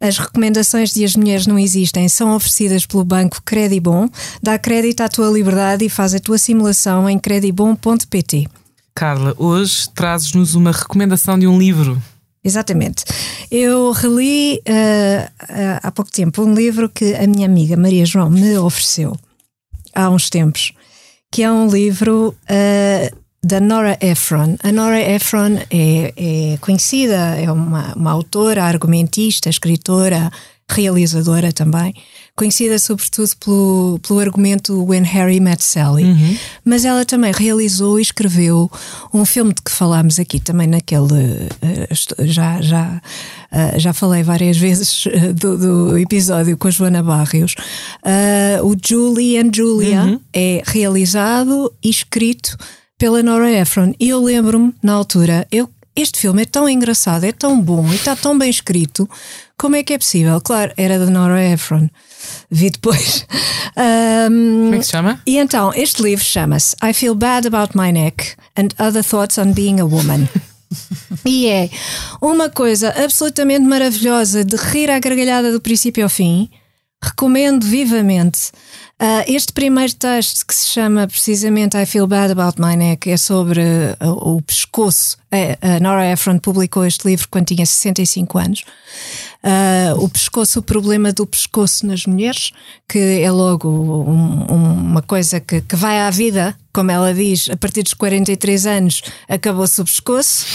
As 0.00 0.16
recomendações 0.16 0.92
de 0.92 1.04
As 1.04 1.16
Mulheres 1.16 1.46
Não 1.46 1.58
Existem 1.58 2.08
são 2.08 2.34
oferecidas 2.36 2.86
pelo 2.86 3.04
banco 3.04 3.42
Credibon. 3.44 4.08
Dá 4.40 4.56
crédito 4.56 5.00
à 5.00 5.08
tua 5.08 5.28
liberdade 5.28 5.84
e 5.84 5.88
faz 5.88 6.14
a 6.14 6.20
tua 6.20 6.38
simulação 6.38 7.10
em 7.10 7.18
credibon.pt. 7.18 8.46
Carla, 8.94 9.34
hoje 9.36 9.88
trazes-nos 9.92 10.54
uma 10.54 10.70
recomendação 10.70 11.36
de 11.36 11.48
um 11.48 11.58
livro. 11.58 12.00
Exatamente. 12.44 13.04
Eu 13.50 13.90
reli 13.90 14.62
eh, 14.64 15.28
eh, 15.48 15.80
há 15.82 15.90
pouco 15.90 16.12
tempo 16.12 16.42
um 16.42 16.54
livro 16.54 16.88
que 16.88 17.14
a 17.14 17.26
minha 17.26 17.46
amiga 17.46 17.76
Maria 17.76 18.06
João 18.06 18.30
me 18.30 18.56
ofereceu. 18.56 19.16
há 19.92 20.08
uns 20.10 20.30
tempos, 20.30 20.72
que 21.32 21.42
é 21.42 21.50
um 21.50 21.66
livro 21.66 22.36
uh, 22.44 23.18
da 23.42 23.60
Nora 23.60 23.98
Ephron. 24.00 24.56
A 24.62 24.72
Nora 24.72 25.00
Ephron 25.00 25.58
é, 25.70 26.12
é 26.16 26.58
conhecida, 26.60 27.36
é 27.36 27.50
uma, 27.50 27.94
uma 27.94 28.10
autora, 28.10 28.64
argumentista, 28.64 29.48
escritora, 29.48 30.30
realizadora 30.70 31.50
também, 31.50 31.94
conhecida 32.36 32.78
sobretudo 32.78 33.30
pelo, 33.42 34.00
pelo 34.06 34.20
argumento 34.20 34.84
When 34.84 35.02
Harry 35.02 35.40
Met 35.40 35.64
Sally. 35.64 36.04
Uhum. 36.04 36.36
Mas 36.64 36.84
ela 36.84 37.04
também 37.06 37.32
realizou 37.32 37.98
e 37.98 38.02
escreveu 38.02 38.70
um 39.12 39.24
filme 39.24 39.54
de 39.54 39.62
que 39.62 39.70
falámos 39.70 40.18
aqui 40.18 40.38
também 40.38 40.66
naquele. 40.66 41.04
Uh, 41.04 42.26
já, 42.26 42.60
já, 42.60 43.00
uh, 43.50 43.78
já 43.78 43.92
falei 43.94 44.22
várias 44.22 44.58
vezes 44.58 45.06
uh, 45.06 45.32
do, 45.32 45.56
do, 45.56 45.98
episódio 45.98 46.56
com 46.58 46.68
a 46.68 46.70
Joana 46.70 47.02
Barrios. 47.02 47.54
o 48.62 48.76
Julie 48.86 49.38
and 49.38 49.50
Julia 49.54 50.02
uhum. 50.02 50.20
é 50.32 50.62
realizado 50.66 51.72
e 51.82 51.88
escrito 51.88 52.56
pela 52.98 53.22
Nora 53.22 53.50
Ephron. 53.50 53.94
E 53.98 54.08
eu 54.08 54.22
lembro-me, 54.22 54.74
na 54.82 54.92
altura, 54.92 55.46
eu 55.50 55.70
este 55.98 56.20
filme 56.20 56.42
é 56.42 56.44
tão 56.44 56.68
engraçado, 56.68 57.24
é 57.24 57.32
tão 57.32 57.60
bom 57.60 57.84
e 57.90 57.96
está 57.96 58.14
tão 58.14 58.38
bem 58.38 58.48
escrito. 58.48 59.10
Como 59.58 59.74
é 59.74 59.82
que 59.82 59.92
é 59.92 59.98
possível? 59.98 60.40
Claro, 60.40 60.72
era 60.76 60.96
da 60.96 61.06
Nora 61.06 61.42
Ephron. 61.44 61.88
Vi 62.50 62.70
depois. 62.70 63.26
Um, 63.78 64.64
Como 64.64 64.74
é 64.74 64.78
que 64.78 64.84
se 64.86 64.90
chama? 64.90 65.22
E 65.24 65.38
então, 65.38 65.72
este 65.72 66.02
livro 66.02 66.24
chama-se 66.24 66.74
I 66.82 66.92
Feel 66.92 67.14
Bad 67.14 67.46
About 67.46 67.78
My 67.78 67.92
Neck 67.92 68.34
and 68.56 68.70
Other 68.84 69.04
Thoughts 69.04 69.38
on 69.38 69.52
Being 69.52 69.78
a 69.78 69.84
Woman. 69.84 70.28
e 71.24 71.46
é 71.46 71.70
uma 72.20 72.50
coisa 72.50 72.92
absolutamente 73.04 73.64
maravilhosa 73.64 74.44
de 74.44 74.56
rir 74.56 74.90
à 74.90 74.98
gargalhada 74.98 75.52
do 75.52 75.60
princípio 75.60 76.02
ao 76.02 76.10
fim. 76.10 76.50
Recomendo 77.00 77.64
vivamente. 77.64 78.50
Uh, 79.00 79.22
este 79.28 79.52
primeiro 79.52 79.94
texto, 79.94 80.44
que 80.44 80.52
se 80.52 80.66
chama 80.66 81.06
precisamente 81.06 81.80
I 81.80 81.86
Feel 81.86 82.08
Bad 82.08 82.32
About 82.32 82.60
My 82.60 82.76
Neck, 82.76 83.08
é 83.08 83.16
sobre 83.16 83.60
uh, 84.00 84.34
o 84.34 84.42
pescoço. 84.42 85.16
Uh, 85.30 85.76
a 85.76 85.80
Nora 85.80 86.10
Ephron 86.10 86.38
publicou 86.38 86.86
este 86.86 87.06
livro 87.06 87.28
quando 87.30 87.46
tinha 87.46 87.66
65 87.66 88.38
anos. 88.38 88.64
Uh, 89.44 90.02
o 90.02 90.08
pescoço, 90.08 90.58
o 90.58 90.62
problema 90.62 91.12
do 91.12 91.26
pescoço 91.26 91.86
nas 91.86 92.06
mulheres, 92.06 92.50
que 92.88 92.98
é 92.98 93.30
logo 93.30 93.68
um, 93.68 94.46
uma 94.46 95.02
coisa 95.02 95.38
que, 95.38 95.60
que 95.60 95.76
vai 95.76 96.00
à 96.00 96.10
vida, 96.10 96.56
como 96.72 96.90
ela 96.90 97.12
diz, 97.12 97.48
a 97.50 97.56
partir 97.56 97.82
dos 97.82 97.92
43 97.94 98.66
anos 98.66 99.02
acabou-se 99.28 99.80
o 99.80 99.84
pescoço, 99.84 100.46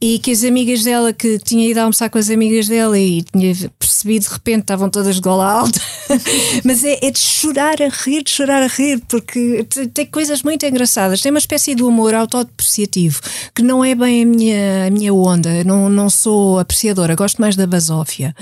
e 0.00 0.18
que 0.18 0.30
as 0.30 0.42
amigas 0.42 0.82
dela, 0.82 1.12
que 1.12 1.38
tinha 1.38 1.68
ido 1.68 1.78
almoçar 1.78 2.08
com 2.08 2.18
as 2.18 2.30
amigas 2.30 2.68
dela 2.68 2.98
e 2.98 3.22
tinha 3.22 3.54
percebido 3.78 4.24
de 4.24 4.32
repente 4.32 4.60
estavam 4.60 4.88
todas 4.88 5.16
de 5.16 5.20
gola 5.20 5.44
alta, 5.44 5.80
mas 6.64 6.84
é, 6.84 6.98
é, 7.02 7.10
de 7.10 7.18
chorar 7.18 7.82
a 7.82 7.88
rir, 7.88 8.22
de 8.22 8.30
chorar 8.30 8.62
a 8.62 8.66
rir, 8.66 9.02
porque 9.08 9.66
tem 9.92 10.06
coisas 10.06 10.42
muito 10.42 10.64
engraçadas, 10.64 11.20
tem 11.20 11.30
uma 11.30 11.38
espécie 11.38 11.74
de 11.74 11.82
humor 11.82 12.14
autodepreciativo 12.14 13.20
que 13.54 13.62
não 13.62 13.84
é 13.84 13.94
bem 13.94 14.07
a 14.08 14.24
minha, 14.24 14.86
a 14.86 14.90
minha 14.90 15.12
onda, 15.14 15.62
não, 15.64 15.88
não 15.88 16.10
sou 16.10 16.58
apreciadora, 16.58 17.14
gosto 17.14 17.40
mais 17.40 17.56
da 17.56 17.66
basófia. 17.66 18.34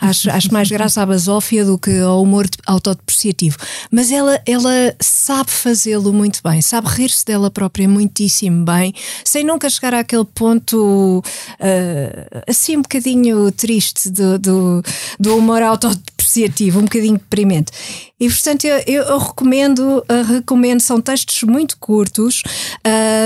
Acho, 0.00 0.30
acho 0.30 0.52
mais 0.52 0.70
graça 0.70 1.02
à 1.02 1.06
basófia 1.06 1.64
do 1.64 1.78
que 1.78 1.98
ao 2.00 2.22
humor 2.22 2.46
autodepreciativo. 2.66 3.56
Mas 3.90 4.10
ela, 4.10 4.40
ela 4.46 4.94
sabe 5.00 5.50
fazê-lo 5.50 6.12
muito 6.12 6.40
bem, 6.42 6.60
sabe 6.60 6.88
rir-se 6.88 7.24
dela 7.24 7.50
própria 7.50 7.88
muitíssimo 7.88 8.64
bem, 8.64 8.94
sem 9.24 9.44
nunca 9.44 9.68
chegar 9.68 9.94
àquele 9.94 10.24
ponto 10.24 11.22
uh, 11.22 12.42
assim 12.46 12.76
um 12.76 12.82
bocadinho 12.82 13.50
triste 13.52 14.10
do, 14.10 14.38
do, 14.38 14.82
do 15.18 15.36
humor 15.36 15.62
autodepreciativo, 15.62 16.80
um 16.80 16.84
bocadinho 16.84 17.18
deprimente. 17.18 17.72
E 18.20 18.28
portanto 18.28 18.66
eu, 18.66 18.76
eu, 18.86 19.02
eu 19.04 19.18
recomendo, 19.18 19.80
uh, 19.80 20.22
recomendo, 20.28 20.80
são 20.80 21.00
textos 21.00 21.42
muito 21.42 21.78
curtos. 21.78 22.42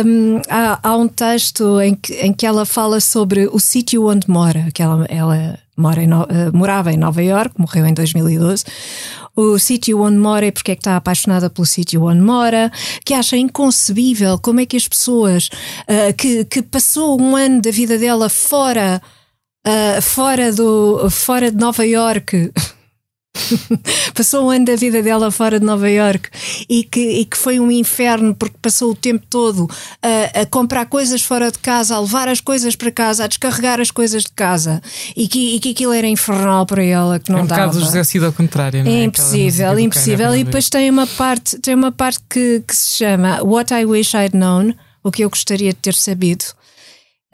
Um, 0.07 0.41
há, 0.49 0.79
há, 0.83 0.97
um 0.97 1.09
texto 1.09 1.81
em 1.81 1.97
que, 1.97 2.15
em 2.15 2.33
que 2.33 2.47
ela 2.47 2.65
fala 2.65 3.01
sobre 3.01 3.49
o 3.49 3.59
sítio 3.59 4.07
onde 4.07 4.31
mora, 4.31 4.69
que 4.73 4.81
ela, 4.81 5.05
ela 5.09 5.59
mora 5.77 6.01
em, 6.01 6.13
uh, 6.13 6.27
morava 6.53 6.93
em 6.93 6.97
Nova 6.97 7.23
York, 7.23 7.55
morreu 7.59 7.85
em 7.87 7.93
2012 7.93 8.65
o 9.37 9.59
sítio 9.59 10.01
onde 10.01 10.17
mora 10.17 10.47
e 10.47 10.53
porque 10.53 10.73
é 10.73 10.75
que 10.77 10.81
está 10.81 10.97
apaixonada 10.97 11.51
pelo 11.51 11.67
sítio 11.67 12.05
onde 12.05 12.21
mora, 12.21 12.71
que 13.05 13.13
acha 13.13 13.37
inconcebível 13.37 14.39
como 14.39 14.61
é 14.61 14.67
que 14.67 14.77
as 14.77 14.87
pessoas 14.87 15.49
uh, 15.89 16.15
que, 16.17 16.45
que 16.45 16.63
passou 16.63 17.21
um 17.21 17.35
ano 17.35 17.61
da 17.61 17.71
vida 17.71 17.99
dela 17.99 18.29
fora, 18.29 19.03
uh, 19.67 20.01
fora, 20.01 20.53
do, 20.53 21.11
fora 21.11 21.51
de 21.51 21.57
Nova 21.57 21.85
York 21.85 22.53
passou 24.15 24.47
um 24.47 24.51
ano 24.51 24.65
da 24.65 24.77
vida 24.77 25.03
dela 25.03 25.31
fora 25.31 25.59
de 25.59 25.67
Nova 25.67 25.91
York 25.91 26.29
e 26.69 26.85
que, 26.85 27.01
e 27.01 27.25
que 27.25 27.37
foi 27.37 27.59
um 27.59 27.71
inferno 27.71 28.35
porque 28.35 28.57
passou 28.63 28.93
o 28.93 28.95
tempo 28.95 29.27
todo 29.29 29.69
a, 30.01 30.43
a, 30.43 30.47
comprar 30.47 30.87
coisas 30.87 31.23
fora 31.23 31.51
de 31.51 31.59
casa, 31.59 31.97
a 31.97 32.01
levar 32.01 32.29
as 32.29 32.41
coisas 32.41 32.77
para 32.77 32.91
casa, 32.91 33.25
a 33.25 33.27
descarregar 33.27 33.81
as 33.81 33.91
coisas 33.91 34.23
de 34.25 34.31
casa 34.31 34.81
e 35.17 35.27
que, 35.27 35.57
e 35.57 35.61
que 35.61 35.71
aquilo 35.71 35.93
era 35.93 36.07
infernal 36.07 36.65
para 36.65 36.83
ela 36.83 37.19
que 37.19 37.31
não 37.31 37.41
é 37.41 37.43
um 37.43 37.47
dava. 37.47 37.73
José 37.79 38.03
ao 38.25 38.33
contrário, 38.33 38.85
não 38.85 38.91
é? 38.91 39.01
é 39.01 39.05
impossível, 39.05 39.79
impossível. 39.79 40.35
E 40.35 40.45
depois 40.45 40.69
tem 40.69 40.89
uma 40.91 41.07
parte, 41.07 41.59
tem 41.59 41.75
uma 41.75 41.91
parte 41.91 42.21
que, 42.31 42.63
que 42.67 42.77
se 42.77 42.99
chama 42.99 43.43
What 43.43 43.75
I 43.75 43.85
Wish 43.85 44.17
I'd 44.17 44.37
Known, 44.37 44.75
o 45.03 45.11
que 45.11 45.25
eu 45.25 45.31
gostaria 45.31 45.73
de 45.73 45.79
ter 45.79 45.95
sabido. 45.95 46.45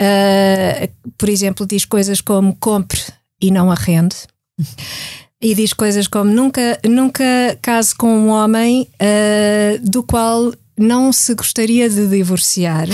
Uh, 0.00 0.88
por 1.18 1.28
exemplo, 1.28 1.66
diz 1.66 1.84
coisas 1.84 2.22
como 2.22 2.56
compre 2.56 3.00
e 3.40 3.50
não 3.50 3.70
arrende. 3.70 4.16
E 5.42 5.54
diz 5.54 5.72
coisas 5.72 6.06
como 6.06 6.30
nunca, 6.30 6.78
nunca 6.86 7.24
case 7.62 7.94
com 7.94 8.08
um 8.08 8.28
homem 8.28 8.86
uh, 9.00 9.78
do 9.80 10.02
qual 10.02 10.52
não 10.80 11.12
se 11.12 11.34
gostaria 11.34 11.88
de 11.88 12.06
divorciar. 12.06 12.88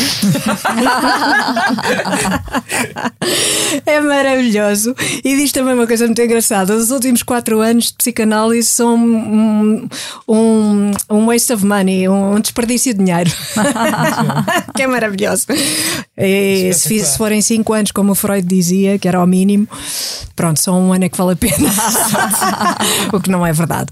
é 3.86 4.00
maravilhoso. 4.00 4.94
E 5.24 5.36
diz 5.36 5.52
também 5.52 5.74
uma 5.74 5.86
coisa 5.86 6.06
muito 6.06 6.20
engraçada: 6.20 6.74
os 6.74 6.90
últimos 6.90 7.22
quatro 7.22 7.60
anos 7.60 7.86
de 7.86 7.94
psicanálise 7.94 8.68
são 8.68 8.96
um, 8.96 9.88
um, 10.28 10.90
um 11.08 11.26
waste 11.26 11.52
of 11.52 11.64
money, 11.64 12.08
um 12.08 12.40
desperdício 12.40 12.92
de 12.92 13.04
dinheiro. 13.04 13.30
que 14.74 14.82
é 14.82 14.86
maravilhoso. 14.86 15.46
E 16.16 16.72
se, 16.74 16.98
se 16.98 17.16
forem 17.16 17.40
cinco 17.40 17.72
anos, 17.72 17.92
como 17.92 18.12
o 18.12 18.14
Freud 18.14 18.46
dizia, 18.46 18.98
que 18.98 19.06
era 19.06 19.22
o 19.22 19.26
mínimo, 19.26 19.68
pronto, 20.34 20.60
só 20.60 20.72
um 20.74 20.92
ano 20.92 21.04
é 21.04 21.08
que 21.08 21.16
vale 21.16 21.32
a 21.32 21.36
pena. 21.36 21.70
o 23.12 23.20
que 23.20 23.30
não 23.30 23.46
é 23.46 23.52
verdade. 23.52 23.90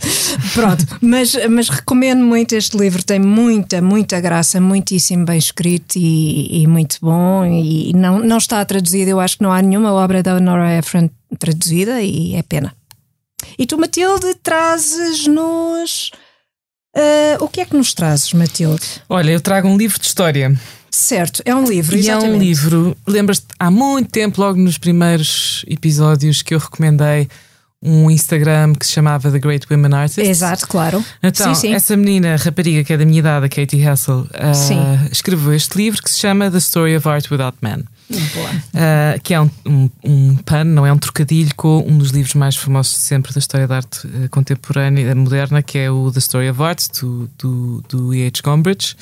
Pronto, 0.53 0.85
mas, 1.01 1.35
mas 1.49 1.69
recomendo 1.69 2.25
muito 2.25 2.55
este 2.55 2.77
livro, 2.77 3.05
tem 3.05 3.19
muita, 3.19 3.81
muita 3.85 4.21
graça, 4.21 4.61
muitíssimo 4.61 5.25
bem 5.25 5.39
escrito 5.39 5.97
e, 5.97 6.63
e, 6.63 6.67
muito 6.67 6.97
bom. 7.01 7.45
E 7.45 7.93
não, 7.95 8.19
não 8.19 8.39
está 8.39 8.65
traduzido, 8.65 9.11
eu 9.11 9.21
acho 9.21 9.37
que 9.37 9.43
não 9.43 9.53
há 9.53 9.63
nenhuma 9.63 9.93
obra 9.93 10.23
da 10.23 10.41
Nora 10.41 10.77
Ephron 10.79 11.09
traduzida 11.39 12.03
e 12.03 12.35
é 12.35 12.43
pena. 12.43 12.75
E 13.59 13.67
tu, 13.67 13.79
Matilde, 13.79 14.35
trazes-nos. 14.43 16.11
Uh, 16.97 17.43
o 17.45 17.49
que 17.49 17.61
é 17.61 17.65
que 17.65 17.77
nos 17.77 17.93
trazes, 17.93 18.33
Matilde? 18.33 19.03
Olha, 19.09 19.33
eu 19.33 19.41
trago 19.41 19.69
um 19.69 19.77
livro 19.77 19.99
de 19.99 20.07
história. 20.07 20.57
Certo, 20.91 21.43
é 21.45 21.55
um 21.55 21.65
livro. 21.65 21.97
E 21.97 22.01
exatamente. 22.01 22.33
é 22.33 22.37
um 22.37 22.39
livro. 22.39 22.97
Lembras-te, 23.07 23.47
há 23.59 23.71
muito 23.71 24.11
tempo, 24.11 24.41
logo 24.41 24.59
nos 24.59 24.79
primeiros 24.79 25.65
episódios 25.69 26.41
que 26.41 26.55
eu 26.55 26.59
recomendei 26.59 27.29
um 27.85 28.11
Instagram 28.11 28.73
que 28.73 28.87
se 28.87 28.93
chamava 28.93 29.31
The 29.31 29.39
Great 29.39 29.67
Women 29.71 29.95
Artists. 29.95 30.29
Exato, 30.29 30.67
claro. 30.67 31.05
Então, 31.23 31.55
sim, 31.55 31.69
sim. 31.69 31.75
essa 31.75 31.97
menina, 31.97 32.37
rapariga 32.37 32.83
que 32.83 32.93
é 32.93 32.97
da 32.97 33.05
minha 33.05 33.19
idade, 33.19 33.47
a 33.47 33.49
Katie 33.49 33.87
Hassel, 33.87 34.21
uh, 34.21 35.09
escreveu 35.13 35.53
este 35.53 35.77
livro 35.77 36.03
que 36.03 36.11
se 36.11 36.19
chama 36.19 36.51
The 36.51 36.59
Story 36.59 36.97
of 36.97 37.07
Art 37.07 37.31
Without 37.31 37.59
Men. 37.61 37.85
Uh, 38.11 39.21
que 39.23 39.33
é 39.35 39.41
um, 39.41 39.51
um, 39.67 39.91
um 40.05 40.37
pun, 40.37 40.65
não 40.65 40.87
é 40.87 40.93
um 40.93 40.99
trocadilho 40.99 41.55
com 41.57 41.85
um 41.87 41.97
dos 41.97 42.11
livros 42.11 42.35
mais 42.35 42.57
famosos 42.57 42.95
de 42.95 43.01
sempre 43.01 43.33
da 43.33 43.39
história 43.39 43.67
da 43.67 43.77
arte 43.77 44.07
uh, 44.07 44.29
contemporânea, 44.31 45.15
moderna, 45.15 45.63
que 45.63 45.79
é 45.79 45.91
o 45.91 46.11
The 46.11 46.19
Story 46.19 46.51
of 46.51 46.63
Art, 46.63 46.83
do, 47.01 47.31
do, 47.39 47.85
do 47.89 48.15
E.H. 48.15 48.41
Gombrich. 48.43 48.97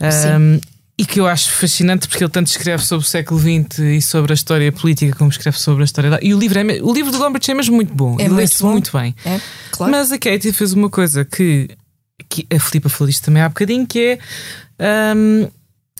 Um, 0.00 0.60
e 1.00 1.04
que 1.06 1.18
eu 1.18 1.26
acho 1.26 1.50
fascinante 1.50 2.06
porque 2.06 2.22
ele 2.22 2.30
tanto 2.30 2.48
escreve 2.48 2.84
sobre 2.84 3.06
o 3.06 3.08
século 3.08 3.40
XX 3.40 3.78
e 3.78 4.02
sobre 4.02 4.32
a 4.32 4.34
história 4.34 4.70
política 4.70 5.16
como 5.16 5.30
escreve 5.30 5.58
sobre 5.58 5.82
a 5.82 5.86
história 5.86 6.10
da... 6.10 6.18
E 6.20 6.34
o 6.34 6.38
livro, 6.38 6.58
é, 6.58 6.62
o 6.82 6.92
livro 6.92 7.10
do 7.10 7.16
Gombrich 7.16 7.50
é 7.50 7.54
mesmo 7.54 7.74
muito 7.74 7.94
bom. 7.94 8.18
É 8.20 8.28
lê-se 8.28 8.62
muito, 8.62 8.92
muito 8.92 8.98
bem. 8.98 9.14
É, 9.24 9.40
claro. 9.70 9.90
Mas 9.90 10.12
a 10.12 10.18
Katie 10.18 10.52
fez 10.52 10.74
uma 10.74 10.90
coisa 10.90 11.24
que, 11.24 11.70
que 12.28 12.46
a 12.54 12.60
Filipa 12.60 12.90
falou 12.90 13.08
isto 13.08 13.24
também 13.24 13.42
há 13.42 13.48
bocadinho, 13.48 13.86
que 13.86 14.18
é... 14.78 15.14
Um, 15.16 15.48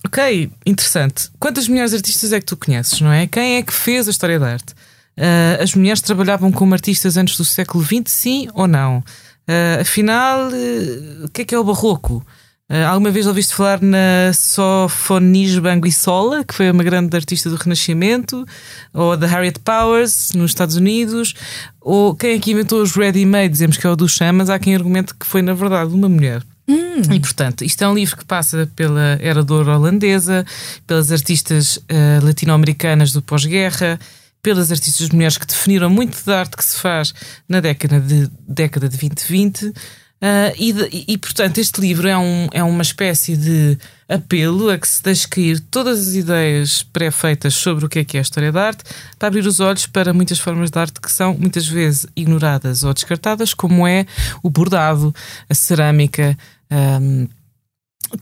ok, 0.05 0.51
interessante. 0.67 1.31
Quantas 1.41 1.67
mulheres 1.67 1.95
artistas 1.95 2.35
é 2.35 2.39
que 2.39 2.45
tu 2.45 2.59
conheces, 2.59 3.01
não 3.01 3.11
é? 3.11 3.27
Quem 3.27 3.57
é 3.57 3.63
que 3.63 3.73
fez 3.73 4.07
a 4.07 4.11
história 4.11 4.39
da 4.39 4.53
arte? 4.53 4.75
Uh, 5.17 5.63
as 5.63 5.75
mulheres 5.75 6.03
trabalhavam 6.03 6.53
como 6.53 6.75
artistas 6.75 7.17
antes 7.17 7.39
do 7.39 7.45
século 7.47 7.83
XX, 7.83 8.03
sim 8.05 8.49
ou 8.53 8.69
não? 8.69 8.99
Uh, 8.99 9.81
afinal, 9.81 10.49
uh, 10.49 11.25
o 11.25 11.29
que 11.31 11.41
é 11.41 11.45
que 11.47 11.55
é 11.55 11.59
o 11.59 11.65
barroco? 11.65 12.23
Uh, 12.71 12.87
alguma 12.87 13.11
vez 13.11 13.27
ouviste 13.27 13.53
falar 13.53 13.83
na 13.83 14.33
Sofonisba 14.33 15.71
Banguissola, 15.71 16.45
que 16.45 16.55
foi 16.55 16.71
uma 16.71 16.85
grande 16.85 17.17
artista 17.17 17.51
do 17.51 17.57
Renascimento, 17.57 18.47
ou 18.95 19.17
da 19.17 19.27
Harriet 19.27 19.59
Powers, 19.59 20.31
nos 20.35 20.53
Estados 20.53 20.77
Unidos, 20.77 21.35
ou 21.81 22.15
quem 22.15 22.37
aqui 22.37 22.53
inventou 22.53 22.81
os 22.81 22.95
ready-made, 22.95 23.49
dizemos 23.49 23.77
que 23.77 23.87
é 23.87 23.91
o 23.91 23.97
do 23.97 24.09
Chamas, 24.09 24.49
há 24.49 24.59
quem 24.59 24.75
argumente 24.75 25.15
que 25.15 25.27
foi, 25.27 25.43
na 25.43 25.53
verdade, 25.53 25.93
uma 25.93 26.09
mulher. 26.09 26.43
Hum 26.69 26.91
Hum. 27.01 27.15
E 27.15 27.21
portanto, 27.21 27.65
isto 27.65 27.83
é 27.83 27.89
um 27.89 27.95
livro 27.95 28.17
que 28.17 28.25
passa 28.25 28.71
pela 28.77 29.19
era 29.21 29.43
de 29.43 29.53
ouro 29.53 29.73
holandesa, 29.73 30.47
pelas 30.87 31.11
artistas 31.11 31.77
uh, 31.77 32.25
latino-americanas 32.25 33.13
do 33.13 33.21
pós-guerra, 33.21 33.99
pelas 34.43 34.71
artistas 34.71 35.11
mulheres 35.11 35.37
que 35.37 35.47
definiram 35.47 35.91
muito 35.91 36.25
da 36.25 36.41
arte 36.41 36.57
que 36.57 36.65
se 36.65 36.79
faz 36.79 37.13
na 37.49 37.61
década 37.61 38.01
de, 38.01 38.31
década 38.47 38.89
de 38.89 38.97
2020. 38.97 39.73
Uh, 40.23 40.53
e, 40.59 40.73
de, 40.75 41.05
e, 41.09 41.17
portanto, 41.17 41.57
este 41.57 41.81
livro 41.81 42.07
é, 42.07 42.17
um, 42.17 42.47
é 42.53 42.63
uma 42.63 42.83
espécie 42.83 43.39
de 43.39 43.79
apelo 44.07 44.69
a 44.69 44.77
que 44.77 44.87
se 44.87 45.03
deixe 45.03 45.27
cair 45.27 45.61
todas 45.61 46.09
as 46.09 46.15
ideias 46.15 46.83
pré-feitas 46.83 47.55
sobre 47.55 47.87
o 47.87 47.89
que 47.89 48.01
é 48.01 48.05
que 48.05 48.19
é 48.19 48.21
a 48.21 48.23
história 48.23 48.53
da 48.53 48.67
arte, 48.67 48.85
para 49.19 49.29
abrir 49.29 49.47
os 49.47 49.61
olhos 49.61 49.87
para 49.87 50.13
muitas 50.13 50.39
formas 50.39 50.71
de 50.71 50.79
arte 50.79 51.01
que 51.01 51.11
são 51.11 51.35
muitas 51.39 51.67
vezes 51.67 52.07
ignoradas 52.15 52.83
ou 52.83 52.93
descartadas, 52.93 53.55
como 53.55 53.87
é 53.87 54.05
o 54.43 54.51
bordado, 54.51 55.15
a 55.49 55.55
cerâmica. 55.55 56.37
Um, 56.71 57.27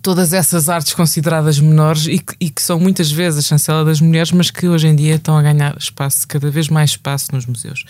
todas 0.02 0.32
essas 0.32 0.68
artes 0.68 0.94
consideradas 0.94 1.58
menores 1.58 2.06
e 2.06 2.18
que, 2.18 2.34
e 2.38 2.50
que, 2.50 2.62
são 2.62 2.78
muitas 2.78 3.10
vezes 3.10 3.44
a 3.44 3.48
chancela 3.48 3.84
das 3.84 4.00
mulheres, 4.00 4.30
mas 4.30 4.50
que 4.50 4.68
hoje 4.68 4.86
em 4.86 4.94
dia 4.94 5.16
estão 5.16 5.36
a 5.36 5.42
ganhar 5.42 5.76
espaço, 5.76 6.28
cada 6.28 6.48
vez 6.48 6.68
mais 6.68 6.90
espaço 6.90 7.34
nos 7.34 7.46
museus. 7.46 7.84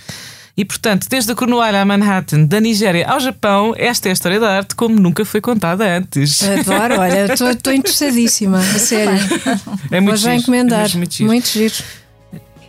E, 0.59 0.65
portanto, 0.65 1.07
desde 1.09 1.31
a 1.31 1.37
Cornualha 1.37 1.81
a 1.81 1.85
Manhattan, 1.85 2.43
da 2.43 2.59
Nigéria 2.59 3.07
ao 3.09 3.21
Japão, 3.21 3.75
esta 3.77 4.09
é 4.09 4.11
a 4.11 4.13
história 4.13 4.41
da 4.41 4.57
arte 4.57 4.75
como 4.75 4.99
nunca 4.99 5.25
foi 5.25 5.41
contada 5.41 5.85
antes. 5.87 6.43
Adoro, 6.43 6.99
olha, 6.99 7.33
estou 7.33 7.73
interessadíssima, 7.73 8.59
a 8.59 8.79
sério. 8.81 9.21
É 9.89 10.01
muito 10.01 10.17
já 10.17 10.35
encomendar. 10.35 10.91
É 10.93 10.97
muito 10.97 11.15
giro. 11.15 11.29
Muito 11.29 11.49
giro. 11.49 11.75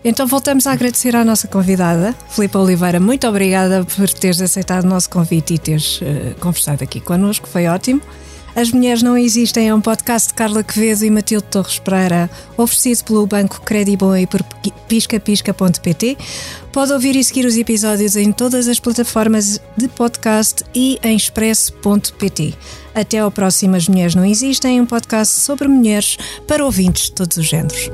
Então 0.06 0.28
voltamos 0.28 0.68
a 0.68 0.72
agradecer 0.72 1.16
à 1.16 1.26
nossa 1.26 1.48
convidada, 1.48 2.16
Filipe 2.30 2.58
Oliveira. 2.58 3.00
Muito 3.00 3.28
obrigada 3.28 3.84
por 3.84 4.08
teres 4.10 4.40
aceitado 4.40 4.84
o 4.84 4.88
nosso 4.88 5.10
convite 5.10 5.56
e 5.56 5.58
teres 5.58 6.00
uh, 6.00 6.36
conversado 6.40 6.84
aqui 6.84 7.00
connosco, 7.00 7.50
foi 7.50 7.66
ótimo. 7.66 8.02
As 8.60 8.74
Mulheres 8.74 9.02
Não 9.02 9.18
Existem 9.18 9.70
é 9.70 9.74
um 9.74 9.80
podcast 9.80 10.28
de 10.28 10.34
Carla 10.34 10.62
Quevedo 10.62 11.06
e 11.06 11.10
Matilde 11.10 11.46
Torres 11.46 11.80
Pereira, 11.80 12.30
oferecido 12.58 13.06
pelo 13.06 13.26
Banco 13.26 13.62
Crediboa 13.62 14.20
e 14.20 14.28
por 14.28 14.44
piscapisca.pt. 14.90 16.18
Pode 16.70 16.92
ouvir 16.92 17.16
e 17.16 17.24
seguir 17.24 17.46
os 17.46 17.56
episódios 17.56 18.18
em 18.18 18.34
todas 18.34 18.68
as 18.68 18.78
plataformas 18.78 19.62
de 19.78 19.88
podcast 19.88 20.66
e 20.76 21.00
em 21.02 21.16
expresso.pt. 21.16 22.54
Até 22.94 23.20
ao 23.20 23.32
próximo 23.32 23.78
As 23.78 23.88
Mulheres 23.88 24.14
Não 24.14 24.26
Existem, 24.26 24.82
um 24.82 24.86
podcast 24.86 25.40
sobre 25.40 25.70
mulheres 25.70 26.18
para 26.46 26.66
ouvintes 26.66 27.04
de 27.04 27.14
todos 27.14 27.38
os 27.38 27.46
géneros. 27.46 27.90